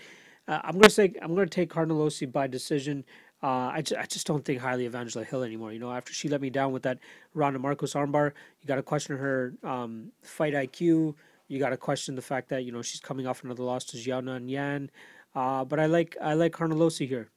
uh, 0.46 0.60
I'm 0.64 0.74
gonna 0.74 0.90
say 0.90 1.12
I'm 1.20 1.34
gonna 1.34 1.46
take 1.46 1.70
Carnelossi 1.70 2.30
by 2.30 2.46
decision. 2.46 3.04
Uh, 3.42 3.70
I, 3.72 3.82
ju- 3.82 3.96
I 3.96 4.06
just 4.06 4.26
don't 4.26 4.44
think 4.44 4.60
highly 4.60 4.86
of 4.86 4.94
Angela 4.94 5.24
Hill 5.24 5.42
anymore. 5.42 5.72
You 5.72 5.78
know, 5.78 5.92
after 5.92 6.12
she 6.12 6.28
let 6.28 6.40
me 6.40 6.50
down 6.50 6.72
with 6.72 6.82
that 6.82 6.98
Randa 7.34 7.58
Markos 7.58 7.94
armbar, 7.94 8.32
you 8.60 8.66
got 8.66 8.76
to 8.76 8.82
question 8.82 9.16
her 9.16 9.54
um, 9.62 10.10
fight 10.22 10.54
IQ. 10.54 11.14
You 11.46 11.58
got 11.58 11.70
to 11.70 11.76
question 11.76 12.16
the 12.16 12.22
fact 12.22 12.48
that 12.48 12.64
you 12.64 12.72
know 12.72 12.82
she's 12.82 13.00
coming 13.00 13.26
off 13.26 13.44
another 13.44 13.62
loss 13.62 13.84
to 13.86 13.96
Xiaonan 13.96 14.50
Yan. 14.50 14.90
Uh, 15.34 15.64
but 15.64 15.78
I 15.78 15.86
like 15.86 16.16
I 16.20 16.34
like 16.34 16.52
Carnelossi 16.52 17.06
here. 17.06 17.28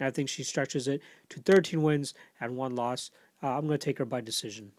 I 0.00 0.10
think 0.10 0.28
she 0.28 0.42
stretches 0.42 0.88
it 0.88 1.00
to 1.28 1.40
13 1.40 1.82
wins 1.82 2.14
and 2.40 2.56
one 2.56 2.74
loss. 2.74 3.10
Uh, 3.42 3.50
I'm 3.50 3.66
going 3.66 3.78
to 3.78 3.84
take 3.84 3.98
her 3.98 4.04
by 4.04 4.20
decision. 4.20 4.72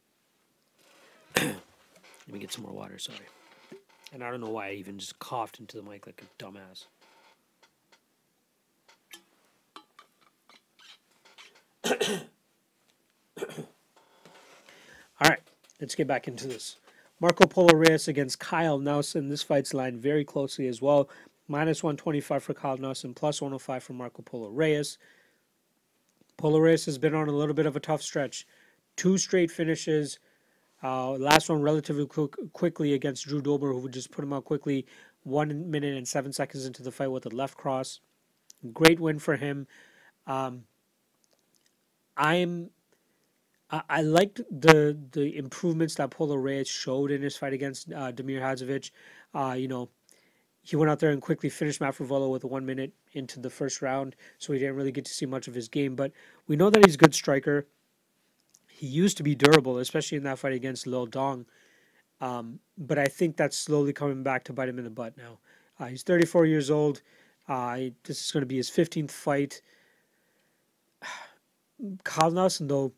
Let 1.35 1.55
me 2.31 2.39
get 2.39 2.51
some 2.51 2.63
more 2.63 2.73
water. 2.73 2.97
Sorry. 2.97 3.19
And 4.13 4.23
I 4.23 4.29
don't 4.29 4.41
know 4.41 4.49
why 4.49 4.69
I 4.69 4.73
even 4.73 4.97
just 4.97 5.19
coughed 5.19 5.59
into 5.59 5.77
the 5.77 5.83
mic 5.83 6.05
like 6.05 6.21
a 6.21 6.43
dumbass. 6.43 6.85
All 11.85 11.95
right, 15.21 15.41
let's 15.79 15.95
get 15.95 16.07
back 16.07 16.27
into 16.27 16.47
this. 16.47 16.77
Marco 17.19 17.45
Polo 17.45 17.75
Reyes 17.75 18.07
against 18.07 18.39
Kyle 18.39 18.79
Nelson. 18.79 19.29
This 19.29 19.43
fight's 19.43 19.73
lined 19.73 20.01
very 20.01 20.25
closely 20.25 20.67
as 20.67 20.81
well. 20.81 21.09
Minus 21.47 21.83
125 21.83 22.43
for 22.43 22.53
Kyle 22.53 22.77
Nelson, 22.77 23.13
plus 23.13 23.41
105 23.41 23.83
for 23.83 23.93
Marco 23.93 24.21
Polo 24.21 24.49
Reyes. 24.49 24.97
Polo 26.37 26.59
Reyes 26.59 26.85
has 26.85 26.97
been 26.97 27.13
on 27.13 27.29
a 27.29 27.33
little 27.33 27.53
bit 27.53 27.65
of 27.65 27.75
a 27.75 27.79
tough 27.79 28.01
stretch. 28.01 28.47
Two 28.95 29.17
straight 29.17 29.51
finishes. 29.51 30.19
Uh, 30.83 31.11
last 31.11 31.49
one 31.49 31.61
relatively 31.61 32.05
quick, 32.05 32.35
quickly 32.51 32.93
against 32.93 33.25
Drew 33.25 33.41
Dober, 33.41 33.71
who 33.71 33.87
just 33.87 34.11
put 34.11 34.23
him 34.23 34.33
out 34.33 34.43
quickly, 34.43 34.85
one 35.23 35.71
minute 35.71 35.95
and 35.95 36.07
seven 36.07 36.33
seconds 36.33 36.65
into 36.65 36.83
the 36.83 36.91
fight 36.91 37.07
with 37.07 37.25
a 37.25 37.29
left 37.29 37.57
cross. 37.57 38.01
Great 38.73 38.99
win 38.99 39.19
for 39.19 39.37
him. 39.37 39.67
Um, 40.27 40.63
I'm 42.17 42.69
I, 43.89 44.01
liked 44.01 44.41
the 44.51 44.97
the 45.11 45.35
improvements 45.35 45.95
that 45.95 46.11
Polo 46.11 46.35
Reyes 46.35 46.67
showed 46.67 47.09
in 47.09 47.21
his 47.21 47.35
fight 47.35 47.53
against 47.53 47.91
uh, 47.91 48.11
Damir 48.11 48.39
Hadzovic. 48.39 48.91
Uh, 49.33 49.55
you 49.57 49.67
know, 49.67 49.89
he 50.61 50.75
went 50.75 50.91
out 50.91 50.99
there 50.99 51.09
and 51.09 51.21
quickly 51.21 51.49
finished 51.49 51.81
Matt 51.81 51.95
Frevola 51.95 52.29
with 52.29 52.45
one 52.45 52.65
minute 52.65 52.93
into 53.13 53.39
the 53.39 53.49
first 53.49 53.81
round, 53.81 54.15
so 54.37 54.53
he 54.53 54.59
didn't 54.59 54.75
really 54.75 54.91
get 54.91 55.05
to 55.05 55.11
see 55.11 55.25
much 55.25 55.47
of 55.47 55.55
his 55.55 55.67
game. 55.67 55.95
But 55.95 56.11
we 56.47 56.55
know 56.55 56.69
that 56.69 56.85
he's 56.85 56.95
a 56.95 56.99
good 56.99 57.15
striker. 57.15 57.67
He 58.69 58.85
used 58.85 59.17
to 59.17 59.23
be 59.23 59.33
durable, 59.33 59.79
especially 59.79 60.17
in 60.17 60.23
that 60.23 60.39
fight 60.39 60.53
against 60.53 60.85
Lil 60.85 61.07
Dong. 61.07 61.45
Um, 62.21 62.59
but 62.77 62.99
I 62.99 63.05
think 63.05 63.37
that's 63.37 63.57
slowly 63.57 63.91
coming 63.91 64.23
back 64.23 64.43
to 64.45 64.53
bite 64.53 64.69
him 64.69 64.77
in 64.77 64.83
the 64.83 64.89
butt 64.89 65.17
now. 65.17 65.39
Uh, 65.79 65.87
he's 65.87 66.03
34 66.03 66.45
years 66.45 66.69
old. 66.69 67.01
Uh, 67.47 67.77
this 68.03 68.23
is 68.23 68.31
going 68.31 68.41
to 68.41 68.47
be 68.47 68.57
his 68.57 68.69
15th 68.69 69.11
fight. 69.11 69.61
Kyle 72.03 72.31
Nelson 72.31 72.67
though 72.67 72.93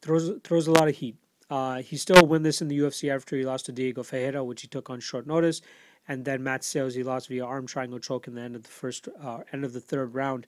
throws 0.00 0.30
throws 0.42 0.66
a 0.66 0.72
lot 0.72 0.88
of 0.88 0.96
heat. 0.96 1.16
Uh, 1.50 1.82
he 1.82 1.96
still 1.96 2.26
won 2.26 2.42
this 2.42 2.62
in 2.62 2.68
the 2.68 2.78
UFC 2.78 3.14
after 3.14 3.36
he 3.36 3.44
lost 3.44 3.66
to 3.66 3.72
Diego 3.72 4.02
Ferreira, 4.02 4.42
which 4.42 4.62
he 4.62 4.68
took 4.68 4.88
on 4.90 5.00
short 5.00 5.26
notice, 5.26 5.60
and 6.08 6.24
then 6.24 6.42
Matt 6.42 6.64
Sayles 6.64 6.94
he 6.94 7.02
lost 7.02 7.28
via 7.28 7.44
arm 7.44 7.66
triangle 7.66 7.98
choke 7.98 8.26
in 8.26 8.34
the 8.34 8.40
end 8.40 8.56
of 8.56 8.62
the 8.62 8.70
first 8.70 9.08
uh, 9.22 9.40
end 9.52 9.64
of 9.64 9.72
the 9.72 9.80
third 9.80 10.14
round. 10.14 10.46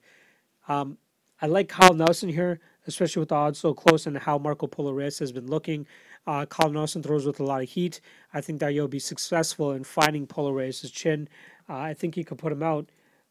Um, 0.67 0.97
I 1.41 1.45
like 1.45 1.69
Kyle 1.69 1.93
Nelson 1.93 2.29
here, 2.29 2.59
especially 2.87 3.19
with 3.19 3.29
the 3.29 3.35
odds 3.35 3.59
so 3.59 3.73
close 3.73 4.07
and 4.07 4.17
how 4.17 4.39
Marco 4.39 4.65
Polo 4.65 4.91
Reyes 4.91 5.19
has 5.19 5.31
been 5.31 5.47
looking. 5.47 5.85
Uh, 6.25 6.45
Kyle 6.45 6.71
Nelson 6.71 7.03
throws 7.03 7.25
with 7.25 7.39
a 7.39 7.43
lot 7.43 7.61
of 7.61 7.69
heat. 7.69 8.01
I 8.33 8.41
think 8.41 8.59
that 8.59 8.71
he'll 8.71 8.87
be 8.87 8.99
successful 8.99 9.71
in 9.73 9.83
finding 9.83 10.25
Polo 10.25 10.51
Reyes' 10.51 10.89
chin. 10.91 11.29
Uh, 11.69 11.77
I 11.77 11.93
think 11.93 12.15
he 12.15 12.23
could 12.23 12.39
put 12.39 12.51
him 12.51 12.63
out 12.63 12.89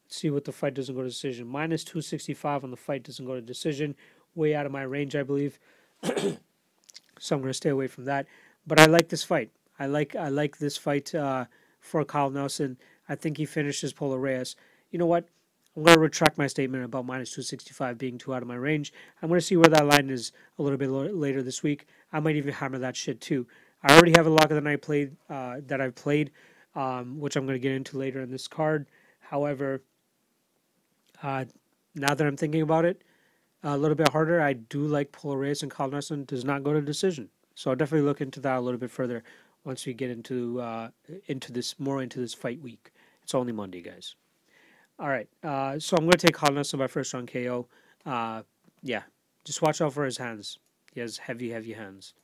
see 0.09 0.31
what 0.31 0.45
the 0.45 0.53
fight 0.53 0.75
doesn't 0.75 0.95
go 0.95 1.03
to 1.03 1.09
decision. 1.09 1.47
Minus 1.47 1.85
265 1.85 2.65
on 2.65 2.71
the 2.71 2.77
fight 2.77 3.03
doesn't 3.03 3.25
go 3.25 3.35
to 3.35 3.41
decision. 3.41 3.95
Way 4.35 4.55
out 4.55 4.67
of 4.67 4.73
my 4.73 4.83
range, 4.83 5.17
I 5.17 5.23
believe. 5.23 5.59
so 6.03 7.37
I'm 7.37 7.41
going 7.41 7.51
to 7.51 7.55
stay 7.55 7.71
away 7.71 7.87
from 7.87 8.05
that. 8.05 8.27
But 8.67 8.81
I 8.81 8.87
like 8.87 9.09
this 9.09 9.25
fight. 9.25 9.51
I 9.79 9.87
like 9.87 10.17
I 10.17 10.29
like 10.29 10.59
this 10.59 10.77
fight 10.77 11.15
uh, 11.15 11.47
for 11.81 12.05
Kyle 12.05 12.31
Nelson. 12.31 12.79
I 13.09 13.15
think 13.15 13.37
he 13.37 13.45
finishes 13.45 13.93
Polo 13.93 14.17
Reyes. 14.17 14.57
You 14.91 14.99
know 14.99 15.07
what? 15.07 15.29
I'm 15.77 15.83
going 15.83 15.95
to 15.95 16.01
retract 16.01 16.39
my 16.39 16.47
statement 16.47 16.85
about 16.85 17.05
minus 17.05 17.31
265 17.31 17.99
being 17.99 18.17
too 18.17 18.35
out 18.35 18.41
of 18.41 18.49
my 18.49 18.55
range. 18.55 18.95
I'm 19.21 19.29
going 19.29 19.39
to 19.39 19.45
see 19.45 19.59
where 19.59 19.69
that 19.69 19.87
line 19.87 20.09
is 20.09 20.33
a 20.59 20.63
little 20.63 20.79
bit 20.79 20.89
later 20.89 21.43
this 21.43 21.63
week. 21.63 21.87
I 22.13 22.21
might 22.21 22.37
even 22.37 22.55
hammer 22.55 22.79
that 22.79 22.97
shit 22.97 23.21
too. 23.21 23.47
I 23.83 23.93
already 23.93 24.13
have 24.17 24.27
a 24.27 24.31
lock 24.31 24.45
of 24.45 24.55
the 24.55 24.63
night 24.63 24.81
played 24.81 25.15
uh, 25.29 25.61
that 25.67 25.83
I've 25.83 25.95
played, 25.95 26.31
um, 26.75 27.21
which 27.21 27.37
I'm 27.37 27.45
going 27.45 27.57
to 27.57 27.63
get 27.63 27.73
into 27.73 27.99
later 27.99 28.23
in 28.23 28.31
this 28.31 28.49
card. 28.49 28.87
However, 29.21 29.83
uh, 31.23 31.45
now 31.95 32.15
that 32.15 32.27
I'm 32.27 32.37
thinking 32.37 32.63
about 32.63 32.85
it 32.85 33.03
a 33.63 33.77
little 33.77 33.95
bit 33.95 34.09
harder, 34.09 34.41
I 34.41 34.53
do 34.53 34.87
like 34.87 35.13
Polo 35.13 35.35
Reyes 35.35 35.63
and 35.63 35.71
Kyle 35.71 35.89
Nelson 35.89 36.25
does 36.25 36.45
not 36.45 36.63
go 36.63 36.73
to 36.73 36.81
decision. 36.81 37.29
So 37.55 37.71
I'll 37.71 37.77
definitely 37.77 38.07
look 38.07 38.21
into 38.21 38.41
that 38.41 38.59
a 38.59 38.61
little 38.61 38.79
bit 38.79 38.91
further 38.91 39.25
once 39.65 39.87
we 39.87 39.95
get 39.95 40.11
into 40.11 40.61
uh, 40.61 40.91
into 41.27 41.53
this 41.53 41.79
more 41.81 42.03
into 42.03 42.21
this 42.21 42.35
fight 42.35 42.61
week. 42.61 42.93
It's 43.23 43.35
only 43.35 43.53
Monday, 43.53 43.83
guys. 43.83 44.15
All 44.99 45.09
right, 45.09 45.29
uh, 45.43 45.79
so 45.79 45.97
I'm 45.97 46.05
going 46.05 46.13
to 46.13 46.27
take 46.27 46.35
Kyle 46.35 46.53
Nelson 46.53 46.79
by 46.79 46.87
first 46.87 47.13
round 47.13 47.31
KO. 47.31 47.67
Uh, 48.07 48.43
yeah, 48.83 49.03
just 49.45 49.61
watch 49.61 49.81
out 49.81 49.93
for 49.93 50.05
his 50.05 50.19
hands. 50.19 50.59
He 50.95 51.01
has 51.01 51.19
heavy, 51.19 51.51
heavy 51.51 51.73
hands. 51.73 52.15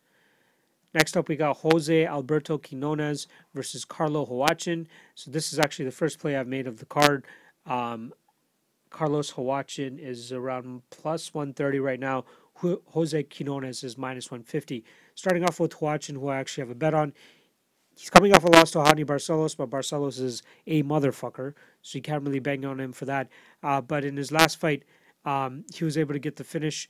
Next 0.94 1.16
up, 1.16 1.28
we 1.28 1.36
got 1.36 1.58
Jose 1.58 2.06
Alberto 2.06 2.58
Quinones 2.58 3.26
versus 3.54 3.84
Carlo 3.84 4.26
Huachin. 4.26 4.86
So 5.14 5.30
this 5.30 5.52
is 5.52 5.58
actually 5.58 5.86
the 5.86 5.90
first 5.92 6.18
play 6.18 6.36
I've 6.36 6.46
made 6.46 6.66
of 6.66 6.78
the 6.78 6.86
card. 6.86 7.24
Um, 7.66 8.12
Carlos 8.92 9.32
Huachin 9.32 9.98
is 9.98 10.32
around 10.32 10.82
plus 10.90 11.34
130 11.34 11.80
right 11.80 11.98
now. 11.98 12.24
Jose 12.56 13.22
Quinones 13.24 13.82
is 13.82 13.98
minus 13.98 14.30
150. 14.30 14.84
Starting 15.14 15.44
off 15.44 15.58
with 15.58 15.72
Huachin, 15.72 16.14
who 16.14 16.28
I 16.28 16.36
actually 16.36 16.62
have 16.62 16.70
a 16.70 16.76
bet 16.76 16.94
on. 16.94 17.12
He's 17.96 18.10
coming 18.10 18.34
off 18.34 18.44
a 18.44 18.48
loss 18.48 18.70
to 18.72 18.78
Raoni 18.78 19.04
Barcelos, 19.04 19.56
but 19.56 19.68
Barcelos 19.68 20.20
is 20.20 20.42
a 20.66 20.82
motherfucker, 20.82 21.54
so 21.82 21.98
you 21.98 22.02
can't 22.02 22.22
really 22.22 22.38
bang 22.38 22.64
on 22.64 22.80
him 22.80 22.92
for 22.92 23.04
that. 23.06 23.28
Uh, 23.62 23.80
but 23.80 24.04
in 24.04 24.16
his 24.16 24.30
last 24.30 24.58
fight, 24.58 24.84
um, 25.24 25.64
he 25.74 25.84
was 25.84 25.98
able 25.98 26.12
to 26.14 26.18
get 26.18 26.36
the 26.36 26.44
finish 26.44 26.88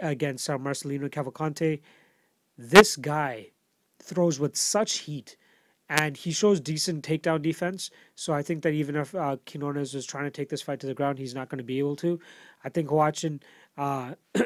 against 0.00 0.48
uh, 0.48 0.58
Marcelino 0.58 1.08
Cavalcante. 1.08 1.80
This 2.58 2.96
guy 2.96 3.50
throws 3.98 4.40
with 4.40 4.56
such 4.56 4.98
heat 4.98 5.36
and 5.88 6.16
he 6.16 6.32
shows 6.32 6.60
decent 6.60 7.04
takedown 7.04 7.42
defense. 7.42 7.90
So 8.14 8.32
I 8.32 8.42
think 8.42 8.62
that 8.62 8.72
even 8.72 8.96
if 8.96 9.14
uh, 9.14 9.36
Quinones 9.46 9.94
is 9.94 10.06
trying 10.06 10.24
to 10.24 10.30
take 10.30 10.48
this 10.48 10.62
fight 10.62 10.80
to 10.80 10.86
the 10.86 10.94
ground, 10.94 11.18
he's 11.18 11.34
not 11.34 11.48
going 11.48 11.58
to 11.58 11.64
be 11.64 11.78
able 11.78 11.96
to. 11.96 12.18
I 12.64 12.68
think 12.68 12.88
Huachin. 12.88 13.40
Uh, 13.76 14.14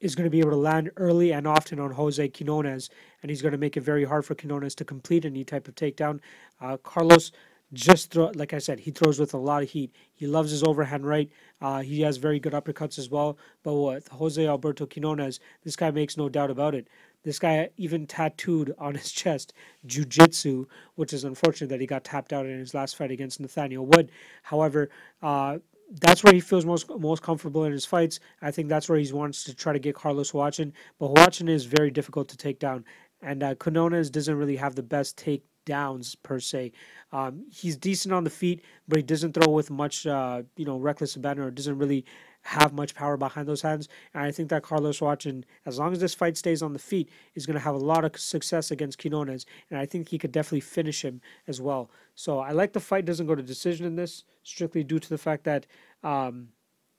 is 0.00 0.14
going 0.14 0.24
to 0.24 0.30
be 0.30 0.40
able 0.40 0.50
to 0.50 0.56
land 0.56 0.90
early 0.96 1.32
and 1.32 1.46
often 1.46 1.80
on 1.80 1.90
Jose 1.90 2.28
Quinones, 2.28 2.90
and 3.22 3.30
he's 3.30 3.40
going 3.40 3.52
to 3.52 3.58
make 3.58 3.76
it 3.76 3.80
very 3.80 4.04
hard 4.04 4.24
for 4.26 4.34
Quinones 4.34 4.74
to 4.74 4.84
complete 4.84 5.24
any 5.24 5.44
type 5.44 5.66
of 5.66 5.74
takedown. 5.74 6.20
Uh, 6.60 6.76
Carlos 6.76 7.32
just 7.72 8.10
throw, 8.10 8.30
like 8.34 8.52
I 8.52 8.58
said, 8.58 8.80
he 8.80 8.90
throws 8.90 9.18
with 9.18 9.34
a 9.34 9.38
lot 9.38 9.62
of 9.62 9.70
heat. 9.70 9.94
He 10.14 10.26
loves 10.26 10.50
his 10.50 10.62
overhand 10.62 11.06
right. 11.06 11.30
Uh, 11.60 11.80
he 11.80 12.02
has 12.02 12.18
very 12.18 12.38
good 12.38 12.52
uppercuts 12.52 12.98
as 12.98 13.08
well. 13.08 13.38
But 13.62 13.74
with 13.74 14.08
Jose 14.08 14.46
Alberto 14.46 14.86
Quinones, 14.86 15.40
this 15.64 15.74
guy 15.74 15.90
makes 15.90 16.16
no 16.16 16.28
doubt 16.28 16.50
about 16.50 16.74
it. 16.74 16.86
This 17.24 17.38
guy 17.38 17.70
even 17.76 18.06
tattooed 18.06 18.74
on 18.78 18.94
his 18.94 19.10
chest 19.22 19.52
jiu-jitsu, 19.86 20.66
which 20.94 21.12
is 21.12 21.24
unfortunate 21.24 21.68
that 21.68 21.80
he 21.80 21.86
got 21.86 22.04
tapped 22.04 22.32
out 22.32 22.46
in 22.46 22.58
his 22.58 22.74
last 22.74 22.96
fight 22.96 23.10
against 23.10 23.40
Nathaniel 23.40 23.86
Wood. 23.86 24.12
However, 24.42 24.90
uh, 25.22 25.58
that's 26.00 26.24
where 26.24 26.32
he 26.32 26.40
feels 26.40 26.64
most 26.64 26.88
most 26.98 27.22
comfortable 27.22 27.64
in 27.64 27.72
his 27.72 27.84
fights. 27.84 28.20
I 28.40 28.50
think 28.50 28.68
that's 28.68 28.88
where 28.88 28.98
he 28.98 29.12
wants 29.12 29.44
to 29.44 29.54
try 29.54 29.72
to 29.72 29.78
get 29.78 29.94
Carlos 29.94 30.32
Huachin. 30.32 30.72
But 30.98 31.14
Huachin 31.14 31.48
is 31.48 31.64
very 31.64 31.90
difficult 31.90 32.28
to 32.28 32.36
take 32.36 32.58
down. 32.58 32.84
And 33.22 33.42
uh, 33.42 33.54
doesn't 33.54 34.36
really 34.36 34.56
have 34.56 34.74
the 34.74 34.82
best 34.82 35.16
takedowns 35.16 36.16
per 36.22 36.40
se. 36.40 36.72
Um, 37.10 37.46
he's 37.50 37.76
decent 37.76 38.12
on 38.12 38.24
the 38.24 38.30
feet, 38.30 38.62
but 38.86 38.96
he 38.96 39.02
doesn't 39.02 39.32
throw 39.32 39.50
with 39.50 39.70
much, 39.70 40.06
uh, 40.06 40.42
you 40.56 40.66
know, 40.66 40.76
reckless 40.76 41.16
abandon 41.16 41.46
or 41.46 41.50
doesn't 41.50 41.78
really 41.78 42.04
have 42.44 42.74
much 42.74 42.94
power 42.94 43.16
behind 43.16 43.48
those 43.48 43.62
hands. 43.62 43.88
And 44.12 44.22
I 44.22 44.30
think 44.30 44.50
that 44.50 44.62
Carlos 44.62 45.00
Huachin, 45.00 45.44
as 45.64 45.78
long 45.78 45.92
as 45.92 46.00
this 46.00 46.14
fight 46.14 46.36
stays 46.36 46.62
on 46.62 46.74
the 46.74 46.78
feet, 46.78 47.08
is 47.34 47.46
going 47.46 47.54
to 47.54 47.64
have 47.64 47.74
a 47.74 47.78
lot 47.78 48.04
of 48.04 48.18
success 48.18 48.70
against 48.70 48.98
Quinones. 48.98 49.46
And 49.70 49.78
I 49.78 49.86
think 49.86 50.10
he 50.10 50.18
could 50.18 50.32
definitely 50.32 50.60
finish 50.60 51.02
him 51.02 51.22
as 51.48 51.60
well. 51.60 51.90
So 52.14 52.38
I 52.38 52.52
like 52.52 52.74
the 52.74 52.80
fight 52.80 53.06
doesn't 53.06 53.26
go 53.26 53.34
to 53.34 53.42
decision 53.42 53.86
in 53.86 53.96
this, 53.96 54.24
strictly 54.42 54.84
due 54.84 54.98
to 54.98 55.08
the 55.08 55.18
fact 55.18 55.44
that, 55.44 55.66
um, 56.02 56.48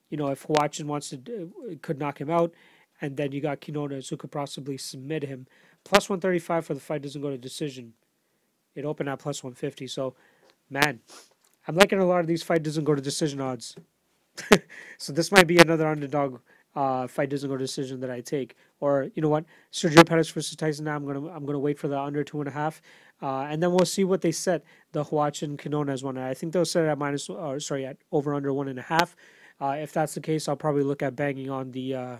you 0.10 0.18
know, 0.18 0.30
if 0.30 0.48
Huachin 0.48 0.86
wants 0.86 1.10
to, 1.12 1.18
uh, 1.18 1.76
could 1.82 2.00
knock 2.00 2.20
him 2.20 2.32
out. 2.32 2.52
And 3.00 3.16
then 3.16 3.32
you 3.32 3.40
got 3.40 3.62
Quinones 3.62 4.10
who 4.10 4.18
could 4.18 4.32
possibly 4.32 4.78
submit 4.78 5.24
him. 5.24 5.46
Plus 5.84 6.10
135 6.10 6.66
for 6.66 6.74
the 6.74 6.80
fight 6.80 7.04
doesn't 7.04 7.22
go 7.22 7.30
to 7.30 7.38
decision. 7.38 7.94
It 8.74 8.84
opened 8.84 9.10
at 9.10 9.20
plus 9.20 9.44
150. 9.44 9.86
So, 9.88 10.16
man, 10.72 11.02
I'm 11.68 11.76
liking 11.76 12.00
a 12.00 12.06
lot 12.06 12.22
of 12.22 12.28
these 12.28 12.42
fight 12.42 12.64
doesn't 12.64 12.84
go 12.84 12.96
to 12.96 13.02
decision 13.02 13.42
odds. 13.42 13.76
so 14.98 15.14
this 15.14 15.32
might 15.32 15.48
be 15.48 15.58
another 15.58 15.88
underdog 15.88 16.40
uh, 16.76 17.08
fight 17.08 17.30
doesn't 17.30 17.50
go 17.50 17.58
decision 17.58 18.00
that 18.02 18.12
I 18.12 18.22
take. 18.22 18.56
Or 18.80 19.10
you 19.16 19.22
know 19.22 19.30
what, 19.30 19.46
Sergio 19.72 20.06
Pettis 20.06 20.30
versus 20.30 20.56
Tyson. 20.56 20.86
Now 20.86 20.96
I'm 20.96 21.06
gonna 21.06 21.30
I'm 21.30 21.46
gonna 21.46 21.60
wait 21.60 21.80
for 21.80 21.88
the 21.88 22.00
under 22.00 22.24
two 22.24 22.40
and 22.40 22.48
a 22.48 22.52
half, 22.52 22.82
uh, 23.22 23.48
and 23.50 23.64
then 23.64 23.72
we'll 23.72 23.86
see 23.86 24.04
what 24.04 24.22
they 24.22 24.32
set 24.32 24.64
the 24.92 25.06
Huachin 25.06 25.58
Quinones 25.58 26.04
one. 26.04 26.18
I 26.18 26.34
think 26.34 26.54
they'll 26.54 26.66
set 26.66 26.84
it 26.84 26.90
at 26.90 26.98
minus 26.98 27.30
or 27.30 27.60
sorry 27.60 27.86
at 27.86 27.98
over 28.12 28.34
under 28.34 28.54
one 28.54 28.68
and 28.68 28.80
a 28.80 28.84
half. 28.84 29.16
Uh, 29.62 29.78
if 29.80 29.94
that's 29.94 30.14
the 30.14 30.20
case, 30.20 30.50
I'll 30.50 30.58
probably 30.58 30.84
look 30.84 31.02
at 31.02 31.16
banging 31.16 31.50
on 31.50 31.72
the 31.72 31.96
uh, 31.96 32.18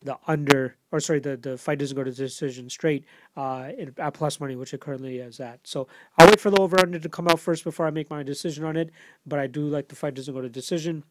the 0.00 0.16
under 0.26 0.76
or 0.90 1.00
sorry 1.00 1.20
the 1.20 1.36
the 1.36 1.58
fight 1.58 1.78
doesn't 1.78 1.94
go 1.94 2.02
to 2.02 2.10
decision 2.10 2.70
straight 2.70 3.04
uh, 3.36 3.70
at 3.98 4.14
plus 4.14 4.40
money, 4.40 4.56
which 4.56 4.72
it 4.72 4.80
currently 4.80 5.18
is 5.18 5.38
at. 5.40 5.60
So 5.64 5.86
I'll 6.16 6.26
wait 6.26 6.40
for 6.40 6.50
the 6.50 6.58
over 6.58 6.80
under 6.80 6.98
to 6.98 7.08
come 7.10 7.28
out 7.28 7.38
first 7.38 7.64
before 7.64 7.86
I 7.86 7.90
make 7.90 8.08
my 8.08 8.22
decision 8.22 8.64
on 8.64 8.78
it. 8.78 8.90
But 9.26 9.38
I 9.38 9.46
do 9.46 9.68
like 9.68 9.88
the 9.88 9.96
fight 9.96 10.14
doesn't 10.14 10.32
go 10.32 10.40
to 10.40 10.48
decision 10.48 11.04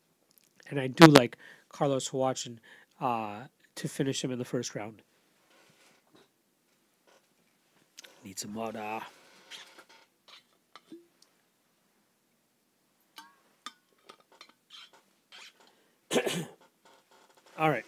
and 0.70 0.80
I 0.80 0.88
do 0.88 1.06
like 1.06 1.38
Carlos 1.70 2.10
Huachin 2.10 2.58
uh, 3.00 3.42
to 3.76 3.88
finish 3.88 4.24
him 4.24 4.32
in 4.32 4.40
the 4.40 4.46
first 4.46 4.76
round. 4.76 5.02
Need 8.24 8.40
some 8.40 8.54
water. 8.54 9.02
All 17.58 17.70
right. 17.70 17.86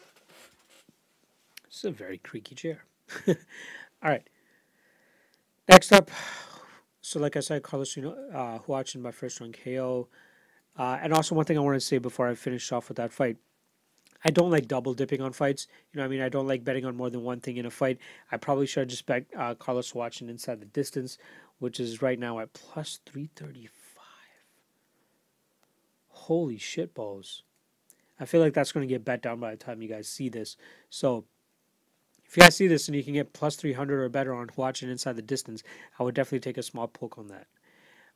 This 1.68 1.78
is 1.78 1.86
a 1.86 1.92
very 1.92 2.18
creaky 2.18 2.56
chair. 2.56 2.84
All 3.28 3.36
right. 4.04 4.28
Next 5.68 5.92
up, 5.92 6.10
so 7.02 7.20
like 7.20 7.36
I 7.36 7.42
said, 7.42 7.62
Carlos 7.62 7.96
uh, 7.98 8.60
Huachin 8.68 9.04
by 9.04 9.12
first 9.12 9.40
round 9.40 9.56
KO. 9.64 10.08
Uh, 10.80 10.98
and 11.02 11.14
also, 11.14 11.36
one 11.36 11.44
thing 11.44 11.58
I 11.58 11.62
want 11.62 11.76
to 11.76 11.82
say 11.82 11.98
before 11.98 12.30
I 12.30 12.36
finish 12.36 12.72
off 12.72 12.88
with 12.88 12.96
that 12.98 13.12
fight. 13.12 13.36
I 14.24 14.30
don't 14.32 14.50
like 14.50 14.68
double 14.68 14.94
dipping 14.94 15.22
on 15.22 15.34
fights. 15.34 15.68
You 15.92 16.00
know, 16.00 16.06
I 16.06 16.08
mean, 16.08 16.22
I 16.22 16.30
don't 16.30 16.48
like 16.48 16.64
betting 16.64 16.86
on 16.86 16.96
more 16.96 17.10
than 17.10 17.22
one 17.22 17.42
thing 17.42 17.58
in 17.58 17.66
a 17.66 17.70
fight. 17.70 17.98
I 18.32 18.38
probably 18.38 18.66
should 18.66 18.88
just 18.88 19.06
bet 19.06 19.26
uh, 19.38 19.56
Carlos 19.56 19.92
Huachin 19.92 20.30
inside 20.30 20.62
the 20.62 20.66
distance, 20.66 21.18
which 21.60 21.82
is 21.82 22.02
right 22.02 22.18
now 22.18 22.40
at 22.40 22.54
plus 22.54 23.00
335. 23.06 23.72
Holy 26.08 26.58
shit 26.58 26.94
balls. 26.94 27.44
I 28.18 28.26
feel 28.26 28.40
like 28.40 28.54
that's 28.54 28.72
going 28.72 28.88
to 28.88 28.94
get 28.94 29.04
bet 29.04 29.22
down 29.22 29.42
by 29.42 29.52
the 29.52 29.58
time 29.58 29.82
you 29.82 29.90
guys 29.90 30.08
see 30.08 30.30
this. 30.30 30.56
So, 30.90 31.26
if 32.26 32.38
you 32.38 32.44
guys 32.44 32.56
see 32.56 32.68
this 32.68 32.88
and 32.88 32.96
you 32.96 33.04
can 33.04 33.14
get 33.14 33.34
plus 33.34 33.58
300 33.58 34.02
or 34.02 34.08
better 34.08 34.34
on 34.34 34.48
Huachin 34.48 34.90
inside 34.90 35.18
the 35.18 35.22
distance, 35.22 35.62
I 35.98 36.04
would 36.04 36.16
definitely 36.16 36.40
take 36.40 36.58
a 36.58 36.64
small 36.64 36.88
poke 36.88 37.18
on 37.18 37.28
that. 37.28 37.48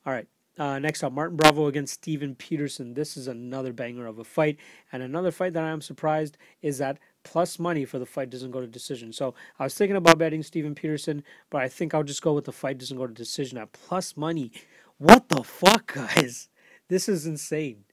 All 0.06 0.14
right. 0.14 0.28
Uh, 0.58 0.78
next 0.78 1.04
up, 1.04 1.12
Martin 1.12 1.36
Bravo 1.36 1.66
against 1.66 1.96
Steven 1.96 2.36
Peterson. 2.36 2.94
This 2.94 3.18
is 3.18 3.28
another 3.28 3.74
banger 3.74 4.06
of 4.06 4.20
a 4.20 4.24
fight. 4.24 4.58
And 4.92 5.02
another 5.02 5.32
fight 5.32 5.54
that 5.54 5.64
I'm 5.64 5.82
surprised 5.82 6.38
is 6.62 6.78
that 6.78 7.00
plus 7.24 7.58
money 7.58 7.86
for 7.86 7.98
the 7.98 8.06
fight 8.06 8.30
doesn't 8.30 8.52
go 8.52 8.62
to 8.62 8.68
decision. 8.68 9.12
So 9.14 9.34
I 9.58 9.64
was 9.64 9.74
thinking 9.74 9.96
about 9.96 10.20
betting 10.20 10.44
Steven 10.44 10.76
Peterson, 10.76 11.24
but 11.50 11.62
I 11.62 11.70
think 11.70 11.94
I'll 11.94 12.04
just 12.04 12.22
go 12.22 12.34
with 12.34 12.46
the 12.46 12.52
fight 12.52 12.78
doesn't 12.78 12.98
go 12.98 13.08
to 13.08 13.14
decision 13.14 13.58
at 13.58 13.72
plus 13.72 14.16
money. 14.16 14.52
What 15.00 15.30
the 15.30 15.44
fuck, 15.44 15.94
guys? 15.94 16.50
This 16.88 17.10
is 17.10 17.26
insane. 17.26 17.86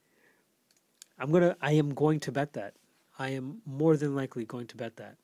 I'm 1.17 1.31
gonna 1.31 1.55
I 1.61 1.73
am 1.73 1.93
going 1.93 2.19
to 2.21 2.31
bet 2.31 2.53
that. 2.53 2.75
I 3.17 3.29
am 3.29 3.61
more 3.65 3.97
than 3.97 4.15
likely 4.15 4.45
going 4.45 4.67
to 4.67 4.77
bet 4.77 4.97
that. 4.97 5.17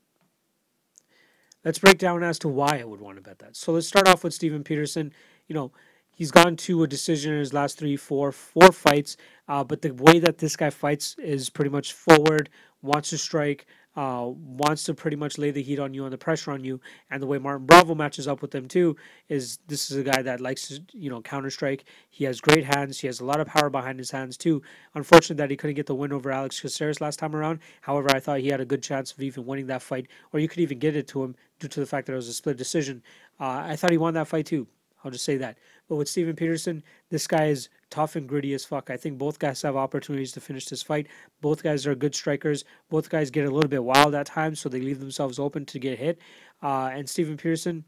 Let's 1.63 1.79
break 1.79 1.97
down 1.97 2.23
as 2.23 2.39
to 2.39 2.47
why 2.47 2.79
I 2.79 2.83
would 2.83 3.01
want 3.01 3.17
to 3.17 3.21
bet 3.21 3.39
that. 3.39 3.55
So 3.55 3.73
let's 3.73 3.87
start 3.87 4.07
off 4.07 4.23
with 4.23 4.33
Steven 4.33 4.63
Peterson. 4.63 5.11
You 5.47 5.55
know, 5.55 5.71
He's 6.17 6.31
gone 6.31 6.55
to 6.55 6.81
a 6.81 6.87
decision 6.87 7.33
in 7.33 7.39
his 7.39 7.53
last 7.53 7.77
three, 7.77 7.95
four, 7.95 8.31
four 8.31 8.71
fights. 8.71 9.17
Uh, 9.47 9.63
but 9.63 9.83
the 9.83 9.91
way 9.91 10.17
that 10.17 10.39
this 10.39 10.55
guy 10.55 10.71
fights 10.71 11.15
is 11.19 11.47
pretty 11.47 11.69
much 11.69 11.93
forward, 11.93 12.49
wants 12.81 13.11
to 13.11 13.19
strike, 13.19 13.67
uh, 13.95 14.25
wants 14.25 14.83
to 14.85 14.95
pretty 14.95 15.15
much 15.15 15.37
lay 15.37 15.51
the 15.51 15.61
heat 15.61 15.77
on 15.77 15.93
you 15.93 16.05
and 16.05 16.13
the 16.13 16.17
pressure 16.17 16.51
on 16.51 16.63
you. 16.63 16.81
And 17.11 17.21
the 17.21 17.27
way 17.27 17.37
Martin 17.37 17.67
Bravo 17.67 17.93
matches 17.93 18.27
up 18.27 18.41
with 18.41 18.49
them 18.49 18.67
too 18.67 18.95
is 19.29 19.59
this 19.67 19.91
is 19.91 19.97
a 19.97 20.03
guy 20.03 20.23
that 20.23 20.41
likes 20.41 20.67
to 20.69 20.81
you 20.93 21.11
know 21.11 21.21
counter 21.21 21.51
strike. 21.51 21.85
He 22.09 22.23
has 22.25 22.41
great 22.41 22.63
hands. 22.63 22.99
He 22.99 23.05
has 23.05 23.19
a 23.19 23.25
lot 23.25 23.39
of 23.39 23.45
power 23.45 23.69
behind 23.69 23.99
his 23.99 24.09
hands 24.09 24.37
too. 24.37 24.63
Unfortunate 24.95 25.37
that 25.37 25.51
he 25.51 25.57
couldn't 25.57 25.75
get 25.75 25.85
the 25.85 25.93
win 25.93 26.11
over 26.11 26.31
Alex 26.31 26.59
Caceres 26.59 26.99
last 26.99 27.19
time 27.19 27.35
around. 27.35 27.59
However, 27.81 28.09
I 28.11 28.19
thought 28.19 28.39
he 28.39 28.49
had 28.49 28.61
a 28.61 28.65
good 28.65 28.81
chance 28.81 29.11
of 29.11 29.21
even 29.21 29.45
winning 29.45 29.67
that 29.67 29.83
fight, 29.83 30.07
or 30.33 30.39
you 30.39 30.47
could 30.47 30.61
even 30.61 30.79
get 30.79 30.95
it 30.95 31.07
to 31.09 31.23
him 31.23 31.35
due 31.59 31.67
to 31.67 31.79
the 31.79 31.85
fact 31.85 32.07
that 32.07 32.13
it 32.13 32.17
was 32.17 32.27
a 32.27 32.33
split 32.33 32.57
decision. 32.57 33.03
Uh, 33.39 33.65
I 33.65 33.75
thought 33.75 33.91
he 33.91 33.97
won 33.97 34.15
that 34.15 34.27
fight 34.27 34.47
too. 34.47 34.67
I'll 35.03 35.11
just 35.11 35.25
say 35.25 35.37
that. 35.37 35.57
But 35.87 35.95
with 35.95 36.09
Steven 36.09 36.35
Peterson, 36.35 36.83
this 37.09 37.27
guy 37.27 37.45
is 37.45 37.69
tough 37.89 38.15
and 38.15 38.27
gritty 38.27 38.53
as 38.53 38.65
fuck. 38.65 38.89
I 38.89 38.97
think 38.97 39.17
both 39.17 39.39
guys 39.39 39.61
have 39.61 39.75
opportunities 39.75 40.31
to 40.33 40.41
finish 40.41 40.65
this 40.65 40.83
fight. 40.83 41.07
Both 41.41 41.63
guys 41.63 41.87
are 41.87 41.95
good 41.95 42.13
strikers. 42.13 42.65
Both 42.89 43.09
guys 43.09 43.31
get 43.31 43.47
a 43.47 43.51
little 43.51 43.69
bit 43.69 43.83
wild 43.83 44.13
at 44.15 44.25
times, 44.25 44.59
so 44.59 44.69
they 44.69 44.81
leave 44.81 44.99
themselves 44.99 45.39
open 45.39 45.65
to 45.65 45.79
get 45.79 45.97
hit. 45.97 46.19
Uh, 46.61 46.89
and 46.93 47.09
Steven 47.09 47.37
Peterson, 47.37 47.85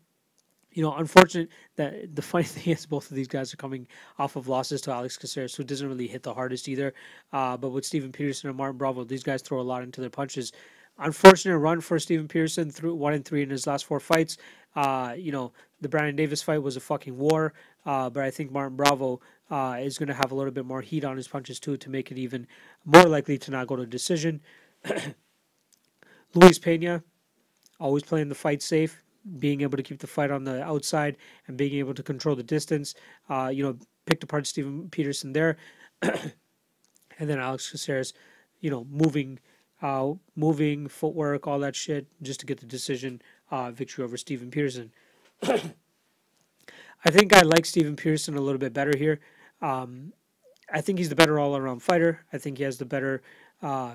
you 0.71 0.83
know, 0.83 0.93
unfortunate 0.95 1.49
that 1.75 2.15
the 2.15 2.21
funny 2.21 2.43
thing 2.45 2.73
is 2.73 2.85
both 2.85 3.09
of 3.09 3.15
these 3.15 3.27
guys 3.27 3.53
are 3.53 3.57
coming 3.57 3.87
off 4.17 4.35
of 4.35 4.47
losses 4.47 4.81
to 4.81 4.91
Alex 4.91 5.17
Caceres, 5.17 5.55
who 5.55 5.63
doesn't 5.63 5.87
really 5.87 6.07
hit 6.07 6.23
the 6.23 6.33
hardest 6.33 6.69
either. 6.69 6.93
Uh, 7.33 7.57
but 7.57 7.69
with 7.69 7.85
Steven 7.85 8.11
Peterson 8.11 8.49
and 8.49 8.57
Martin 8.57 8.77
Bravo, 8.77 9.03
these 9.03 9.23
guys 9.23 9.41
throw 9.41 9.59
a 9.59 9.63
lot 9.63 9.83
into 9.83 9.99
their 9.99 10.09
punches. 10.09 10.51
Unfortunate 11.01 11.57
run 11.57 11.79
for 11.79 11.97
Steven 11.97 12.27
Peterson 12.27 12.69
through 12.69 12.93
one 12.93 13.13
and 13.13 13.23
three 13.23 13.41
in 13.41 13.49
his 13.49 13.65
last 13.65 13.85
four 13.85 14.01
fights. 14.01 14.37
Uh, 14.75 15.13
you 15.17 15.31
know, 15.31 15.51
the 15.81 15.89
Brandon 15.89 16.15
Davis 16.15 16.41
fight 16.41 16.61
was 16.61 16.77
a 16.77 16.79
fucking 16.79 17.17
war, 17.17 17.53
uh, 17.85 18.09
but 18.09 18.23
I 18.23 18.31
think 18.31 18.51
Martin 18.51 18.75
Bravo 18.77 19.19
uh, 19.49 19.77
is 19.79 19.97
going 19.97 20.07
to 20.07 20.13
have 20.13 20.31
a 20.31 20.35
little 20.35 20.51
bit 20.51 20.65
more 20.65 20.81
heat 20.81 21.03
on 21.03 21.17
his 21.17 21.27
punches 21.27 21.59
too 21.59 21.77
to 21.77 21.89
make 21.89 22.11
it 22.11 22.17
even 22.17 22.47
more 22.85 23.05
likely 23.05 23.37
to 23.39 23.51
not 23.51 23.67
go 23.67 23.75
to 23.75 23.85
decision. 23.85 24.41
Luis 26.33 26.59
Pena, 26.59 27.03
always 27.79 28.03
playing 28.03 28.29
the 28.29 28.35
fight 28.35 28.61
safe, 28.61 29.03
being 29.39 29.61
able 29.61 29.77
to 29.77 29.83
keep 29.83 29.99
the 29.99 30.07
fight 30.07 30.31
on 30.31 30.43
the 30.43 30.63
outside 30.63 31.17
and 31.47 31.57
being 31.57 31.73
able 31.73 31.93
to 31.93 32.03
control 32.03 32.35
the 32.35 32.43
distance. 32.43 32.93
Uh, 33.29 33.49
you 33.51 33.63
know, 33.63 33.77
picked 34.05 34.23
apart 34.23 34.45
Steven 34.45 34.89
Peterson 34.89 35.33
there, 35.33 35.57
and 36.01 36.33
then 37.17 37.39
Alex 37.39 37.71
Caceres, 37.71 38.13
you 38.59 38.69
know, 38.69 38.85
moving, 38.89 39.39
uh, 39.81 40.11
moving 40.35 40.87
footwork, 40.87 41.47
all 41.47 41.59
that 41.59 41.75
shit, 41.75 42.07
just 42.21 42.39
to 42.41 42.45
get 42.45 42.59
the 42.59 42.65
decision 42.65 43.21
uh, 43.51 43.71
victory 43.71 44.03
over 44.03 44.17
Steven 44.17 44.51
Peterson. 44.51 44.91
I 45.43 47.11
think 47.11 47.33
I 47.33 47.41
like 47.41 47.65
Steven 47.65 47.95
Peterson 47.95 48.35
a 48.35 48.41
little 48.41 48.59
bit 48.59 48.73
better 48.73 48.97
here. 48.97 49.19
Um, 49.61 50.13
I 50.71 50.81
think 50.81 50.99
he's 50.99 51.09
the 51.09 51.15
better 51.15 51.39
all 51.39 51.55
around 51.55 51.81
fighter. 51.81 52.25
I 52.31 52.37
think 52.37 52.57
he 52.57 52.63
has 52.63 52.77
the 52.77 52.85
better, 52.85 53.21
uh, 53.61 53.93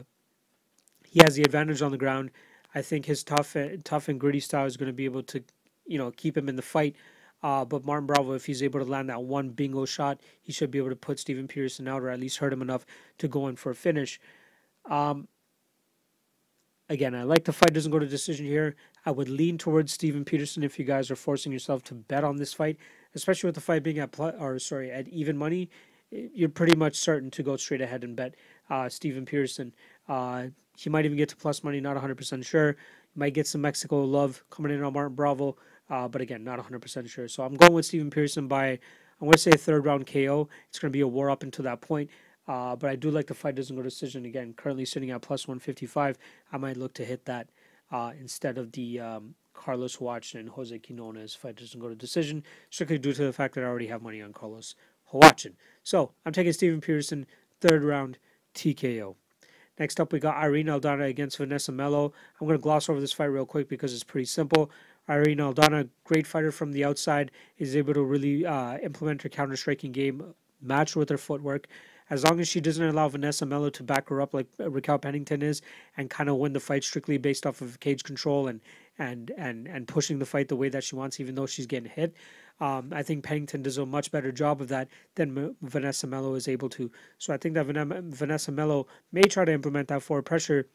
he 1.07 1.21
has 1.23 1.37
the 1.37 1.43
advantage 1.43 1.83
on 1.83 1.91
the 1.91 1.99
ground. 1.99 2.31
I 2.75 2.83
think 2.83 3.07
his 3.07 3.23
tough, 3.23 3.57
tough 3.85 4.09
and 4.09 4.19
gritty 4.19 4.41
style 4.41 4.67
is 4.67 4.77
going 4.77 4.89
to 4.89 4.95
be 4.95 5.05
able 5.05 5.23
to, 5.25 5.45
you 5.87 5.99
know, 5.99 6.11
keep 6.11 6.37
him 6.37 6.49
in 6.49 6.57
the 6.57 6.63
fight. 6.63 6.97
Uh, 7.43 7.65
but 7.65 7.85
Martin 7.85 8.07
Bravo, 8.07 8.33
if 8.33 8.47
he's 8.47 8.63
able 8.63 8.81
to 8.81 8.87
land 8.87 9.11
that 9.11 9.23
one 9.23 9.51
bingo 9.51 9.85
shot, 9.85 10.19
he 10.41 10.51
should 10.51 10.71
be 10.71 10.79
able 10.79 10.89
to 10.89 10.97
put 10.97 11.21
Steven 11.21 11.47
Peterson 11.47 11.87
out 11.87 12.03
or 12.03 12.09
at 12.09 12.19
least 12.19 12.39
hurt 12.39 12.53
him 12.53 12.63
enough 12.63 12.87
to 13.19 13.29
go 13.29 13.49
in 13.49 13.57
for 13.57 13.71
a 13.71 13.75
finish. 13.75 14.19
Um, 14.91 15.29
again, 16.89 17.15
I 17.15 17.23
like 17.23 17.45
the 17.45 17.53
fight 17.53 17.75
doesn't 17.75 17.93
go 17.93 17.99
to 17.99 18.07
decision 18.07 18.47
here. 18.47 18.77
I 19.07 19.11
would 19.11 19.29
lean 19.29 19.59
towards 19.59 19.93
Steven 19.93 20.25
Peterson 20.25 20.63
if 20.63 20.79
you 20.79 20.85
guys 20.85 21.11
are 21.11 21.17
forcing 21.17 21.53
yourself 21.53 21.83
to 21.85 21.95
bet 21.95 22.25
on 22.25 22.37
this 22.37 22.55
fight, 22.55 22.79
especially 23.15 23.49
with 23.49 23.55
the 23.55 23.61
fight 23.61 23.83
being 23.83 23.99
at 23.99 24.19
or 24.19 24.59
sorry 24.59 24.91
at 24.91 25.09
even 25.09 25.37
money. 25.37 25.71
You're 26.11 26.49
pretty 26.49 26.77
much 26.77 26.97
certain 26.97 27.31
to 27.33 27.43
go 27.43 27.57
straight 27.57 27.81
ahead 27.81 28.05
and 28.05 28.15
bet 28.15 28.35
uh, 28.71 28.89
Steven 28.89 29.27
Peterson. 29.27 29.75
Uh, 30.09 30.47
he 30.77 30.91
might 30.91 31.05
even 31.05 31.17
get 31.17 31.29
to 31.31 31.37
plus 31.37 31.65
money, 31.65 31.81
not 31.81 31.97
100% 31.97 32.45
sure. 32.45 32.69
You 32.69 33.21
might 33.21 33.35
get 33.35 33.47
some 33.47 33.61
Mexico 33.61 34.03
love 34.05 34.45
coming 34.51 34.73
in 34.73 34.83
on 34.83 34.93
Martin 34.93 35.15
Bravo, 35.15 35.57
uh, 35.91 36.09
but 36.09 36.21
again, 36.21 36.45
not 36.45 36.59
100% 36.59 37.09
sure. 37.09 37.29
So 37.29 37.43
I'm 37.43 37.55
going 37.55 37.73
with 37.73 37.87
Steven 37.87 38.11
Pearson 38.11 38.49
by, 38.49 38.69
I'm 38.69 38.79
going 39.21 39.33
to 39.33 39.39
say 39.39 39.53
a 39.53 39.59
third 39.59 39.85
round 39.85 40.07
KO. 40.07 40.49
It's 40.69 40.79
going 40.79 40.91
to 40.91 40.97
be 40.97 41.01
a 41.01 41.09
war 41.09 41.31
up 41.31 41.43
until 41.43 41.65
that 41.65 41.81
point. 41.81 42.11
Uh, 42.47 42.77
but 42.77 42.91
I 42.91 42.97
do 42.97 43.11
like 43.11 43.27
the 43.27 43.35
fight 43.35 43.55
doesn't 43.55 43.75
go 43.75 43.83
decision. 43.83 44.25
Again, 44.25 44.53
currently 44.57 44.85
sitting 44.85 45.11
at 45.11 45.23
plus 45.23 45.49
155. 45.49 46.19
I 46.53 46.57
might 46.59 46.77
look 46.77 46.95
to 46.95 47.05
hit 47.05 47.25
that 47.25 47.49
uh, 47.91 48.13
instead 48.19 48.59
of 48.59 48.73
the 48.73 49.01
um, 49.01 49.35
Carlos 49.53 49.97
Huachin 49.97 50.41
and 50.41 50.49
Jose 50.51 50.79
Quinones 50.79 51.35
fight 51.35 51.57
doesn't 51.57 51.81
go 51.81 51.89
to 51.89 51.95
decision, 51.95 52.43
strictly 52.71 52.99
due 52.99 53.13
to 53.13 53.25
the 53.25 53.33
fact 53.33 53.55
that 53.55 53.65
I 53.65 53.67
already 53.67 53.87
have 53.87 54.03
money 54.03 54.21
on 54.21 54.33
Carlos 54.33 54.75
Huachin. 55.13 55.55
So 55.83 56.13
I'm 56.27 56.33
taking 56.33 56.53
Steven 56.53 56.81
Pearson, 56.81 57.27
third 57.61 57.83
round 57.83 58.19
TKO. 58.55 59.15
Next 59.79 59.99
up, 59.99 60.13
we 60.13 60.21
got 60.21 60.37
Irene 60.37 60.67
Aldana 60.67 61.09
against 61.09 61.39
Vanessa 61.39 61.73
Melo. 61.73 62.13
I'm 62.41 62.47
going 62.47 62.59
to 62.59 62.63
gloss 62.63 62.89
over 62.89 63.01
this 63.01 63.13
fight 63.13 63.27
real 63.27 63.47
quick 63.47 63.69
because 63.69 63.93
it's 63.93 64.05
pretty 64.05 64.27
simple. 64.27 64.71
Irene 65.09 65.39
Aldana, 65.39 65.89
great 66.05 66.27
fighter 66.27 66.53
from 66.53 66.73
the 66.73 66.85
outside, 66.85 67.31
is 67.59 67.77
able 67.77 67.93
to 67.95 68.03
really 68.03 68.47
uh, 68.47 68.79
implement 68.79 69.23
her 69.23 69.29
counter 69.29 69.57
striking 69.57 69.93
game, 69.93 70.35
match 70.63 70.95
with 70.95 71.09
her 71.09 71.19
footwork. 71.19 71.67
As 72.11 72.23
long 72.25 72.39
as 72.39 72.49
she 72.49 72.61
doesn't 72.61 72.85
allow 72.85 73.09
Vanessa 73.09 73.47
Melo 73.47 73.71
to 73.71 73.83
back 73.83 74.09
her 74.11 74.21
up 74.21 74.35
like 74.35 74.47
Raquel 74.59 74.99
Pennington 74.99 75.43
is, 75.43 75.63
and 75.97 76.11
kind 76.11 76.29
of 76.29 76.37
win 76.37 76.53
the 76.53 76.61
fight 76.61 76.85
strictly 76.85 77.17
based 77.17 77.47
off 77.47 77.61
of 77.61 77.81
cage 77.81 78.05
control 78.05 78.47
and 78.47 78.61
and 78.99 79.33
and 79.39 79.67
and 79.67 79.89
pushing 79.89 80.19
the 80.19 80.27
fight 80.27 80.49
the 80.49 80.57
way 80.57 80.69
that 80.69 80.85
she 80.85 80.97
wants, 80.97 81.19
even 81.19 81.35
though 81.35 81.47
she's 81.47 81.67
getting 81.67 81.91
hit. 81.91 82.15
Um, 82.61 82.93
I 82.93 83.03
think 83.03 83.25
Pennington 83.25 83.63
does 83.63 83.79
a 83.79 83.87
much 83.87 84.11
better 84.13 84.31
job 84.31 84.61
of 84.61 84.69
that 84.69 84.89
than 85.17 85.37
M- 85.37 85.57
Vanessa 85.63 86.07
Melo 86.07 86.35
is 86.35 86.47
able 86.47 86.69
to. 86.71 86.91
So 87.19 87.35
I 87.35 87.37
think 87.37 87.55
that 87.55 87.67
Van- 87.67 88.11
Vanessa 88.13 88.53
Melo 88.53 88.87
may 89.11 89.23
try 89.23 89.45
to 89.45 89.53
implement 89.53 89.89
that 89.89 90.03
forward 90.03 90.25
pressure, 90.25 90.69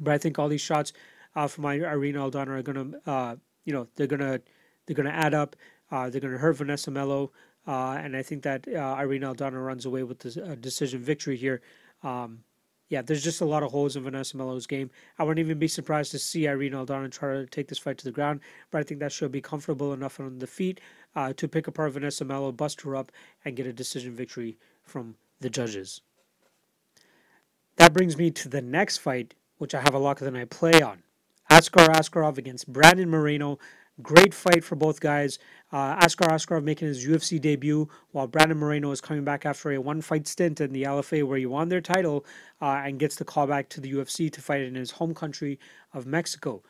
but 0.00 0.14
I 0.14 0.18
think 0.18 0.38
all 0.38 0.48
these 0.48 0.62
shots 0.62 0.92
uh, 1.34 1.46
from 1.48 1.66
Irene 1.66 2.14
Aldana 2.14 2.48
are 2.48 2.62
gonna, 2.62 2.90
uh, 3.06 3.36
you 3.64 3.72
know, 3.72 3.88
they're 3.96 4.06
gonna 4.06 4.40
they're 4.86 4.96
gonna 4.96 5.10
add 5.10 5.34
up. 5.34 5.56
Uh, 5.90 6.08
they're 6.08 6.20
gonna 6.20 6.38
hurt 6.38 6.56
Vanessa 6.56 6.90
Melo, 6.90 7.30
uh, 7.66 7.92
and 7.92 8.16
I 8.16 8.22
think 8.22 8.42
that 8.42 8.66
uh, 8.68 8.78
Irene 8.78 9.22
Aldana 9.22 9.64
runs 9.64 9.86
away 9.86 10.02
with 10.02 10.20
the 10.20 10.52
uh, 10.52 10.54
decision 10.56 11.00
victory 11.00 11.36
here. 11.36 11.60
Um, 12.02 12.44
yeah, 12.88 13.00
there's 13.00 13.24
just 13.24 13.40
a 13.40 13.46
lot 13.46 13.62
of 13.62 13.70
holes 13.70 13.96
in 13.96 14.02
Vanessa 14.02 14.36
Melo's 14.36 14.66
game. 14.66 14.90
I 15.18 15.24
wouldn't 15.24 15.42
even 15.42 15.58
be 15.58 15.68
surprised 15.68 16.10
to 16.10 16.18
see 16.18 16.46
Irene 16.46 16.72
Aldana 16.72 17.10
try 17.10 17.34
to 17.34 17.46
take 17.46 17.68
this 17.68 17.78
fight 17.78 17.96
to 17.98 18.04
the 18.04 18.10
ground, 18.10 18.40
but 18.70 18.80
I 18.80 18.82
think 18.82 19.00
that 19.00 19.12
she'll 19.12 19.30
be 19.30 19.40
comfortable 19.40 19.94
enough 19.94 20.20
on 20.20 20.38
the 20.38 20.46
feet 20.46 20.80
uh, 21.16 21.32
to 21.34 21.48
pick 21.48 21.68
apart 21.68 21.92
Vanessa 21.92 22.24
Melo, 22.24 22.52
bust 22.52 22.82
her 22.82 22.94
up, 22.94 23.10
and 23.44 23.56
get 23.56 23.66
a 23.66 23.72
decision 23.72 24.14
victory 24.14 24.58
from 24.82 25.14
the 25.40 25.48
judges. 25.48 26.02
That 27.76 27.94
brings 27.94 28.18
me 28.18 28.30
to 28.30 28.48
the 28.50 28.60
next 28.60 28.98
fight, 28.98 29.34
which 29.56 29.74
I 29.74 29.80
have 29.80 29.94
a 29.94 29.98
lock 29.98 30.20
of 30.20 30.26
the 30.26 30.30
night 30.30 30.50
play 30.50 30.82
on. 30.82 31.02
Askar 31.50 31.88
Askarov 31.88 32.38
against 32.38 32.70
Brandon 32.70 33.08
Moreno. 33.08 33.58
Great 34.00 34.32
fight 34.32 34.64
for 34.64 34.74
both 34.74 35.00
guys. 35.00 35.38
Uh, 35.70 35.96
Askar 36.00 36.28
Askarov 36.28 36.64
making 36.64 36.88
his 36.88 37.06
UFC 37.06 37.38
debut, 37.38 37.88
while 38.12 38.26
Brandon 38.26 38.56
Moreno 38.56 38.90
is 38.90 39.02
coming 39.02 39.22
back 39.22 39.44
after 39.44 39.70
a 39.72 39.80
one-fight 39.80 40.26
stint 40.26 40.62
in 40.62 40.72
the 40.72 40.84
LFA 40.84 41.24
where 41.24 41.36
he 41.36 41.44
won 41.44 41.68
their 41.68 41.82
title 41.82 42.24
uh, 42.62 42.82
and 42.84 42.98
gets 42.98 43.16
the 43.16 43.24
call 43.24 43.46
back 43.46 43.68
to 43.68 43.80
the 43.80 43.92
UFC 43.92 44.32
to 44.32 44.40
fight 44.40 44.62
in 44.62 44.74
his 44.74 44.92
home 44.92 45.14
country 45.14 45.58
of 45.92 46.06
Mexico. 46.06 46.62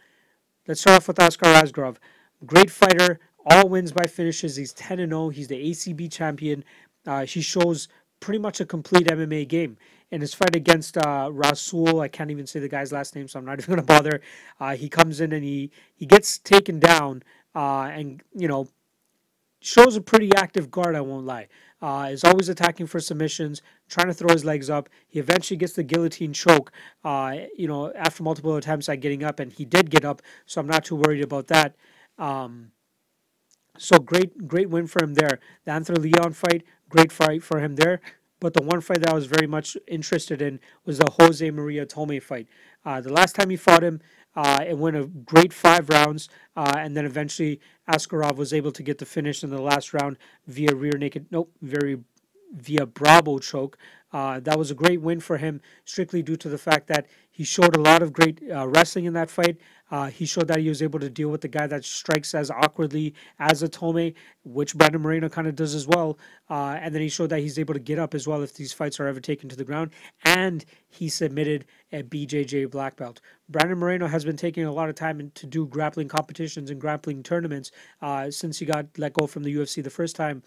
Let's 0.66 0.80
start 0.80 0.96
off 0.96 1.08
with 1.08 1.18
Askar 1.20 1.46
Askarov. 1.46 1.96
Great 2.44 2.70
fighter, 2.70 3.20
all 3.46 3.68
wins 3.68 3.92
by 3.92 4.06
finishes. 4.06 4.56
He's 4.56 4.72
10 4.72 4.98
0. 4.98 5.28
He's 5.28 5.48
the 5.48 5.70
ACB 5.70 6.10
champion. 6.10 6.64
Uh, 7.06 7.24
he 7.24 7.40
shows 7.40 7.88
pretty 8.18 8.38
much 8.38 8.60
a 8.60 8.66
complete 8.66 9.06
MMA 9.06 9.46
game. 9.46 9.76
In 10.12 10.20
his 10.20 10.34
fight 10.34 10.54
against 10.54 10.98
uh, 10.98 11.30
Rasul, 11.32 12.00
I 12.00 12.08
can't 12.08 12.30
even 12.30 12.46
say 12.46 12.60
the 12.60 12.68
guy's 12.68 12.92
last 12.92 13.16
name, 13.16 13.26
so 13.26 13.38
I'm 13.38 13.46
not 13.46 13.58
even 13.62 13.76
to 13.76 13.82
bother. 13.82 14.20
Uh, 14.60 14.76
he 14.76 14.88
comes 14.88 15.20
in 15.20 15.32
and 15.32 15.42
he, 15.42 15.70
he 15.94 16.06
gets 16.06 16.38
taken 16.38 16.78
down 16.78 17.22
uh, 17.54 17.90
and, 17.92 18.22
you 18.36 18.46
know, 18.46 18.68
shows 19.60 19.96
a 19.96 20.00
pretty 20.00 20.30
active 20.36 20.70
guard, 20.70 20.94
I 20.94 21.00
won't 21.00 21.24
lie. 21.24 21.48
Uh, 21.80 22.08
is 22.12 22.24
always 22.24 22.48
attacking 22.48 22.86
for 22.86 23.00
submissions, 23.00 23.62
trying 23.88 24.06
to 24.08 24.14
throw 24.14 24.32
his 24.32 24.44
legs 24.44 24.68
up. 24.68 24.88
He 25.08 25.18
eventually 25.18 25.56
gets 25.56 25.72
the 25.72 25.82
guillotine 25.82 26.32
choke, 26.32 26.70
uh, 27.04 27.36
you 27.56 27.66
know, 27.66 27.92
after 27.94 28.22
multiple 28.22 28.54
attempts 28.56 28.88
at 28.88 29.00
getting 29.00 29.24
up, 29.24 29.40
and 29.40 29.52
he 29.52 29.64
did 29.64 29.90
get 29.90 30.04
up, 30.04 30.22
so 30.46 30.60
I'm 30.60 30.66
not 30.66 30.84
too 30.84 30.96
worried 30.96 31.24
about 31.24 31.48
that. 31.48 31.74
Um, 32.18 32.70
so 33.78 33.98
great, 33.98 34.46
great 34.46 34.68
win 34.68 34.86
for 34.86 35.02
him 35.02 35.14
there. 35.14 35.40
The 35.64 35.72
Anthony 35.72 36.10
Leon 36.10 36.34
fight, 36.34 36.64
great 36.88 37.10
fight 37.10 37.42
for 37.42 37.58
him 37.58 37.76
there. 37.76 38.00
But 38.42 38.54
the 38.54 38.62
one 38.62 38.80
fight 38.80 39.02
that 39.02 39.10
I 39.10 39.14
was 39.14 39.26
very 39.26 39.46
much 39.46 39.76
interested 39.86 40.42
in 40.42 40.58
was 40.84 40.98
the 40.98 41.08
Jose 41.12 41.48
Maria 41.52 41.86
Tome 41.86 42.18
fight. 42.18 42.48
Uh, 42.84 43.00
the 43.00 43.12
last 43.12 43.36
time 43.36 43.50
he 43.50 43.56
fought 43.56 43.84
him, 43.84 44.00
uh, 44.34 44.64
it 44.66 44.76
went 44.76 44.96
a 44.96 45.04
great 45.04 45.52
five 45.52 45.88
rounds, 45.88 46.28
uh, 46.56 46.74
and 46.76 46.96
then 46.96 47.04
eventually 47.04 47.60
Askarov 47.88 48.34
was 48.34 48.52
able 48.52 48.72
to 48.72 48.82
get 48.82 48.98
the 48.98 49.06
finish 49.06 49.44
in 49.44 49.50
the 49.50 49.62
last 49.62 49.94
round 49.94 50.16
via 50.48 50.74
rear 50.74 50.98
naked, 50.98 51.26
nope, 51.30 51.52
very 51.62 52.00
via 52.52 52.84
Bravo 52.84 53.38
choke. 53.38 53.78
Uh, 54.12 54.40
that 54.40 54.58
was 54.58 54.70
a 54.70 54.74
great 54.74 55.00
win 55.00 55.20
for 55.20 55.38
him, 55.38 55.60
strictly 55.84 56.22
due 56.22 56.36
to 56.36 56.48
the 56.48 56.58
fact 56.58 56.86
that 56.88 57.06
he 57.30 57.44
showed 57.44 57.74
a 57.74 57.80
lot 57.80 58.02
of 58.02 58.12
great 58.12 58.42
uh, 58.54 58.68
wrestling 58.68 59.06
in 59.06 59.14
that 59.14 59.30
fight. 59.30 59.56
Uh, 59.90 60.06
he 60.06 60.26
showed 60.26 60.48
that 60.48 60.58
he 60.58 60.68
was 60.68 60.82
able 60.82 60.98
to 60.98 61.08
deal 61.08 61.28
with 61.28 61.40
the 61.40 61.48
guy 61.48 61.66
that 61.66 61.84
strikes 61.84 62.34
as 62.34 62.50
awkwardly 62.50 63.14
as 63.38 63.62
a 63.62 63.68
Tome, 63.68 64.12
which 64.44 64.74
Brandon 64.74 65.00
Moreno 65.00 65.28
kind 65.28 65.46
of 65.46 65.54
does 65.54 65.74
as 65.74 65.86
well. 65.86 66.18
Uh, 66.48 66.78
and 66.80 66.94
then 66.94 67.02
he 67.02 67.08
showed 67.08 67.30
that 67.30 67.40
he's 67.40 67.58
able 67.58 67.74
to 67.74 67.80
get 67.80 67.98
up 67.98 68.14
as 68.14 68.26
well 68.26 68.42
if 68.42 68.54
these 68.54 68.72
fights 68.72 69.00
are 69.00 69.06
ever 69.06 69.20
taken 69.20 69.48
to 69.48 69.56
the 69.56 69.64
ground. 69.64 69.90
And 70.24 70.64
he 70.88 71.08
submitted 71.08 71.64
a 71.90 72.02
BJJ 72.02 72.70
black 72.70 72.96
belt. 72.96 73.20
Brandon 73.48 73.78
Moreno 73.78 74.06
has 74.06 74.24
been 74.24 74.36
taking 74.36 74.64
a 74.64 74.72
lot 74.72 74.88
of 74.88 74.94
time 74.94 75.30
to 75.34 75.46
do 75.46 75.66
grappling 75.66 76.08
competitions 76.08 76.70
and 76.70 76.80
grappling 76.80 77.22
tournaments 77.22 77.70
uh, 78.00 78.30
since 78.30 78.58
he 78.58 78.66
got 78.66 78.86
let 78.98 79.14
go 79.14 79.26
from 79.26 79.42
the 79.42 79.54
UFC 79.54 79.82
the 79.82 79.90
first 79.90 80.16
time 80.16 80.42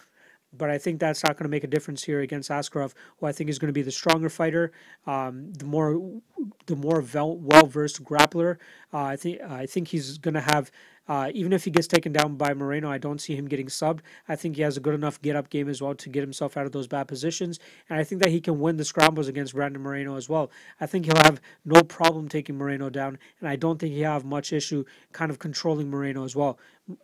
but 0.58 0.70
I 0.70 0.78
think 0.78 1.00
that's 1.00 1.24
not 1.24 1.38
going 1.38 1.46
to 1.46 1.50
make 1.50 1.64
a 1.64 1.68
difference 1.68 2.04
here 2.04 2.22
against 2.22 2.50
Askarov, 2.50 2.94
who 3.20 3.26
I 3.26 3.32
think 3.32 3.50
is 3.50 3.60
going 3.60 3.70
to 3.70 3.74
be 3.74 3.82
the 3.82 3.92
stronger 3.92 4.30
fighter, 4.30 4.72
um, 5.08 5.54
the 5.54 5.66
more 5.66 6.22
the 6.66 6.76
more 6.76 7.02
well 7.14 7.66
versed 7.68 8.04
grappler. 8.04 8.58
Uh, 8.94 9.04
I 9.04 9.16
think 9.16 9.42
I 9.42 9.66
think 9.66 9.90
he's 9.90 10.18
going 10.18 10.36
to 10.36 10.42
have 10.42 10.72
uh, 11.08 11.32
even 11.34 11.54
if 11.54 11.64
he 11.66 11.72
gets 11.72 11.88
taken 11.88 12.12
down 12.12 12.36
by 12.36 12.54
Moreno, 12.54 12.90
I 12.90 12.98
don't 12.98 13.22
see 13.22 13.36
him 13.36 13.48
getting 13.48 13.68
subbed. 13.68 14.00
I 14.28 14.36
think 14.36 14.56
he 14.56 14.62
has 14.64 14.78
a 14.78 14.80
good 14.80 14.96
enough 14.96 15.22
get 15.22 15.36
up 15.36 15.50
game 15.50 15.70
as 15.70 15.82
well 15.82 15.96
to 15.96 16.10
get 16.10 16.22
himself 16.22 16.58
out 16.58 16.66
of 16.66 16.72
those 16.72 16.88
bad 16.88 17.08
positions. 17.08 17.60
And 17.90 18.00
I 18.00 18.04
think 18.04 18.22
that 18.24 18.32
he 18.32 18.42
can 18.42 18.60
win 18.60 18.78
the 18.78 18.86
scrambles 18.86 19.28
against 19.28 19.54
Brandon 19.54 19.82
Moreno 19.82 20.16
as 20.16 20.28
well. 20.28 20.52
I 20.82 20.86
think 20.86 21.06
he'll 21.06 21.24
have 21.24 21.42
no 21.64 21.82
problem 21.82 22.28
taking 22.28 22.58
Moreno 22.58 22.90
down. 22.90 23.20
And 23.40 23.50
I 23.50 23.56
don't 23.56 23.80
think 23.80 23.94
he'll 23.94 24.12
have 24.12 24.26
much 24.26 24.52
issue 24.52 24.84
kind 25.12 25.30
of 25.30 25.40
controlling 25.40 25.90
Moreno 25.90 26.24
as 26.24 26.36
well. 26.36 26.60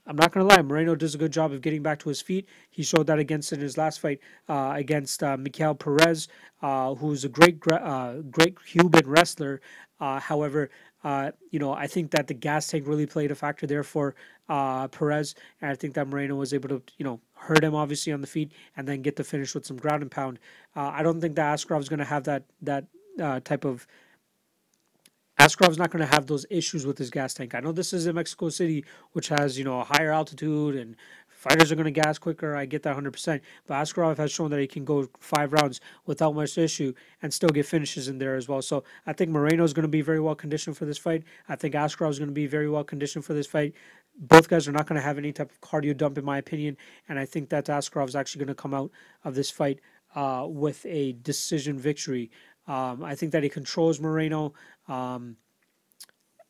I'm 0.05 0.15
not 0.15 0.31
going 0.31 0.47
to 0.47 0.55
lie, 0.55 0.61
Moreno 0.61 0.93
does 0.93 1.15
a 1.15 1.17
good 1.17 1.31
job 1.31 1.51
of 1.51 1.61
getting 1.61 1.81
back 1.81 1.99
to 1.99 2.09
his 2.09 2.21
feet. 2.21 2.47
He 2.69 2.83
showed 2.83 3.07
that 3.07 3.17
against 3.17 3.51
in 3.51 3.59
his 3.59 3.77
last 3.77 3.99
fight 3.99 4.19
uh, 4.47 4.73
against 4.75 5.23
uh, 5.23 5.37
Maikel 5.37 5.77
Perez, 5.77 6.27
uh, 6.61 6.93
who's 6.93 7.25
a 7.25 7.29
great, 7.29 7.59
uh, 7.71 8.17
great 8.29 8.63
Cuban 8.63 9.07
wrestler. 9.07 9.59
Uh, 9.99 10.19
however, 10.19 10.69
uh, 11.03 11.31
you 11.49 11.59
know, 11.59 11.73
I 11.73 11.87
think 11.87 12.11
that 12.11 12.27
the 12.27 12.33
gas 12.33 12.67
tank 12.67 12.87
really 12.87 13.05
played 13.05 13.31
a 13.31 13.35
factor 13.35 13.65
there 13.65 13.83
for 13.83 14.15
uh, 14.49 14.87
Perez, 14.87 15.35
and 15.61 15.71
I 15.71 15.75
think 15.75 15.95
that 15.95 16.07
Moreno 16.07 16.35
was 16.35 16.53
able 16.53 16.69
to, 16.69 16.81
you 16.97 17.05
know, 17.05 17.19
hurt 17.33 17.63
him 17.63 17.73
obviously 17.73 18.13
on 18.13 18.21
the 18.21 18.27
feet 18.27 18.51
and 18.77 18.87
then 18.87 19.01
get 19.01 19.15
the 19.15 19.23
finish 19.23 19.55
with 19.55 19.65
some 19.65 19.77
ground 19.77 20.03
and 20.03 20.11
pound. 20.11 20.39
Uh, 20.75 20.91
I 20.93 21.01
don't 21.01 21.19
think 21.19 21.35
that 21.35 21.59
is 21.59 21.65
going 21.65 21.99
to 21.99 22.05
have 22.05 22.23
that 22.25 22.43
that 22.61 22.85
uh, 23.19 23.39
type 23.39 23.65
of. 23.65 23.87
Askarov's 25.39 25.79
not 25.79 25.89
going 25.89 26.05
to 26.05 26.13
have 26.13 26.27
those 26.27 26.45
issues 26.51 26.85
with 26.85 26.99
his 26.99 27.09
gas 27.09 27.33
tank. 27.33 27.55
I 27.55 27.61
know 27.61 27.71
this 27.71 27.93
is 27.93 28.05
in 28.05 28.13
Mexico 28.13 28.49
City, 28.49 28.85
which 29.13 29.29
has 29.29 29.57
you 29.57 29.63
know 29.63 29.79
a 29.79 29.83
higher 29.83 30.11
altitude 30.11 30.75
and 30.75 30.95
Fighters 31.41 31.71
are 31.71 31.75
going 31.75 31.91
to 31.91 32.01
gas 32.01 32.19
quicker. 32.19 32.55
I 32.55 32.67
get 32.67 32.83
that 32.83 32.95
100%. 32.95 33.41
But 33.65 33.73
Askarov 33.73 34.17
has 34.17 34.31
shown 34.31 34.51
that 34.51 34.59
he 34.59 34.67
can 34.67 34.85
go 34.85 35.09
five 35.19 35.51
rounds 35.53 35.81
without 36.05 36.35
much 36.35 36.55
issue 36.55 36.93
and 37.23 37.33
still 37.33 37.49
get 37.49 37.65
finishes 37.65 38.07
in 38.07 38.19
there 38.19 38.35
as 38.35 38.47
well. 38.47 38.61
So 38.61 38.83
I 39.07 39.13
think 39.13 39.31
Moreno 39.31 39.63
is 39.63 39.73
going 39.73 39.81
to 39.81 39.89
be 39.89 40.03
very 40.03 40.19
well 40.19 40.35
conditioned 40.35 40.77
for 40.77 40.85
this 40.85 40.99
fight. 40.99 41.23
I 41.49 41.55
think 41.55 41.73
Askarov 41.73 42.11
is 42.11 42.19
going 42.19 42.29
to 42.29 42.33
be 42.33 42.45
very 42.45 42.69
well 42.69 42.83
conditioned 42.83 43.25
for 43.25 43.33
this 43.33 43.47
fight. 43.47 43.73
Both 44.15 44.49
guys 44.49 44.67
are 44.67 44.71
not 44.71 44.85
going 44.85 45.01
to 45.01 45.03
have 45.03 45.17
any 45.17 45.33
type 45.33 45.49
of 45.49 45.59
cardio 45.61 45.97
dump, 45.97 46.19
in 46.19 46.23
my 46.25 46.37
opinion. 46.37 46.77
And 47.09 47.17
I 47.17 47.25
think 47.25 47.49
that 47.49 47.65
Askarov 47.65 48.09
is 48.09 48.15
actually 48.15 48.45
going 48.45 48.55
to 48.55 48.61
come 48.61 48.75
out 48.75 48.91
of 49.23 49.33
this 49.33 49.49
fight 49.49 49.79
uh, 50.13 50.45
with 50.47 50.85
a 50.85 51.13
decision 51.13 51.79
victory. 51.79 52.29
Um, 52.67 53.03
I 53.03 53.15
think 53.15 53.31
that 53.31 53.41
he 53.41 53.49
controls 53.49 53.99
Moreno. 53.99 54.53
Um, 54.87 55.37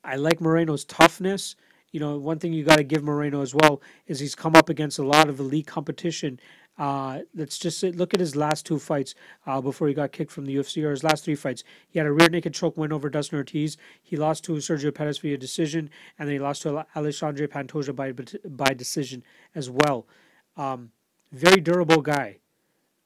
I 0.04 0.18
like 0.18 0.42
Moreno's 0.42 0.84
toughness 0.84 1.56
you 1.92 2.00
know, 2.00 2.18
one 2.18 2.40
thing 2.40 2.54
you 2.54 2.64
got 2.64 2.78
to 2.78 2.84
give 2.84 3.04
Moreno 3.04 3.42
as 3.42 3.54
well 3.54 3.82
is 4.08 4.20
he's 4.20 4.36
come 4.36 4.56
up 4.56 4.70
against 4.70 4.98
a 5.00 5.04
lot 5.04 5.30
of 5.30 5.40
elite 5.40 5.68
competition. 5.68 6.40
Uh, 6.78 7.20
let's 7.36 7.60
just 7.60 7.84
look 7.84 8.14
at 8.14 8.20
his 8.20 8.36
last 8.36 8.66
two 8.66 8.80
fights 8.80 9.14
uh, 9.46 9.60
before 9.60 9.88
he 9.88 9.94
got 9.94 10.12
kicked 10.12 10.32
from 10.32 10.46
the 10.46 10.56
UFC, 10.56 10.84
or 10.84 10.92
his 10.92 11.04
last 11.04 11.26
three 11.26 11.36
fights. 11.36 11.64
He 11.90 12.00
had 12.00 12.08
a 12.08 12.12
rear 12.12 12.30
naked 12.30 12.54
choke 12.54 12.78
win 12.78 12.94
over 12.94 13.10
Dustin 13.10 13.38
Ortiz. 13.38 13.78
He 14.02 14.16
lost 14.16 14.46
to 14.46 14.54
Sergio 14.54 14.94
Pettis 14.94 15.18
via 15.20 15.38
decision, 15.38 15.90
and 16.18 16.28
then 16.28 16.34
he 16.34 16.40
lost 16.40 16.62
to 16.64 16.86
Alexandre 16.96 17.48
Pantoja 17.48 17.96
by 17.96 18.14
by 18.48 18.74
decision 18.74 19.24
as 19.54 19.70
well. 19.70 20.08
Um, 20.56 20.92
very 21.32 21.60
durable 21.60 22.02
guy. 22.02 22.38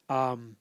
Um, 0.09 0.57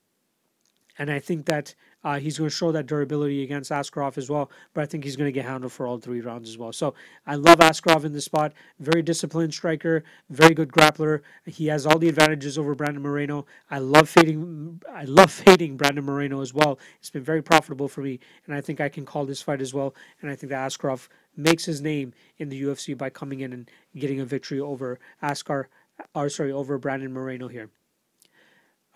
and 0.99 1.11
I 1.11 1.19
think 1.19 1.47
that 1.47 1.75
uh, 2.05 2.19
he's 2.19 2.39
going 2.39 2.51
to 2.51 2.55
show 2.55 2.71
that 2.71 2.87
durability 2.87 3.43
against 3.43 3.71
Askarov 3.71 4.19
as 4.19 4.29
well, 4.29 4.51
but 4.75 4.83
I 4.83 4.87
think 4.87 5.05
he's 5.05 5.17
going 5.17 5.29
to 5.29 5.33
get 5.33 5.47
handled 5.47 5.73
for 5.73 5.87
all 5.87 5.99
three 5.99 6.21
rounds 6.21 6.49
as 6.49 6.59
well. 6.59 6.73
So 6.73 6.95
I 7.27 7.37
love 7.37 7.59
Askarov 7.59 8.05
in 8.05 8.13
this 8.13 8.27
spot. 8.27 8.53
Very 8.79 9.03
disciplined 9.03 9.55
striker, 9.55 10.05
very 10.29 10.55
good 10.55 10.71
grappler. 10.71 11.23
He 11.47 11.67
has 11.69 11.87
all 11.87 11.99
the 11.99 12.09
advantages 12.09 12.59
over 12.59 12.75
Brandon 12.75 13.03
Moreno. 13.03 13.47
I 13.71 13.79
love 13.79 14.09
fading. 14.09 14.83
I 14.93 15.05
love 15.05 15.33
fading 15.45 15.77
Brandon 15.77 16.05
Moreno 16.05 16.41
as 16.43 16.53
well. 16.53 16.79
It's 17.01 17.11
been 17.11 17.25
very 17.25 17.43
profitable 17.43 17.89
for 17.89 18.03
me, 18.03 18.21
and 18.47 18.55
I 18.55 18.61
think 18.61 18.81
I 18.81 18.89
can 18.89 19.07
call 19.07 19.25
this 19.25 19.41
fight 19.41 19.63
as 19.63 19.73
well. 19.73 19.95
And 20.21 20.31
I 20.31 20.37
think 20.37 20.51
that 20.51 20.71
Askarov 20.71 21.09
makes 21.37 21.65
his 21.65 21.81
name 21.81 22.13
in 22.39 22.49
the 22.51 22.63
UFC 22.63 22.97
by 22.97 23.11
coming 23.11 23.41
in 23.41 23.53
and 23.53 23.71
getting 23.97 24.21
a 24.21 24.25
victory 24.25 24.61
over 24.61 25.01
Askar, 25.23 25.69
or 26.15 26.29
sorry, 26.29 26.53
over 26.53 26.79
Brandon 26.79 27.13
Moreno 27.13 27.49
here. 27.49 27.71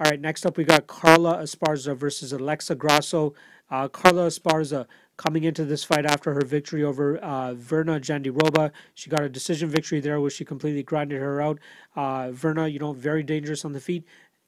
All 0.01 0.09
right, 0.09 0.21
next 0.21 0.47
up 0.47 0.57
we 0.57 0.63
got 0.63 0.87
Carla 0.87 1.39
Esparza 1.39 1.97
versus 1.97 2.33
Alexa 2.33 2.77
Grasso. 2.77 3.35
Uh, 3.69 3.89
Carla 3.89 4.29
Esparza 4.29 4.87
coming 5.17 5.43
into 5.43 5.65
this 5.65 5.83
fight 5.83 6.07
after 6.07 6.35
her 6.35 6.45
victory 6.45 6.85
over 6.85 7.19
uh, 7.19 7.53
Virna 7.55 8.01
Jandiroba. 8.01 8.71
She 8.95 9.11
got 9.11 9.23
a 9.23 9.29
decision 9.29 9.69
victory 9.69 9.99
there 9.99 10.21
where 10.21 10.31
she 10.31 10.45
completely 10.45 10.85
grinded 10.85 11.21
her 11.21 11.43
out. 11.43 11.59
Uh, 11.97 12.29
Virna, 12.29 12.71
you 12.73 12.79
know, 12.79 12.93
very 12.93 13.25
dangerous 13.25 13.65
on 13.65 13.73
the 13.73 13.81
feet. 13.81 14.05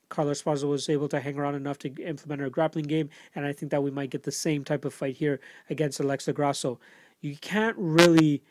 Carla 0.08 0.32
Esparza 0.32 0.68
was 0.68 0.88
able 0.88 1.08
to 1.08 1.18
hang 1.18 1.36
around 1.36 1.56
enough 1.56 1.78
to 1.78 1.88
implement 2.00 2.40
her 2.40 2.50
grappling 2.50 2.84
game, 2.84 3.10
and 3.34 3.44
I 3.44 3.52
think 3.52 3.72
that 3.72 3.82
we 3.82 3.90
might 3.90 4.10
get 4.10 4.22
the 4.22 4.30
same 4.30 4.62
type 4.62 4.84
of 4.84 4.94
fight 4.94 5.16
here 5.16 5.40
against 5.68 5.98
Alexa 5.98 6.32
Grasso. 6.32 6.78
You 7.20 7.36
can't 7.36 7.76
really 7.76 8.44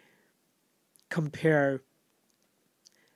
compare 1.10 1.82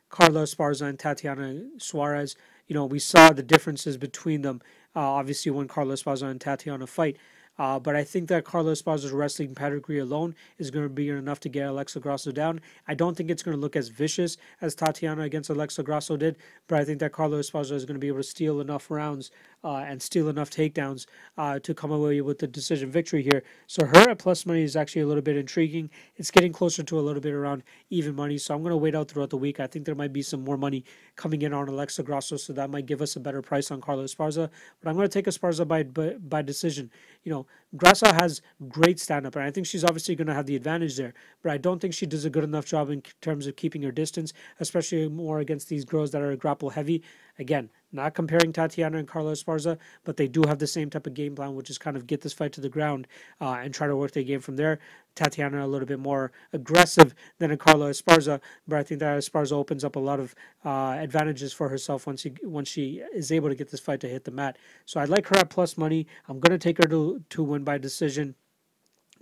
Carla 0.10 0.44
Esparza 0.44 0.84
and 0.84 0.98
Tatiana 0.98 1.64
Suarez 1.78 2.38
you 2.74 2.80
know, 2.80 2.86
we 2.86 2.97
saw 2.97 3.32
the 3.32 3.43
differences 3.43 3.97
between 3.97 4.41
them. 4.41 4.59
Uh, 4.95 5.01
obviously, 5.01 5.51
when 5.51 5.67
Carlos 5.67 6.01
Esparza 6.01 6.24
and 6.24 6.41
Tatiana 6.41 6.88
fight, 6.88 7.17
uh, 7.59 7.78
but 7.78 7.95
I 7.95 8.03
think 8.03 8.30
that 8.30 8.45
Carlos 8.45 8.82
Esparza's 8.82 9.11
wrestling 9.11 9.53
pedigree 9.53 9.99
alone 9.99 10.34
is 10.57 10.71
going 10.71 10.86
to 10.86 10.89
be 10.89 11.09
enough 11.09 11.39
to 11.41 11.49
get 11.49 11.67
Alexa 11.67 11.99
Grasso 11.99 12.32
down. 12.32 12.59
I 12.88 12.95
don't 12.95 13.15
think 13.15 13.30
it's 13.30 13.43
going 13.43 13.55
to 13.55 13.61
look 13.61 13.76
as 13.76 13.89
vicious 13.89 14.38
as 14.61 14.74
Tatiana 14.74 15.21
against 15.21 15.51
Alexa 15.51 15.84
Grasso 15.84 16.17
did, 16.17 16.38
but 16.67 16.80
I 16.80 16.84
think 16.84 16.99
that 16.99 17.11
Carlos 17.11 17.51
Esparza 17.51 17.74
is 17.74 17.86
going 17.86 17.95
to 17.95 17.99
be 17.99 18.07
able 18.07 18.17
to 18.17 18.24
steal 18.24 18.59
enough 18.59 18.89
rounds 18.89 19.30
uh, 19.63 19.78
and 19.78 20.01
steal 20.01 20.30
enough 20.30 20.49
takedowns 20.49 21.05
uh, 21.38 21.59
to 21.59 21.74
come 21.76 21.91
away 21.91 22.21
with 22.21 22.39
the 22.39 22.47
decision 22.47 22.89
victory 22.89 23.21
here. 23.21 23.43
So 23.67 23.86
her 23.86 24.09
at 24.09 24.17
plus 24.17 24.45
money 24.45 24.63
is 24.63 24.76
actually 24.76 25.03
a 25.03 25.07
little 25.07 25.21
bit 25.21 25.38
intriguing. 25.38 25.91
It's 26.15 26.32
getting 26.32 26.51
closer 26.51 26.82
to 26.82 26.99
a 26.99 27.01
little 27.01 27.21
bit 27.21 27.34
around 27.34 27.63
even 27.91 28.15
money, 28.15 28.39
so 28.39 28.55
I'm 28.55 28.63
going 28.63 28.71
to 28.71 28.78
wait 28.78 28.95
out 28.95 29.09
throughout 29.09 29.30
the 29.30 29.38
week. 29.38 29.59
I 29.59 29.67
think 29.67 29.86
there 29.86 29.95
might 29.95 30.11
be 30.11 30.24
some 30.24 30.43
more 30.43 30.57
money 30.57 30.84
coming 31.16 31.41
in 31.41 31.53
on 31.53 31.68
Alexa 31.68 32.03
Grasso, 32.03 32.38
so 32.38 32.53
that 32.53 32.70
might 32.70 32.86
give 32.86 33.01
us 33.01 33.16
a 33.16 33.20
better 33.20 33.41
price 33.41 33.72
on 33.72 33.82
Carlos 33.82 34.14
Esparza. 34.14 34.49
But 34.82 34.89
I'm 34.89 34.95
going 34.95 35.07
to 35.07 35.14
take 35.14 35.26
Esparza 35.26 35.68
by, 35.68 35.84
by, 35.84 36.14
by 36.14 36.41
decision. 36.41 36.89
You 37.24 37.32
know, 37.32 37.45
Grasso 37.76 38.13
has 38.13 38.41
great 38.69 38.99
stand 38.99 39.26
up, 39.26 39.36
and 39.36 39.43
I 39.43 39.51
think 39.51 39.65
she's 39.65 39.84
obviously 39.84 40.15
going 40.15 40.28
to 40.28 40.34
have 40.34 40.45
the 40.45 40.55
advantage 40.55 40.95
there. 40.95 41.13
But 41.41 41.53
I 41.53 41.57
don't 41.57 41.80
think 41.80 41.93
she 41.93 42.05
does 42.05 42.26
a 42.26 42.30
good 42.30 42.43
enough 42.43 42.65
job 42.65 42.89
in 42.89 43.01
terms 43.21 43.47
of 43.47 43.55
keeping 43.55 43.82
her 43.82 43.91
distance, 43.91 44.32
especially 44.59 45.09
more 45.09 45.39
against 45.39 45.69
these 45.69 45.86
girls 45.86 46.11
that 46.11 46.21
are 46.21 46.36
grapple 46.36 46.69
heavy. 46.69 47.03
Again, 47.39 47.69
not 47.91 48.13
comparing 48.13 48.53
Tatiana 48.53 48.97
and 48.97 49.07
Carla 49.07 49.32
Esparza, 49.32 49.78
but 50.03 50.17
they 50.17 50.28
do 50.28 50.43
have 50.47 50.59
the 50.59 50.67
same 50.67 50.89
type 50.89 51.07
of 51.07 51.13
game 51.13 51.36
plan, 51.36 51.55
which 51.55 51.69
is 51.69 51.78
kind 51.78 51.97
of 51.97 52.05
get 52.05 52.21
this 52.21 52.34
fight 52.34 52.51
to 52.53 52.61
the 52.61 52.69
ground 52.69 53.07
uh, 53.41 53.57
and 53.61 53.74
try 53.74 53.88
to 53.88 53.95
work 53.95 54.11
the 54.11 54.24
game 54.24 54.39
from 54.39 54.55
there. 54.55 54.80
Tatiana 55.15 55.63
a 55.63 55.67
little 55.67 55.86
bit 55.86 55.99
more 55.99 56.32
aggressive 56.53 57.13
than 57.38 57.51
a 57.51 57.57
Carla 57.57 57.91
Esparza, 57.91 58.41
but 58.67 58.80
I 58.80 58.84
think 58.84 58.99
that 58.99 59.19
Esparza 59.19 59.51
opens 59.51 59.84
up 59.84 59.95
a 59.95 59.99
lot 59.99 60.19
of 60.19 60.34
uh, 60.65 60.95
advantages 60.99 61.53
for 61.53 61.69
herself 61.69 62.07
once 62.07 62.21
she 62.21 62.34
once 62.43 62.67
she 62.67 63.01
is 63.13 63.32
able 63.32 63.49
to 63.49 63.55
get 63.55 63.69
this 63.69 63.80
fight 63.80 63.99
to 64.01 64.07
hit 64.07 64.24
the 64.24 64.32
mat. 64.32 64.57
So 64.86 64.99
I'd 64.99 65.09
like 65.09 65.28
her 65.28 65.38
at 65.38 65.51
plus 65.51 65.78
money. 65.78 66.07
I'm 66.28 66.39
going 66.39 66.57
to 66.57 66.57
take 66.57 66.78
her 66.80 66.89
to 66.89 67.21
to 67.30 67.43
win 67.43 67.62
by 67.64 67.78
decision. 67.78 68.36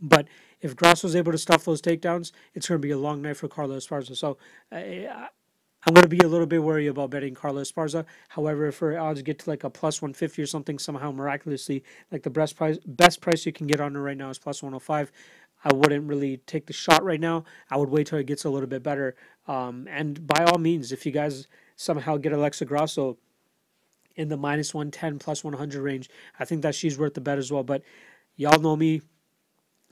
But 0.02 0.28
if 0.62 0.76
Grasso 0.76 1.08
is 1.08 1.16
able 1.16 1.32
to 1.32 1.38
stuff 1.38 1.66
those 1.66 1.82
takedowns, 1.82 2.32
it's 2.54 2.68
going 2.68 2.82
to 2.82 2.86
be 2.86 2.92
a 2.92 2.98
long 2.98 3.22
night 3.22 3.38
for 3.38 3.48
Carlos 3.48 3.86
Esparza. 3.86 4.16
So 4.16 4.38
uh, 4.72 5.28
I'm 5.84 5.94
going 5.94 6.04
to 6.04 6.10
be 6.10 6.20
a 6.20 6.28
little 6.28 6.46
bit 6.46 6.62
worried 6.62 6.88
about 6.88 7.10
betting 7.10 7.34
Carlos 7.34 7.72
Esparza. 7.72 8.06
However, 8.30 8.68
if 8.68 8.78
her 8.80 9.00
odds 9.00 9.22
get 9.24 9.40
to 9.40 9.50
like 9.50 9.64
a 9.64 9.70
plus 9.70 10.02
150 10.02 10.42
or 10.42 10.46
something 10.46 10.78
somehow 10.78 11.12
miraculously, 11.12 11.84
like 12.12 12.24
the 12.24 12.30
best 12.30 12.56
price 12.56 12.78
best 12.86 13.22
price 13.22 13.46
you 13.46 13.52
can 13.54 13.68
get 13.68 13.82
on 13.82 13.96
her 13.96 14.02
right 14.02 14.18
now 14.18 14.30
is 14.30 14.38
plus 14.38 14.62
105. 14.62 15.12
I 15.64 15.74
wouldn't 15.74 16.08
really 16.08 16.38
take 16.38 16.66
the 16.66 16.74
shot 16.74 17.04
right 17.04 17.20
now. 17.20 17.44
I 17.70 17.78
would 17.78 17.90
wait 17.90 18.08
till 18.08 18.20
it 18.20 18.26
gets 18.26 18.46
a 18.46 18.50
little 18.50 18.68
bit 18.68 18.84
better. 18.84 19.16
Um, 19.48 19.88
and 19.90 20.26
by 20.26 20.44
all 20.44 20.58
means, 20.58 20.92
if 20.92 21.06
you 21.06 21.12
guys 21.12 21.48
somehow 21.76 22.18
get 22.18 22.34
Alexa 22.34 22.66
Grasso 22.66 23.18
in 24.16 24.30
the 24.30 24.38
minus 24.38 24.74
110 24.74 25.20
plus 25.20 25.44
100 25.44 25.82
range, 25.82 26.10
I 26.40 26.46
think 26.46 26.62
that 26.64 26.76
she's 26.76 26.98
worth 26.98 27.14
the 27.14 27.22
bet 27.22 27.38
as 27.38 27.52
well. 27.52 27.64
But 27.64 27.84
y'all 28.42 28.60
know 28.60 28.76
me. 28.76 29.02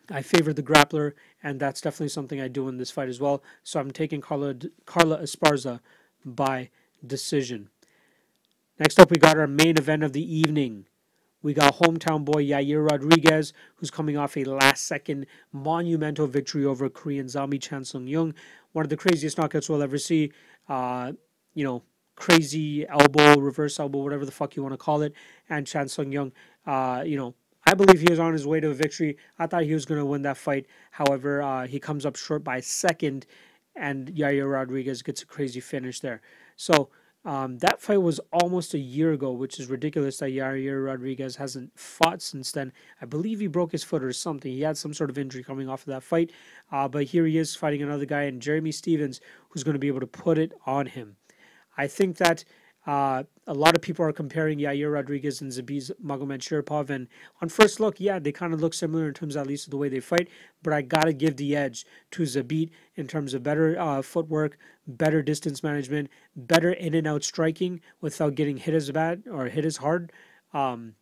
I 0.10 0.24
favor 0.24 0.54
the 0.54 0.64
grappler, 0.64 1.14
and 1.44 1.60
that's 1.60 1.82
definitely 1.82 2.10
something 2.10 2.42
I 2.42 2.48
do 2.48 2.68
in 2.68 2.78
this 2.78 2.90
fight 2.90 3.10
as 3.10 3.22
well. 3.22 3.44
So 3.64 3.80
I'm 3.80 3.92
taking 3.92 4.22
Carla 4.22 4.56
Carla 4.86 5.20
Esparza 5.20 5.82
by 6.26 6.70
decision. 7.06 7.70
Next 8.80 9.00
up, 9.00 9.12
we 9.12 9.18
got 9.18 9.38
our 9.38 9.46
main 9.46 9.78
event 9.78 10.04
of 10.04 10.14
the 10.14 10.36
evening. 10.36 10.88
We 11.44 11.54
got 11.54 11.76
hometown 11.76 12.26
boy 12.26 12.44
Yair 12.44 12.90
Rodriguez, 12.90 13.54
who's 13.76 13.92
coming 13.92 14.18
off 14.18 14.36
a 14.36 14.44
last 14.44 14.88
second 14.88 15.28
monumental 15.54 16.28
victory 16.28 16.66
over 16.66 16.90
Korean 16.90 17.30
zombie 17.30 17.60
Chan 17.60 17.86
Sung 17.86 18.08
Jung. 18.08 18.34
One 18.72 18.84
of 18.84 18.90
the 18.90 18.98
craziest 18.98 19.38
knockouts 19.38 19.70
we'll 19.70 19.84
ever 19.84 19.98
see. 20.00 20.32
Uh, 20.68 21.14
you 21.54 21.64
know, 21.64 21.84
crazy 22.16 22.88
elbow, 22.88 23.40
reverse 23.40 23.80
elbow, 23.80 24.00
whatever 24.00 24.26
the 24.26 24.32
fuck 24.32 24.56
you 24.56 24.64
want 24.64 24.74
to 24.74 24.78
call 24.78 25.04
it. 25.04 25.14
And 25.50 25.68
Chan 25.68 25.90
Sung 25.90 26.12
Jung, 26.12 26.32
uh, 26.66 27.04
you 27.06 27.16
know, 27.16 27.36
I 27.70 27.76
believe 27.76 28.00
he 28.00 28.10
was 28.10 28.20
on 28.20 28.34
his 28.34 28.48
way 28.48 28.60
to 28.60 28.72
a 28.72 28.74
victory. 28.74 29.16
I 29.38 29.46
thought 29.46 29.62
he 29.62 29.76
was 29.76 29.86
going 29.86 30.00
to 30.00 30.06
win 30.06 30.24
that 30.24 30.38
fight. 30.38 30.66
However, 30.90 31.44
uh, 31.44 31.68
he 31.68 31.80
comes 31.80 32.04
up 32.04 32.16
short 32.16 32.44
by 32.44 32.58
a 32.58 32.62
second, 32.64 33.28
and 33.76 34.08
Yair 34.08 34.52
Rodriguez 34.52 35.04
gets 35.04 35.22
a 35.22 35.28
crazy 35.28 35.60
finish 35.60 36.00
there. 36.00 36.22
So 36.56 36.90
um, 37.26 37.60
that 37.60 37.80
fight 37.80 38.02
was 38.02 38.20
almost 38.34 38.74
a 38.74 38.80
year 38.80 39.12
ago, 39.12 39.34
which 39.34 39.60
is 39.60 39.68
ridiculous 39.68 40.18
that 40.18 40.32
Yair 40.32 40.84
Rodriguez 40.84 41.36
hasn't 41.36 41.78
fought 41.78 42.24
since 42.24 42.52
then. 42.52 42.74
I 43.04 43.06
believe 43.06 43.40
he 43.40 43.46
broke 43.46 43.72
his 43.72 43.84
foot 43.84 44.04
or 44.04 44.14
something. 44.14 44.52
He 44.52 44.62
had 44.62 44.76
some 44.76 44.96
sort 44.96 45.12
of 45.12 45.20
injury 45.20 45.44
coming 45.44 45.70
off 45.70 45.82
of 45.82 45.94
that 45.94 46.02
fight. 46.02 46.32
Uh, 46.72 46.88
but 46.88 47.04
here 47.04 47.28
he 47.28 47.38
is 47.38 47.56
fighting 47.56 47.84
another 47.84 48.06
guy, 48.06 48.24
and 48.24 48.42
Jeremy 48.42 48.72
Stephens, 48.72 49.22
who's 49.50 49.64
going 49.64 49.76
to 49.76 49.80
be 49.80 49.90
able 49.90 50.00
to 50.00 50.08
put 50.08 50.40
it 50.40 50.54
on 50.66 50.88
him. 50.88 51.18
I 51.78 51.86
think 51.86 52.18
that 52.18 52.46
uh, 52.90 53.24
a 53.46 53.54
lot 53.54 53.76
of 53.76 53.84
people 53.84 54.04
are 54.04 54.12
comparing 54.12 54.58
Yair 54.58 54.92
Rodriguez 54.92 55.42
and 55.42 55.52
Zabit 55.52 55.92
Magomedsharipov, 56.04 56.90
and 56.90 57.08
on 57.40 57.48
first 57.48 57.80
look, 57.80 58.00
yeah, 58.00 58.18
they 58.18 58.32
kind 58.32 58.52
of 58.52 58.62
look 58.62 58.74
similar 58.74 59.08
in 59.08 59.14
terms, 59.14 59.38
at 59.38 59.46
least, 59.46 59.68
of 59.68 59.72
the 59.72 59.78
way 59.78 59.90
they 59.90 60.00
fight. 60.00 60.28
But 60.64 60.74
I 60.74 60.82
gotta 60.82 61.14
give 61.14 61.36
the 61.36 61.56
edge 61.56 61.86
to 62.10 62.24
Zabit 62.24 62.72
in 62.96 63.08
terms 63.08 63.36
of 63.36 63.44
better 63.44 63.80
uh, 63.80 64.02
footwork, 64.02 64.58
better 64.88 65.22
distance 65.22 65.62
management, 65.62 66.10
better 66.36 66.72
in 66.72 66.96
and 66.96 67.06
out 67.06 67.24
striking 67.24 67.80
without 68.02 68.34
getting 68.34 68.58
hit 68.58 68.74
as 68.74 68.90
bad 68.90 69.22
or 69.32 69.46
hit 69.50 69.66
as 69.66 69.78
hard. 69.78 70.12
Um, 70.52 70.96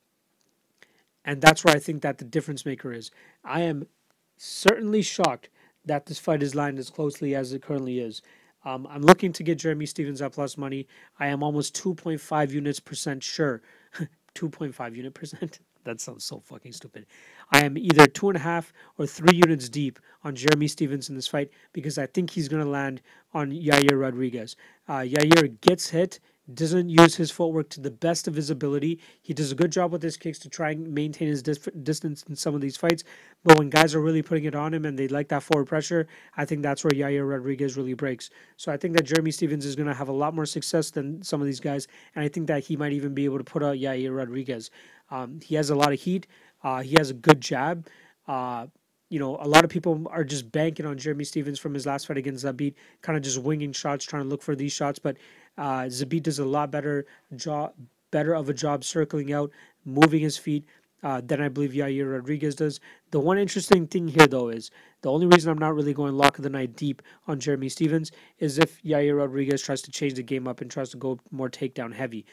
and 1.24 1.42
that's 1.42 1.64
where 1.64 1.74
I 1.74 1.80
think 1.80 2.02
that 2.02 2.18
the 2.18 2.26
difference 2.26 2.66
maker 2.66 2.92
is. 2.92 3.12
I 3.46 3.62
am 3.62 3.88
certainly 4.36 5.04
shocked 5.04 5.48
that 5.86 6.08
this 6.08 6.20
fight 6.20 6.44
is 6.44 6.54
lined 6.54 6.80
as 6.80 6.90
closely 6.90 7.34
as 7.34 7.54
it 7.54 7.62
currently 7.62 8.00
is. 8.00 8.22
Um, 8.66 8.88
I'm 8.90 9.02
looking 9.02 9.32
to 9.34 9.44
get 9.44 9.60
Jeremy 9.60 9.86
Stephens 9.86 10.22
at 10.22 10.34
plus 10.34 10.58
money. 10.58 10.88
I 11.20 11.28
am 11.28 11.44
almost 11.44 11.76
2.5 11.82 12.52
units 12.52 12.80
percent 12.80 13.24
sure. 13.24 13.62
2.5 14.36 14.96
unit 14.96 15.14
percent. 15.14 15.60
that 15.84 16.02
sounds 16.02 16.26
so 16.26 16.40
fucking 16.40 16.74
stupid. 16.74 17.06
I 17.52 17.64
am 17.66 17.78
either 17.78 18.06
two 18.08 18.30
and 18.30 18.38
a 18.38 18.42
half 18.42 18.74
or 18.98 19.08
three 19.08 19.36
units 19.36 19.70
deep 19.70 20.00
on 20.24 20.36
Jeremy 20.36 20.68
Stephens 20.68 21.10
in 21.10 21.16
this 21.16 21.28
fight 21.28 21.50
because 21.74 21.98
I 21.98 22.06
think 22.06 22.30
he's 22.30 22.50
going 22.50 22.64
to 22.64 22.70
land 22.70 23.02
on 23.34 23.52
Yair 23.52 24.00
Rodriguez. 24.00 24.56
Uh, 24.88 25.00
Yair 25.00 25.60
gets 25.62 25.90
hit 25.90 26.20
doesn't 26.54 26.90
use 26.90 27.16
his 27.16 27.30
footwork 27.30 27.70
to 27.70 27.82
the 27.82 27.92
best 27.92 28.28
of 28.28 28.36
his 28.36 28.50
ability. 28.50 29.00
He 29.22 29.34
does 29.34 29.52
a 29.52 29.56
good 29.56 29.72
job 29.72 29.92
with 29.92 30.02
his 30.02 30.16
kicks 30.16 30.40
to 30.40 30.50
try 30.50 30.72
and 30.72 30.94
maintain 30.94 31.28
his 31.28 31.44
dis- 31.44 31.68
distance 31.84 32.24
in 32.30 32.36
some 32.36 32.56
of 32.56 32.62
these 32.62 32.78
fights. 32.78 33.04
But 33.44 33.58
when 33.58 33.70
guys 33.70 33.94
are 33.94 34.02
really 34.02 34.22
putting 34.22 34.46
it 34.46 34.56
on 34.56 34.74
him 34.74 34.86
and 34.86 34.98
they 34.98 35.08
like 35.08 35.28
that 35.30 35.44
forward 35.44 35.68
pressure, 35.68 36.08
I 36.38 36.46
think 36.46 36.62
that's 36.62 36.84
where 36.84 36.92
Yair 36.92 37.30
Rodriguez 37.30 37.76
really 37.76 37.94
breaks. 37.94 38.30
So 38.56 38.72
I 38.72 38.78
think 38.78 38.96
that 38.96 39.04
Jeremy 39.04 39.32
Stephens 39.32 39.66
is 39.66 39.76
going 39.76 39.88
to 39.88 39.94
have 39.94 40.08
a 40.08 40.14
lot 40.14 40.34
more 40.34 40.46
success 40.46 40.90
than 40.90 41.22
some 41.22 41.42
of 41.42 41.48
these 41.48 41.60
guys. 41.60 41.88
And 42.16 42.24
I 42.24 42.30
think 42.30 42.48
that 42.48 42.64
he 42.64 42.78
might 42.78 42.94
even 42.94 43.14
be 43.14 43.26
able 43.26 43.40
to 43.40 43.44
put 43.44 43.64
out 43.64 43.76
Yair 43.76 44.16
Rodriguez. 44.16 44.72
Um, 45.12 45.40
he 45.44 45.56
has 45.56 45.70
a 45.70 45.76
lot 45.76 45.92
of 45.92 46.00
heat. 46.00 46.28
Uh, 46.64 46.82
he 46.82 46.96
has 46.98 47.10
a 47.10 47.14
good 47.14 47.42
jab. 47.42 47.88
Uh, 48.28 48.68
you 49.10 49.20
know, 49.20 49.38
a 49.40 49.48
lot 49.48 49.64
of 49.64 49.70
people 49.70 50.06
are 50.12 50.24
just 50.24 50.52
banking 50.52 50.86
on 50.86 50.98
Jeremy 50.98 51.24
Stephens 51.24 51.60
from 51.60 51.74
his 51.74 51.86
last 51.86 52.08
fight 52.08 52.18
against 52.18 52.46
Zabit, 52.46 52.74
kind 53.02 53.18
of 53.18 53.24
just 53.24 53.38
winging 53.38 53.72
shots, 53.72 54.06
trying 54.06 54.24
to 54.24 54.30
look 54.30 54.42
for 54.42 54.56
these 54.56 54.74
shots. 54.74 55.00
But 55.00 55.18
uh, 55.58 55.84
Zabit 55.84 56.24
does 56.24 56.40
a 56.40 56.46
lot 56.46 56.72
better 56.72 57.06
job, 57.36 57.74
better 58.12 58.34
of 58.34 58.50
a 58.50 58.54
job 58.54 58.84
circling 58.84 59.32
out, 59.32 59.52
moving 59.86 60.20
his 60.20 60.38
feet 60.38 60.66
uh, 61.04 61.22
than 61.24 61.42
I 61.42 61.48
believe 61.48 61.72
Yair 61.72 62.12
Rodriguez 62.12 62.56
does. 62.56 62.80
The 63.12 63.20
one 63.20 63.38
interesting 63.38 63.88
thing 63.88 64.08
here, 64.08 64.28
though, 64.28 64.50
is 64.50 64.72
the 65.02 65.12
only 65.12 65.28
reason 65.28 65.52
I'm 65.52 65.58
not 65.58 65.76
really 65.76 65.94
going 65.94 66.16
lock 66.16 66.38
of 66.38 66.44
the 66.44 66.50
night 66.50 66.76
deep 66.76 67.02
on 67.28 67.40
Jeremy 67.40 67.70
Stephens 67.70 68.12
is 68.40 68.58
if 68.58 68.82
Yair 68.84 69.18
Rodriguez 69.18 69.62
tries 69.62 69.82
to 69.84 69.92
change 69.92 70.16
the 70.16 70.24
game 70.24 70.48
up 70.48 70.62
and 70.62 70.70
tries 70.70 70.90
to 70.90 70.98
go 70.98 71.20
more 71.32 71.50
takedown 71.50 71.94
heavy. 71.94 72.26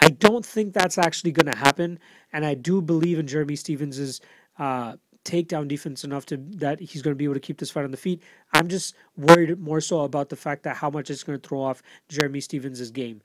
I 0.00 0.10
don't 0.10 0.44
think 0.44 0.72
that's 0.72 0.98
actually 0.98 1.32
going 1.32 1.50
to 1.50 1.58
happen, 1.58 1.98
and 2.32 2.44
I 2.44 2.54
do 2.54 2.82
believe 2.82 3.18
in 3.18 3.26
Jeremy 3.26 3.56
Stephens's 3.56 4.20
uh, 4.58 4.96
takedown 5.26 5.68
defense 5.68 6.04
enough 6.04 6.24
to 6.26 6.36
that 6.36 6.80
he's 6.80 7.02
going 7.02 7.14
to 7.14 7.18
be 7.18 7.24
able 7.24 7.34
to 7.34 7.40
keep 7.40 7.58
this 7.58 7.70
fight 7.70 7.84
on 7.84 7.90
the 7.90 7.96
feet. 7.96 8.22
I'm 8.52 8.68
just 8.68 8.94
worried 9.16 9.58
more 9.58 9.80
so 9.80 10.00
about 10.00 10.28
the 10.28 10.36
fact 10.36 10.62
that 10.62 10.76
how 10.76 10.88
much 10.88 11.10
it's 11.10 11.24
going 11.24 11.38
to 11.38 11.48
throw 11.48 11.60
off 11.60 11.82
Jeremy 12.08 12.40
Stephens' 12.40 12.90
game. 12.90 13.20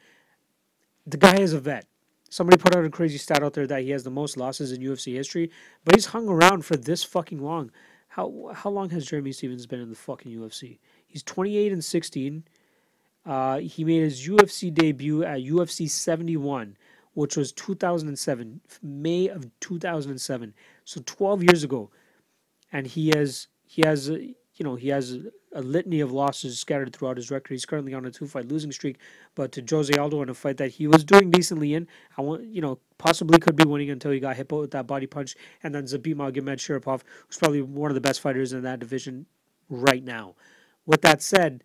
The 1.06 1.18
guy 1.18 1.38
is 1.38 1.54
a 1.54 1.60
vet. 1.60 1.86
Somebody 2.30 2.58
put 2.58 2.76
out 2.76 2.86
a 2.86 2.90
crazy 2.90 3.18
stat 3.18 3.44
out 3.44 3.54
there 3.54 3.68
that 3.68 3.84
he 3.84 3.90
has 3.90 4.04
the 4.04 4.10
most 4.10 4.38
losses 4.38 4.72
in 4.72 4.82
UFC 4.82 5.14
history, 5.14 5.52
but 5.84 5.96
he's 5.96 6.08
hung 6.08 6.30
around 6.30 6.66
for 6.66 6.78
this 6.78 7.04
fucking 7.04 7.44
long. 7.44 7.72
How 8.08 8.52
how 8.54 8.70
long 8.70 8.90
has 8.90 9.06
Jeremy 9.06 9.32
Stephens 9.32 9.66
been 9.66 9.82
in 9.82 9.90
the 9.90 9.96
fucking 9.96 10.32
UFC? 10.32 10.80
He's 11.06 11.24
28 11.24 11.74
and 11.74 11.84
16. 11.84 12.44
Uh, 13.26 13.60
he 13.60 13.84
made 13.84 14.02
his 14.02 14.28
UFC 14.28 14.74
debut 14.74 15.24
at 15.24 15.42
UFC 15.42 15.90
71, 15.90 16.78
which 17.14 17.38
was 17.38 17.52
2007, 17.52 18.62
May 18.82 19.28
of 19.28 19.48
2007. 19.60 20.54
So 20.86 21.02
12 21.06 21.44
years 21.44 21.64
ago, 21.64 21.90
and 22.72 22.88
he 22.88 23.10
has 23.16 23.48
he 23.66 23.84
has 23.86 24.10
you 24.10 24.36
know 24.60 24.76
he 24.76 24.90
has 24.90 25.18
a 25.54 25.62
litany 25.62 26.00
of 26.00 26.12
losses 26.12 26.60
scattered 26.60 26.96
throughout 26.96 27.18
his 27.18 27.30
record. 27.30 27.54
He's 27.54 27.66
currently 27.66 27.94
on 27.94 28.06
a 28.06 28.12
two-fight 28.12 28.48
losing 28.48 28.72
streak, 28.72 28.98
but 29.36 29.52
to 29.54 29.66
Jose 29.70 29.94
Aldo 29.94 30.22
in 30.22 30.30
a 30.30 30.34
fight 30.34 30.58
that 30.58 30.72
he 30.72 30.88
was 30.88 31.04
doing 31.04 31.30
decently 31.30 31.74
in, 31.74 31.88
I 32.18 32.22
want 32.22 32.46
you 32.46 32.62
know 32.62 32.80
possibly 32.98 33.40
could 33.40 33.56
be 33.56 33.66
winning 33.66 33.90
until 33.90 34.12
he 34.12 34.20
got 34.20 34.38
hit 34.38 34.52
with 34.52 34.72
that 34.72 34.88
body 34.88 35.08
punch, 35.08 35.36
and 35.64 35.74
then 35.74 35.86
Zabit 35.86 36.16
Magomedsharipov, 36.16 37.02
who's 37.28 37.38
probably 37.38 37.62
one 37.62 37.92
of 37.92 37.96
the 37.96 38.02
best 38.02 38.22
fighters 38.22 38.54
in 38.54 38.62
that 38.64 38.80
division 38.80 39.26
right 39.70 40.04
now. 40.04 40.36
With 40.86 41.02
that 41.02 41.22
said, 41.22 41.64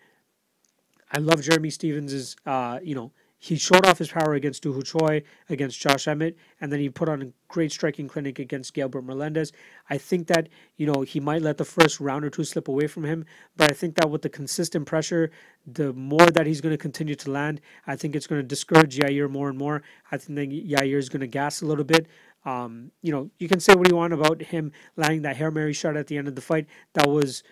I 1.11 1.19
love 1.19 1.43
Jeremy 1.43 1.71
Stephens's 1.71 2.37
uh, 2.45 2.81
you 2.83 2.95
know 2.95 3.13
he 3.39 3.57
showed 3.57 3.85
off 3.87 3.99
his 3.99 4.09
power 4.09 4.35
against 4.35 4.65
Ho 4.65 4.81
Choi, 4.81 5.23
against 5.49 5.79
Josh 5.79 6.09
Emmett, 6.09 6.37
and 6.61 6.73
then 6.73 6.81
he 6.81 6.89
put 6.89 7.09
on 7.09 7.23
a 7.23 7.33
great 7.49 7.71
striking 7.71 8.09
clinic 8.09 8.39
against 8.39 8.75
Gilbert 8.75 9.03
Melendez. 9.03 9.53
I 9.91 9.99
think 9.99 10.27
that, 10.29 10.49
you 10.77 10.87
know, 10.87 11.03
he 11.03 11.21
might 11.21 11.43
let 11.43 11.59
the 11.59 11.65
first 11.65 12.01
round 12.01 12.25
or 12.25 12.31
two 12.31 12.45
slip 12.45 12.69
away 12.69 12.87
from 12.87 13.05
him, 13.05 13.25
but 13.57 13.71
I 13.71 13.75
think 13.75 13.97
that 13.97 14.11
with 14.11 14.23
the 14.23 14.29
consistent 14.29 14.87
pressure, 14.87 15.31
the 15.67 15.93
more 15.93 16.27
that 16.27 16.47
he's 16.47 16.61
going 16.61 16.73
to 16.73 16.79
continue 16.79 17.15
to 17.15 17.31
land, 17.31 17.61
I 17.87 17.97
think 17.97 18.17
it's 18.17 18.27
going 18.27 18.41
to 18.41 18.47
discourage 18.47 18.97
Yair 18.97 19.31
more 19.31 19.49
and 19.49 19.59
more. 19.59 19.83
I 20.11 20.17
think 20.17 20.37
that 20.37 20.51
Yair 20.51 20.97
is 20.97 21.09
going 21.09 21.21
to 21.21 21.27
gas 21.27 21.61
a 21.61 21.67
little 21.67 21.85
bit. 21.85 22.07
Um, 22.47 22.93
you 23.03 23.13
know, 23.13 23.31
you 23.39 23.49
can 23.49 23.61
say 23.61 23.75
what 23.75 23.89
you 23.89 23.97
want 23.97 24.13
about 24.13 24.41
him 24.41 24.73
landing 24.97 25.23
that 25.23 25.37
Hail 25.37 25.51
Mary 25.51 25.73
shot 25.73 25.97
at 25.97 26.07
the 26.07 26.17
end 26.17 26.29
of 26.29 26.37
the 26.37 26.41
fight. 26.41 26.67
That 26.95 27.09
was 27.09 27.43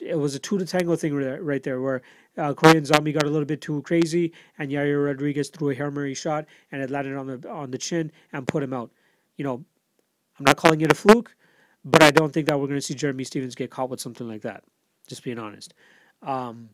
it 0.00 0.18
was 0.18 0.34
a 0.34 0.38
two 0.38 0.58
to 0.58 0.66
tango 0.66 0.96
thing 0.96 1.14
right 1.14 1.62
there, 1.62 1.80
where 1.80 2.02
uh, 2.36 2.54
Korean 2.54 2.84
Zombie 2.84 3.12
got 3.12 3.24
a 3.24 3.30
little 3.30 3.44
bit 3.44 3.60
too 3.60 3.82
crazy, 3.82 4.32
and 4.58 4.70
Yair 4.70 5.04
Rodriguez 5.04 5.48
threw 5.48 5.70
a 5.70 5.74
Hail 5.74 5.90
Mary 5.90 6.14
shot, 6.14 6.46
and 6.72 6.82
it 6.82 6.90
landed 6.90 7.16
on 7.16 7.26
the 7.26 7.48
on 7.48 7.70
the 7.70 7.78
chin 7.78 8.10
and 8.32 8.46
put 8.46 8.62
him 8.62 8.72
out. 8.72 8.90
You 9.36 9.44
know, 9.44 9.64
I'm 10.38 10.44
not 10.44 10.56
calling 10.56 10.80
it 10.80 10.90
a 10.90 10.94
fluke, 10.94 11.34
but 11.84 12.02
I 12.02 12.10
don't 12.10 12.32
think 12.32 12.46
that 12.48 12.58
we're 12.58 12.66
going 12.66 12.78
to 12.78 12.84
see 12.84 12.94
Jeremy 12.94 13.24
Stephens 13.24 13.54
get 13.54 13.70
caught 13.70 13.90
with 13.90 14.00
something 14.00 14.28
like 14.28 14.42
that. 14.42 14.64
Just 15.06 15.22
being 15.22 15.38
honest. 15.38 15.74
Um, 16.22 16.70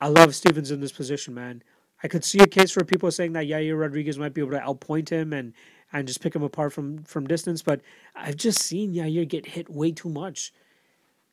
I 0.00 0.08
love 0.08 0.34
Stephens 0.34 0.70
in 0.70 0.80
this 0.80 0.92
position, 0.92 1.34
man. 1.34 1.62
I 2.02 2.08
could 2.08 2.24
see 2.24 2.40
a 2.40 2.46
case 2.46 2.72
for 2.72 2.84
people 2.84 3.10
saying 3.10 3.32
that 3.32 3.46
Yair 3.46 3.78
Rodriguez 3.78 4.18
might 4.18 4.34
be 4.34 4.40
able 4.40 4.50
to 4.50 4.58
outpoint 4.58 5.08
him 5.08 5.32
and 5.32 5.54
and 5.92 6.08
just 6.08 6.20
pick 6.20 6.34
him 6.34 6.42
apart 6.42 6.72
from 6.72 7.04
from 7.04 7.26
distance, 7.26 7.62
but 7.62 7.80
I've 8.14 8.36
just 8.36 8.60
seen 8.62 8.92
Yair 8.92 9.26
get 9.26 9.46
hit 9.46 9.70
way 9.70 9.92
too 9.92 10.08
much. 10.08 10.52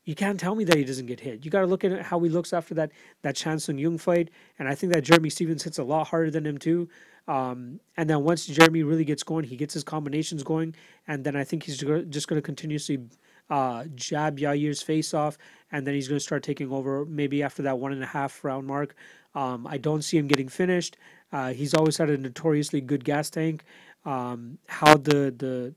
You 0.04 0.16
can't 0.16 0.40
tell 0.40 0.56
me 0.56 0.64
that 0.64 0.78
he 0.78 0.84
doesn't 0.84 1.06
get 1.06 1.20
hit. 1.20 1.46
You 1.46 1.52
got 1.52 1.62
to 1.62 1.68
look 1.68 1.84
at 1.84 2.02
how 2.02 2.20
he 2.22 2.30
looks 2.30 2.54
after 2.54 2.74
that 2.76 2.92
that 3.22 3.36
Chan 3.36 3.60
Sung 3.60 3.78
Jung 3.78 3.98
fight, 3.98 4.30
and 4.58 4.68
I 4.68 4.74
think 4.74 4.94
that 4.94 5.04
Jeremy 5.04 5.30
Stephens 5.30 5.64
hits 5.64 5.78
a 5.78 5.84
lot 5.84 6.08
harder 6.08 6.32
than 6.32 6.46
him 6.46 6.58
too. 6.58 6.90
Um, 7.28 7.80
and 7.98 8.10
then 8.10 8.24
once 8.24 8.48
Jeremy 8.48 8.82
really 8.82 9.06
gets 9.06 9.22
going, 9.22 9.46
he 9.46 9.56
gets 9.56 9.74
his 9.76 9.84
combinations 9.84 10.44
going, 10.44 10.76
and 11.08 11.24
then 11.24 11.36
I 11.36 11.44
think 11.44 11.64
he's 11.64 11.78
just 11.78 12.28
going 12.28 12.38
to 12.38 12.42
continuously 12.42 13.00
uh, 13.50 13.84
jab 13.94 14.40
Yair's 14.40 14.82
face 14.82 15.14
off, 15.14 15.38
and 15.72 15.86
then 15.86 15.94
he's 15.94 16.08
going 16.08 16.18
to 16.18 16.24
start 16.24 16.42
taking 16.42 16.72
over 16.72 17.06
maybe 17.06 17.44
after 17.44 17.62
that 17.64 17.78
one 17.78 17.92
and 17.92 18.02
a 18.02 18.08
half 18.08 18.44
round 18.44 18.66
mark. 18.66 18.96
Um, 19.36 19.68
I 19.68 19.78
don't 19.78 20.02
see 20.02 20.18
him 20.18 20.28
getting 20.28 20.50
finished. 20.50 20.98
Uh, 21.32 21.54
he's 21.54 21.74
always 21.74 21.98
had 21.98 22.10
a 22.10 22.18
notoriously 22.18 22.82
good 22.82 23.06
gas 23.06 23.30
tank. 23.30 23.64
Um, 24.04 24.58
how 24.68 24.96
the 24.96 25.32
the 25.38 25.76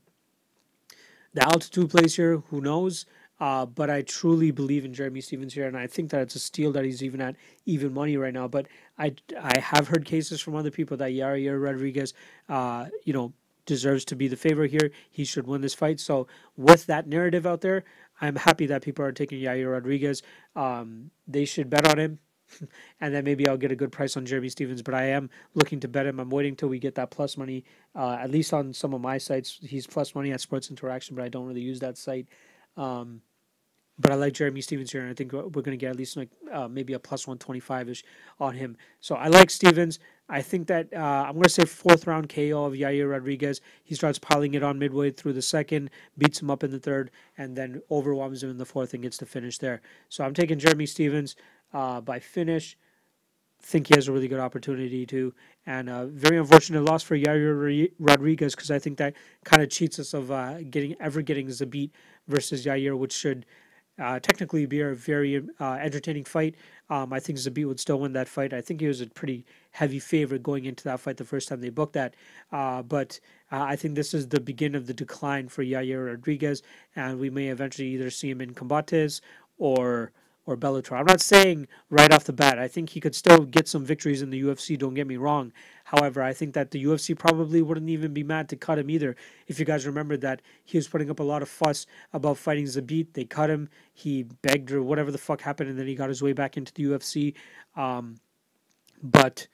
the 1.33 1.43
altitude 1.43 1.89
plays 1.91 2.15
here, 2.15 2.37
who 2.49 2.61
knows? 2.61 3.05
Uh, 3.39 3.65
but 3.65 3.89
I 3.89 4.01
truly 4.01 4.51
believe 4.51 4.85
in 4.85 4.93
Jeremy 4.93 5.21
Stephens 5.21 5.53
here, 5.53 5.67
and 5.67 5.77
I 5.77 5.87
think 5.87 6.11
that 6.11 6.21
it's 6.21 6.35
a 6.35 6.39
steal 6.39 6.71
that 6.71 6.85
he's 6.85 7.03
even 7.03 7.21
at 7.21 7.35
even 7.65 7.93
money 7.93 8.15
right 8.15 8.33
now. 8.33 8.47
But 8.47 8.67
I, 8.97 9.15
I 9.39 9.59
have 9.59 9.89
heard 9.89 10.05
cases 10.05 10.39
from 10.39 10.55
other 10.55 10.71
people 10.71 10.95
that 10.97 11.11
Yair 11.11 11.61
Rodriguez, 11.61 12.13
uh, 12.47 12.85
you 13.03 13.13
know, 13.13 13.33
deserves 13.65 14.05
to 14.05 14.15
be 14.15 14.27
the 14.27 14.37
favorite 14.37 14.71
here. 14.71 14.91
He 15.09 15.25
should 15.25 15.47
win 15.47 15.61
this 15.61 15.73
fight. 15.73 15.99
So 15.99 16.27
with 16.55 16.85
that 16.85 17.07
narrative 17.07 17.45
out 17.45 17.61
there, 17.61 17.83
I'm 18.21 18.35
happy 18.35 18.65
that 18.67 18.83
people 18.83 19.03
are 19.03 19.11
taking 19.11 19.41
Yair 19.41 19.71
Rodriguez. 19.71 20.21
Um, 20.55 21.11
they 21.27 21.45
should 21.45 21.69
bet 21.69 21.87
on 21.87 21.99
him. 21.99 22.19
and 23.01 23.13
then 23.13 23.23
maybe 23.23 23.47
I'll 23.47 23.57
get 23.57 23.71
a 23.71 23.75
good 23.75 23.91
price 23.91 24.15
on 24.15 24.25
Jeremy 24.25 24.49
Stephens. 24.49 24.81
But 24.81 24.93
I 24.93 25.05
am 25.07 25.29
looking 25.55 25.79
to 25.81 25.87
bet 25.87 26.05
him. 26.05 26.19
I'm 26.19 26.29
waiting 26.29 26.55
till 26.55 26.69
we 26.69 26.79
get 26.79 26.95
that 26.95 27.11
plus 27.11 27.37
money. 27.37 27.65
Uh, 27.95 28.17
at 28.21 28.31
least 28.31 28.53
on 28.53 28.71
some 28.71 28.93
of 28.93 29.01
my 29.01 29.17
sites, 29.17 29.59
he's 29.61 29.87
plus 29.87 30.15
money 30.15 30.31
at 30.31 30.41
Sports 30.41 30.69
Interaction, 30.69 31.15
but 31.15 31.25
I 31.25 31.29
don't 31.29 31.47
really 31.47 31.61
use 31.61 31.79
that 31.79 31.97
site. 31.97 32.27
Um, 32.77 33.21
but 33.97 34.11
I 34.11 34.15
like 34.15 34.33
Jeremy 34.33 34.59
Stephens 34.61 34.91
here, 34.91 35.01
and 35.01 35.09
I 35.09 35.13
think 35.13 35.31
we're 35.31 35.41
going 35.49 35.71
to 35.71 35.77
get 35.77 35.91
at 35.91 35.95
least 35.95 36.17
like 36.17 36.29
uh, 36.51 36.67
maybe 36.67 36.93
a 36.93 36.99
plus 36.99 37.27
125 37.27 37.89
ish 37.89 38.03
on 38.39 38.53
him. 38.53 38.75
So 38.99 39.15
I 39.15 39.27
like 39.27 39.49
Stephens. 39.49 39.99
I 40.27 40.41
think 40.41 40.67
that 40.67 40.91
uh, 40.93 41.25
I'm 41.27 41.33
going 41.33 41.43
to 41.43 41.49
say 41.49 41.65
fourth 41.65 42.05
round 42.05 42.27
KO 42.27 42.65
of 42.65 42.73
Yair 42.73 43.09
Rodriguez. 43.09 43.61
He 43.83 43.95
starts 43.95 44.19
piling 44.19 44.53
it 44.55 44.63
on 44.63 44.79
midway 44.79 45.11
through 45.11 45.33
the 45.33 45.41
second, 45.41 45.91
beats 46.17 46.41
him 46.41 46.49
up 46.49 46.63
in 46.63 46.71
the 46.71 46.79
third, 46.79 47.11
and 47.37 47.55
then 47.55 47.81
overwhelms 47.89 48.43
him 48.43 48.49
in 48.49 48.57
the 48.57 48.65
fourth 48.65 48.93
and 48.93 49.03
gets 49.03 49.17
the 49.17 49.25
finish 49.25 49.59
there. 49.59 49.81
So 50.09 50.25
I'm 50.25 50.33
taking 50.33 50.59
Jeremy 50.59 50.87
Stephens 50.87 51.35
uh, 51.73 52.01
by 52.01 52.19
finish. 52.19 52.77
Think 53.61 53.87
he 53.87 53.95
has 53.95 54.09
a 54.09 54.11
really 54.11 54.27
good 54.27 54.39
opportunity 54.39 55.05
to, 55.07 55.33
and 55.65 55.89
a 55.89 56.05
very 56.05 56.37
unfortunate 56.37 56.83
loss 56.83 57.01
for 57.01 57.17
Yair 57.17 57.89
Rodriguez 57.97 58.53
because 58.53 58.69
I 58.69 58.77
think 58.77 58.97
that 58.97 59.15
kind 59.43 59.63
of 59.63 59.69
cheats 59.69 59.97
us 59.99 60.13
of 60.13 60.29
uh, 60.29 60.61
getting 60.63 60.95
ever 60.99 61.21
getting 61.21 61.47
Zabit 61.47 61.91
versus 62.27 62.65
Yair, 62.65 62.97
which 62.97 63.13
should 63.13 63.45
uh, 63.97 64.19
technically 64.19 64.65
be 64.65 64.81
a 64.81 64.93
very 64.93 65.43
uh, 65.59 65.73
entertaining 65.73 66.25
fight. 66.25 66.55
Um, 66.89 67.13
I 67.13 67.19
think 67.19 67.39
Zabit 67.39 67.67
would 67.67 67.79
still 67.79 67.99
win 67.99 68.13
that 68.13 68.27
fight. 68.27 68.53
I 68.53 68.61
think 68.61 68.81
he 68.81 68.87
was 68.87 69.01
a 69.01 69.07
pretty 69.07 69.45
heavy 69.71 69.99
favorite 69.99 70.43
going 70.43 70.65
into 70.65 70.83
that 70.85 70.99
fight 70.99 71.17
the 71.17 71.23
first 71.23 71.47
time 71.47 71.61
they 71.61 71.69
booked 71.69 71.93
that. 71.93 72.15
Uh, 72.51 72.81
but 72.81 73.19
uh, 73.51 73.61
I 73.61 73.75
think 73.75 73.95
this 73.95 74.13
is 74.13 74.27
the 74.27 74.39
beginning 74.39 74.75
of 74.75 74.87
the 74.87 74.93
decline 74.93 75.47
for 75.47 75.63
Yair 75.63 76.07
Rodriguez, 76.07 76.61
and 76.95 77.19
we 77.19 77.29
may 77.29 77.47
eventually 77.47 77.87
either 77.89 78.09
see 78.09 78.29
him 78.29 78.41
in 78.41 78.53
combates 78.53 79.21
or 79.57 80.11
or 80.45 80.55
Bellator. 80.55 80.97
I'm 80.97 81.05
not 81.05 81.21
saying 81.21 81.67
right 81.89 82.13
off 82.13 82.25
the 82.25 82.33
bat. 82.33 82.59
I 82.59 82.67
think 82.67 82.89
he 82.89 82.99
could 82.99 83.15
still 83.15 83.45
get 83.45 83.67
some 83.67 83.85
victories 83.85 84.21
in 84.21 84.29
the 84.29 84.41
UFC. 84.43 84.77
Don't 84.77 84.93
get 84.93 85.07
me 85.07 85.17
wrong. 85.17 85.51
However, 85.85 86.21
I 86.21 86.33
think 86.33 86.53
that 86.53 86.71
the 86.71 86.83
UFC 86.83 87.17
probably 87.17 87.61
wouldn't 87.61 87.89
even 87.89 88.13
be 88.13 88.23
mad 88.23 88.49
to 88.49 88.55
cut 88.55 88.79
him 88.79 88.89
either. 88.89 89.15
If 89.47 89.59
you 89.59 89.65
guys 89.65 89.85
remember 89.85 90.17
that 90.17 90.41
he 90.63 90.77
was 90.77 90.87
putting 90.87 91.09
up 91.09 91.19
a 91.19 91.23
lot 91.23 91.41
of 91.41 91.49
fuss 91.49 91.85
about 92.13 92.37
fighting 92.37 92.65
Zabit, 92.65 93.13
they 93.13 93.25
cut 93.25 93.49
him. 93.49 93.69
He 93.93 94.23
begged 94.23 94.71
or 94.71 94.83
whatever 94.83 95.11
the 95.11 95.17
fuck 95.17 95.41
happened, 95.41 95.69
and 95.69 95.79
then 95.79 95.87
he 95.87 95.95
got 95.95 96.09
his 96.09 96.21
way 96.21 96.33
back 96.33 96.57
into 96.57 96.73
the 96.73 96.83
UFC. 96.83 97.33
Um, 97.75 98.17
but 99.01 99.47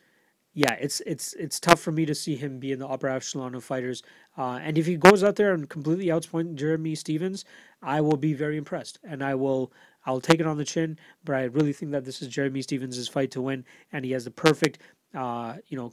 yeah, 0.53 0.73
it's 0.73 1.01
it's 1.01 1.33
it's 1.33 1.59
tough 1.59 1.79
for 1.79 1.91
me 1.91 2.05
to 2.05 2.13
see 2.13 2.35
him 2.35 2.59
be 2.59 2.73
in 2.73 2.79
the 2.79 2.87
upper 2.87 3.07
echelon 3.07 3.55
of 3.55 3.63
fighters. 3.63 4.03
Uh, 4.37 4.59
and 4.61 4.77
if 4.77 4.85
he 4.85 4.97
goes 4.97 5.23
out 5.23 5.37
there 5.37 5.53
and 5.53 5.69
completely 5.69 6.07
outspoint 6.07 6.55
Jeremy 6.55 6.95
Stephens, 6.95 7.45
I 7.81 8.01
will 8.01 8.17
be 8.17 8.33
very 8.33 8.57
impressed, 8.57 8.99
and 9.03 9.23
I 9.23 9.35
will 9.35 9.71
I'll 10.05 10.21
take 10.21 10.39
it 10.39 10.47
on 10.47 10.57
the 10.57 10.65
chin, 10.65 10.97
but 11.23 11.35
I 11.35 11.43
really 11.43 11.73
think 11.73 11.91
that 11.91 12.05
this 12.05 12.21
is 12.21 12.27
Jeremy 12.27 12.61
Stephens' 12.61 13.07
fight 13.07 13.31
to 13.31 13.41
win, 13.41 13.65
and 13.91 14.03
he 14.03 14.11
has 14.11 14.25
the 14.25 14.31
perfect, 14.31 14.79
uh, 15.13 15.57
you 15.67 15.77
know, 15.77 15.91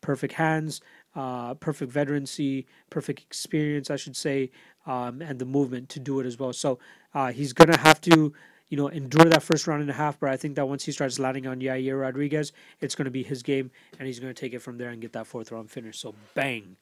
perfect 0.00 0.34
hands, 0.34 0.80
uh, 1.14 1.54
perfect 1.54 1.90
veterancy, 1.90 2.66
perfect 2.90 3.20
experience, 3.22 3.90
I 3.90 3.96
should 3.96 4.16
say, 4.16 4.50
um, 4.86 5.20
and 5.20 5.38
the 5.38 5.44
movement 5.44 5.88
to 5.90 6.00
do 6.00 6.20
it 6.20 6.26
as 6.26 6.38
well. 6.38 6.52
So 6.52 6.78
uh, 7.14 7.32
he's 7.32 7.52
gonna 7.52 7.78
have 7.78 8.00
to, 8.02 8.32
you 8.68 8.76
know, 8.76 8.88
endure 8.88 9.24
that 9.24 9.42
first 9.42 9.66
round 9.66 9.82
and 9.82 9.90
a 9.90 9.94
half. 9.94 10.20
But 10.20 10.30
I 10.30 10.36
think 10.36 10.54
that 10.56 10.68
once 10.68 10.84
he 10.84 10.92
starts 10.92 11.18
landing 11.18 11.46
on 11.46 11.60
Yair 11.60 12.00
Rodriguez, 12.00 12.52
it's 12.80 12.94
gonna 12.94 13.10
be 13.10 13.22
his 13.22 13.42
game, 13.42 13.70
and 13.98 14.06
he's 14.06 14.20
gonna 14.20 14.34
take 14.34 14.54
it 14.54 14.60
from 14.60 14.78
there 14.78 14.90
and 14.90 15.00
get 15.00 15.12
that 15.14 15.26
fourth 15.26 15.50
round 15.50 15.70
finish. 15.70 15.98
So 15.98 16.14
bang. 16.34 16.76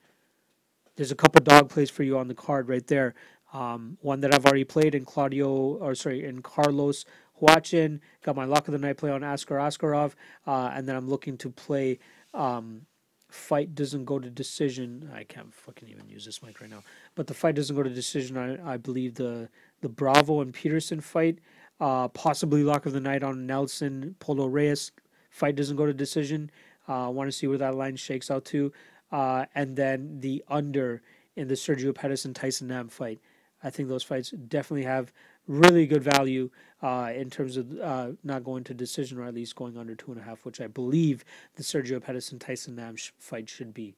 There's 0.96 1.12
a 1.12 1.16
couple 1.16 1.42
dog 1.42 1.68
plays 1.68 1.90
for 1.90 2.04
you 2.04 2.16
on 2.18 2.28
the 2.28 2.34
card 2.34 2.68
right 2.70 2.86
there. 2.86 3.14
Um, 3.56 3.96
one 4.02 4.20
that 4.20 4.34
I've 4.34 4.44
already 4.44 4.64
played 4.64 4.94
in 4.94 5.06
Claudio, 5.06 5.48
or 5.48 5.94
sorry, 5.94 6.24
in 6.24 6.42
Carlos 6.42 7.06
Huachin. 7.40 8.00
Got 8.22 8.36
my 8.36 8.44
lock 8.44 8.68
of 8.68 8.72
the 8.72 8.78
night 8.78 8.98
play 8.98 9.10
on 9.10 9.22
Askar 9.22 9.56
Askarov, 9.56 10.12
uh, 10.46 10.70
and 10.74 10.86
then 10.86 10.94
I'm 10.94 11.08
looking 11.08 11.38
to 11.38 11.50
play. 11.50 11.98
Um, 12.34 12.82
fight 13.30 13.74
doesn't 13.74 14.04
go 14.04 14.18
to 14.18 14.28
decision. 14.28 15.10
I 15.14 15.24
can't 15.24 15.54
fucking 15.54 15.88
even 15.88 16.06
use 16.08 16.26
this 16.26 16.42
mic 16.42 16.60
right 16.60 16.68
now. 16.68 16.82
But 17.14 17.28
the 17.28 17.34
fight 17.34 17.54
doesn't 17.54 17.74
go 17.74 17.82
to 17.82 17.88
decision. 17.88 18.36
I, 18.36 18.74
I 18.74 18.76
believe 18.76 19.14
the 19.14 19.48
the 19.80 19.88
Bravo 19.88 20.42
and 20.42 20.52
Peterson 20.52 21.00
fight, 21.00 21.38
uh, 21.80 22.08
possibly 22.08 22.62
lock 22.62 22.84
of 22.84 22.92
the 22.92 23.00
night 23.00 23.22
on 23.22 23.46
Nelson 23.46 24.16
Polo 24.18 24.46
Reyes 24.46 24.92
fight 25.30 25.56
doesn't 25.56 25.76
go 25.76 25.86
to 25.86 25.94
decision. 25.94 26.50
Uh, 26.88 27.06
I 27.06 27.08
want 27.08 27.28
to 27.28 27.32
see 27.32 27.46
where 27.46 27.58
that 27.58 27.74
line 27.74 27.96
shakes 27.96 28.30
out 28.30 28.44
to, 28.46 28.72
uh, 29.12 29.46
and 29.54 29.76
then 29.76 30.20
the 30.20 30.44
under 30.48 31.02
in 31.36 31.48
the 31.48 31.54
Sergio 31.54 31.94
Pettis 31.94 32.24
and 32.24 32.34
Tyson 32.36 32.68
Nam 32.68 32.88
fight. 32.88 33.18
I 33.66 33.70
think 33.70 33.88
those 33.88 34.04
fights 34.04 34.30
definitely 34.30 34.84
have 34.84 35.12
really 35.48 35.88
good 35.88 36.04
value 36.04 36.50
uh, 36.82 37.10
in 37.12 37.30
terms 37.30 37.56
of 37.56 37.76
uh, 37.80 38.10
not 38.22 38.44
going 38.44 38.62
to 38.62 38.74
decision 38.74 39.18
or 39.18 39.24
at 39.24 39.34
least 39.34 39.56
going 39.56 39.76
under 39.76 39.96
two 39.96 40.12
and 40.12 40.20
a 40.20 40.22
half, 40.22 40.44
which 40.44 40.60
I 40.60 40.68
believe 40.68 41.24
the 41.56 41.64
Sergio 41.64 42.00
and 42.30 42.40
Tyson 42.40 42.76
Nam 42.76 42.94
sh- 42.94 43.10
fight 43.18 43.48
should 43.48 43.74
be. 43.74 43.96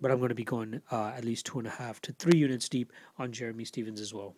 But 0.00 0.10
I'm 0.10 0.18
going 0.18 0.30
to 0.30 0.34
be 0.34 0.42
going 0.42 0.82
uh, 0.90 1.12
at 1.16 1.24
least 1.24 1.46
two 1.46 1.60
and 1.60 1.68
a 1.68 1.70
half 1.70 2.00
to 2.00 2.12
three 2.12 2.36
units 2.36 2.68
deep 2.68 2.92
on 3.16 3.30
Jeremy 3.30 3.64
Stephens 3.64 4.00
as 4.00 4.12
well. 4.12 4.34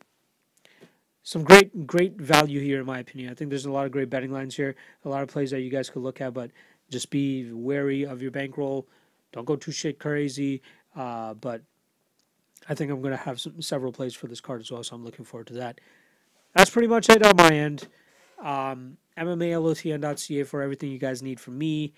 Some 1.22 1.42
great, 1.42 1.86
great 1.86 2.20
value 2.20 2.60
here, 2.60 2.80
in 2.80 2.86
my 2.86 2.98
opinion. 2.98 3.30
I 3.30 3.34
think 3.34 3.48
there's 3.48 3.64
a 3.64 3.72
lot 3.72 3.86
of 3.86 3.92
great 3.92 4.10
betting 4.10 4.32
lines 4.32 4.54
here, 4.54 4.76
a 5.06 5.08
lot 5.08 5.22
of 5.22 5.30
plays 5.30 5.50
that 5.52 5.62
you 5.62 5.70
guys 5.70 5.88
could 5.88 6.02
look 6.02 6.20
at, 6.20 6.34
but 6.34 6.50
just 6.90 7.08
be 7.08 7.50
wary 7.52 8.04
of 8.04 8.20
your 8.20 8.32
bankroll. 8.32 8.86
Don't 9.32 9.46
go 9.46 9.56
too 9.56 9.72
shit 9.72 9.98
crazy. 9.98 10.60
Uh, 10.94 11.32
but 11.34 11.62
I 12.68 12.74
think 12.74 12.90
I'm 12.90 13.00
going 13.00 13.12
to 13.12 13.16
have 13.16 13.40
some, 13.40 13.60
several 13.62 13.92
plays 13.92 14.14
for 14.14 14.26
this 14.26 14.40
card 14.40 14.60
as 14.60 14.70
well, 14.70 14.82
so 14.82 14.94
I'm 14.94 15.04
looking 15.04 15.24
forward 15.24 15.48
to 15.48 15.54
that. 15.54 15.80
That's 16.54 16.70
pretty 16.70 16.88
much 16.88 17.08
it 17.08 17.24
on 17.24 17.36
my 17.36 17.50
end. 17.50 17.88
Um, 18.38 18.96
MMALOTN.ca 19.16 20.44
for 20.44 20.62
everything 20.62 20.90
you 20.90 20.98
guys 20.98 21.22
need 21.22 21.40
from 21.40 21.58
me. 21.58 21.92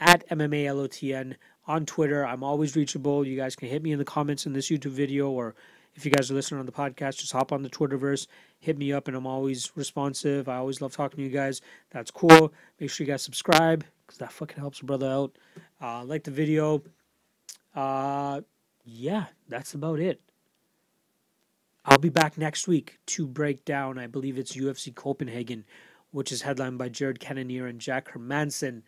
At 0.00 0.28
MMALOTN 0.28 1.34
on 1.66 1.84
Twitter. 1.84 2.24
I'm 2.26 2.42
always 2.42 2.76
reachable. 2.76 3.26
You 3.26 3.36
guys 3.36 3.56
can 3.56 3.68
hit 3.68 3.82
me 3.82 3.92
in 3.92 3.98
the 3.98 4.04
comments 4.04 4.46
in 4.46 4.52
this 4.52 4.70
YouTube 4.70 4.92
video, 4.92 5.30
or 5.30 5.54
if 5.94 6.04
you 6.04 6.10
guys 6.10 6.30
are 6.30 6.34
listening 6.34 6.60
on 6.60 6.66
the 6.66 6.72
podcast, 6.72 7.18
just 7.18 7.32
hop 7.32 7.52
on 7.52 7.62
the 7.62 7.68
Twitterverse, 7.68 8.26
hit 8.60 8.78
me 8.78 8.92
up, 8.92 9.08
and 9.08 9.16
I'm 9.16 9.26
always 9.26 9.72
responsive. 9.74 10.48
I 10.48 10.56
always 10.56 10.80
love 10.80 10.94
talking 10.94 11.16
to 11.16 11.22
you 11.22 11.30
guys. 11.30 11.60
That's 11.90 12.10
cool. 12.10 12.52
Make 12.80 12.90
sure 12.90 13.04
you 13.04 13.12
guys 13.12 13.22
subscribe 13.22 13.84
because 14.06 14.18
that 14.18 14.32
fucking 14.32 14.58
helps 14.58 14.80
a 14.80 14.84
brother 14.84 15.08
out. 15.08 15.36
Uh, 15.82 16.04
like 16.04 16.24
the 16.24 16.30
video. 16.30 16.82
Uh, 17.74 18.40
yeah, 18.88 19.26
that's 19.48 19.74
about 19.74 20.00
it. 20.00 20.20
I'll 21.84 21.98
be 21.98 22.08
back 22.08 22.36
next 22.36 22.68
week 22.68 22.98
to 23.06 23.26
break 23.26 23.64
down, 23.64 23.98
I 23.98 24.06
believe 24.06 24.38
it's 24.38 24.56
UFC 24.56 24.94
Copenhagen, 24.94 25.64
which 26.10 26.32
is 26.32 26.42
headlined 26.42 26.78
by 26.78 26.88
Jared 26.88 27.20
Cannonier 27.20 27.66
and 27.66 27.80
Jack 27.80 28.12
Hermansson. 28.12 28.82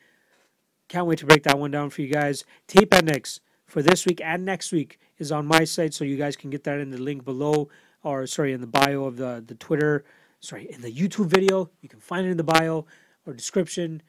Can't 0.88 1.06
wait 1.06 1.18
to 1.18 1.26
break 1.26 1.44
that 1.44 1.58
one 1.58 1.70
down 1.70 1.90
for 1.90 2.02
you 2.02 2.12
guys. 2.12 2.44
Tape 2.66 2.92
index 2.94 3.40
for 3.66 3.82
this 3.82 4.04
week 4.06 4.20
and 4.22 4.44
next 4.44 4.72
week 4.72 4.98
is 5.18 5.30
on 5.30 5.46
my 5.46 5.64
site, 5.64 5.94
so 5.94 6.04
you 6.04 6.16
guys 6.16 6.36
can 6.36 6.50
get 6.50 6.64
that 6.64 6.80
in 6.80 6.90
the 6.90 6.98
link 6.98 7.24
below, 7.24 7.68
or 8.02 8.26
sorry, 8.26 8.52
in 8.52 8.60
the 8.60 8.66
bio 8.66 9.04
of 9.04 9.16
the, 9.16 9.42
the 9.46 9.54
Twitter, 9.54 10.04
sorry, 10.40 10.70
in 10.70 10.80
the 10.80 10.92
YouTube 10.92 11.26
video. 11.26 11.70
You 11.80 11.88
can 11.88 12.00
find 12.00 12.26
it 12.26 12.30
in 12.30 12.36
the 12.36 12.44
bio 12.44 12.86
or 13.26 13.32
description. 13.32 14.02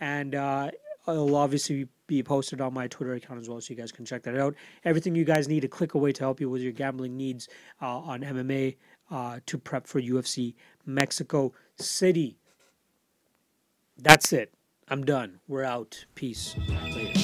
And 0.00 0.34
uh, 0.34 0.70
it'll 1.06 1.36
obviously 1.36 1.88
be 2.06 2.22
posted 2.22 2.60
on 2.60 2.74
my 2.74 2.88
Twitter 2.88 3.14
account 3.14 3.40
as 3.40 3.48
well, 3.48 3.60
so 3.60 3.72
you 3.72 3.76
guys 3.76 3.92
can 3.92 4.04
check 4.04 4.22
that 4.22 4.38
out. 4.38 4.54
Everything 4.84 5.14
you 5.14 5.24
guys 5.24 5.48
need 5.48 5.64
a 5.64 5.68
click 5.68 5.94
away 5.94 6.12
to 6.12 6.22
help 6.22 6.40
you 6.40 6.50
with 6.50 6.62
your 6.62 6.72
gambling 6.72 7.16
needs 7.16 7.48
uh, 7.80 7.98
on 7.98 8.20
MMA 8.20 8.76
uh, 9.10 9.40
to 9.46 9.58
prep 9.58 9.86
for 9.86 10.00
UFC 10.00 10.54
Mexico 10.86 11.52
City. 11.76 12.38
That's 13.98 14.32
it. 14.32 14.52
I'm 14.88 15.04
done. 15.04 15.40
We're 15.48 15.64
out. 15.64 16.04
Peace. 16.14 16.56
Later. 16.94 17.21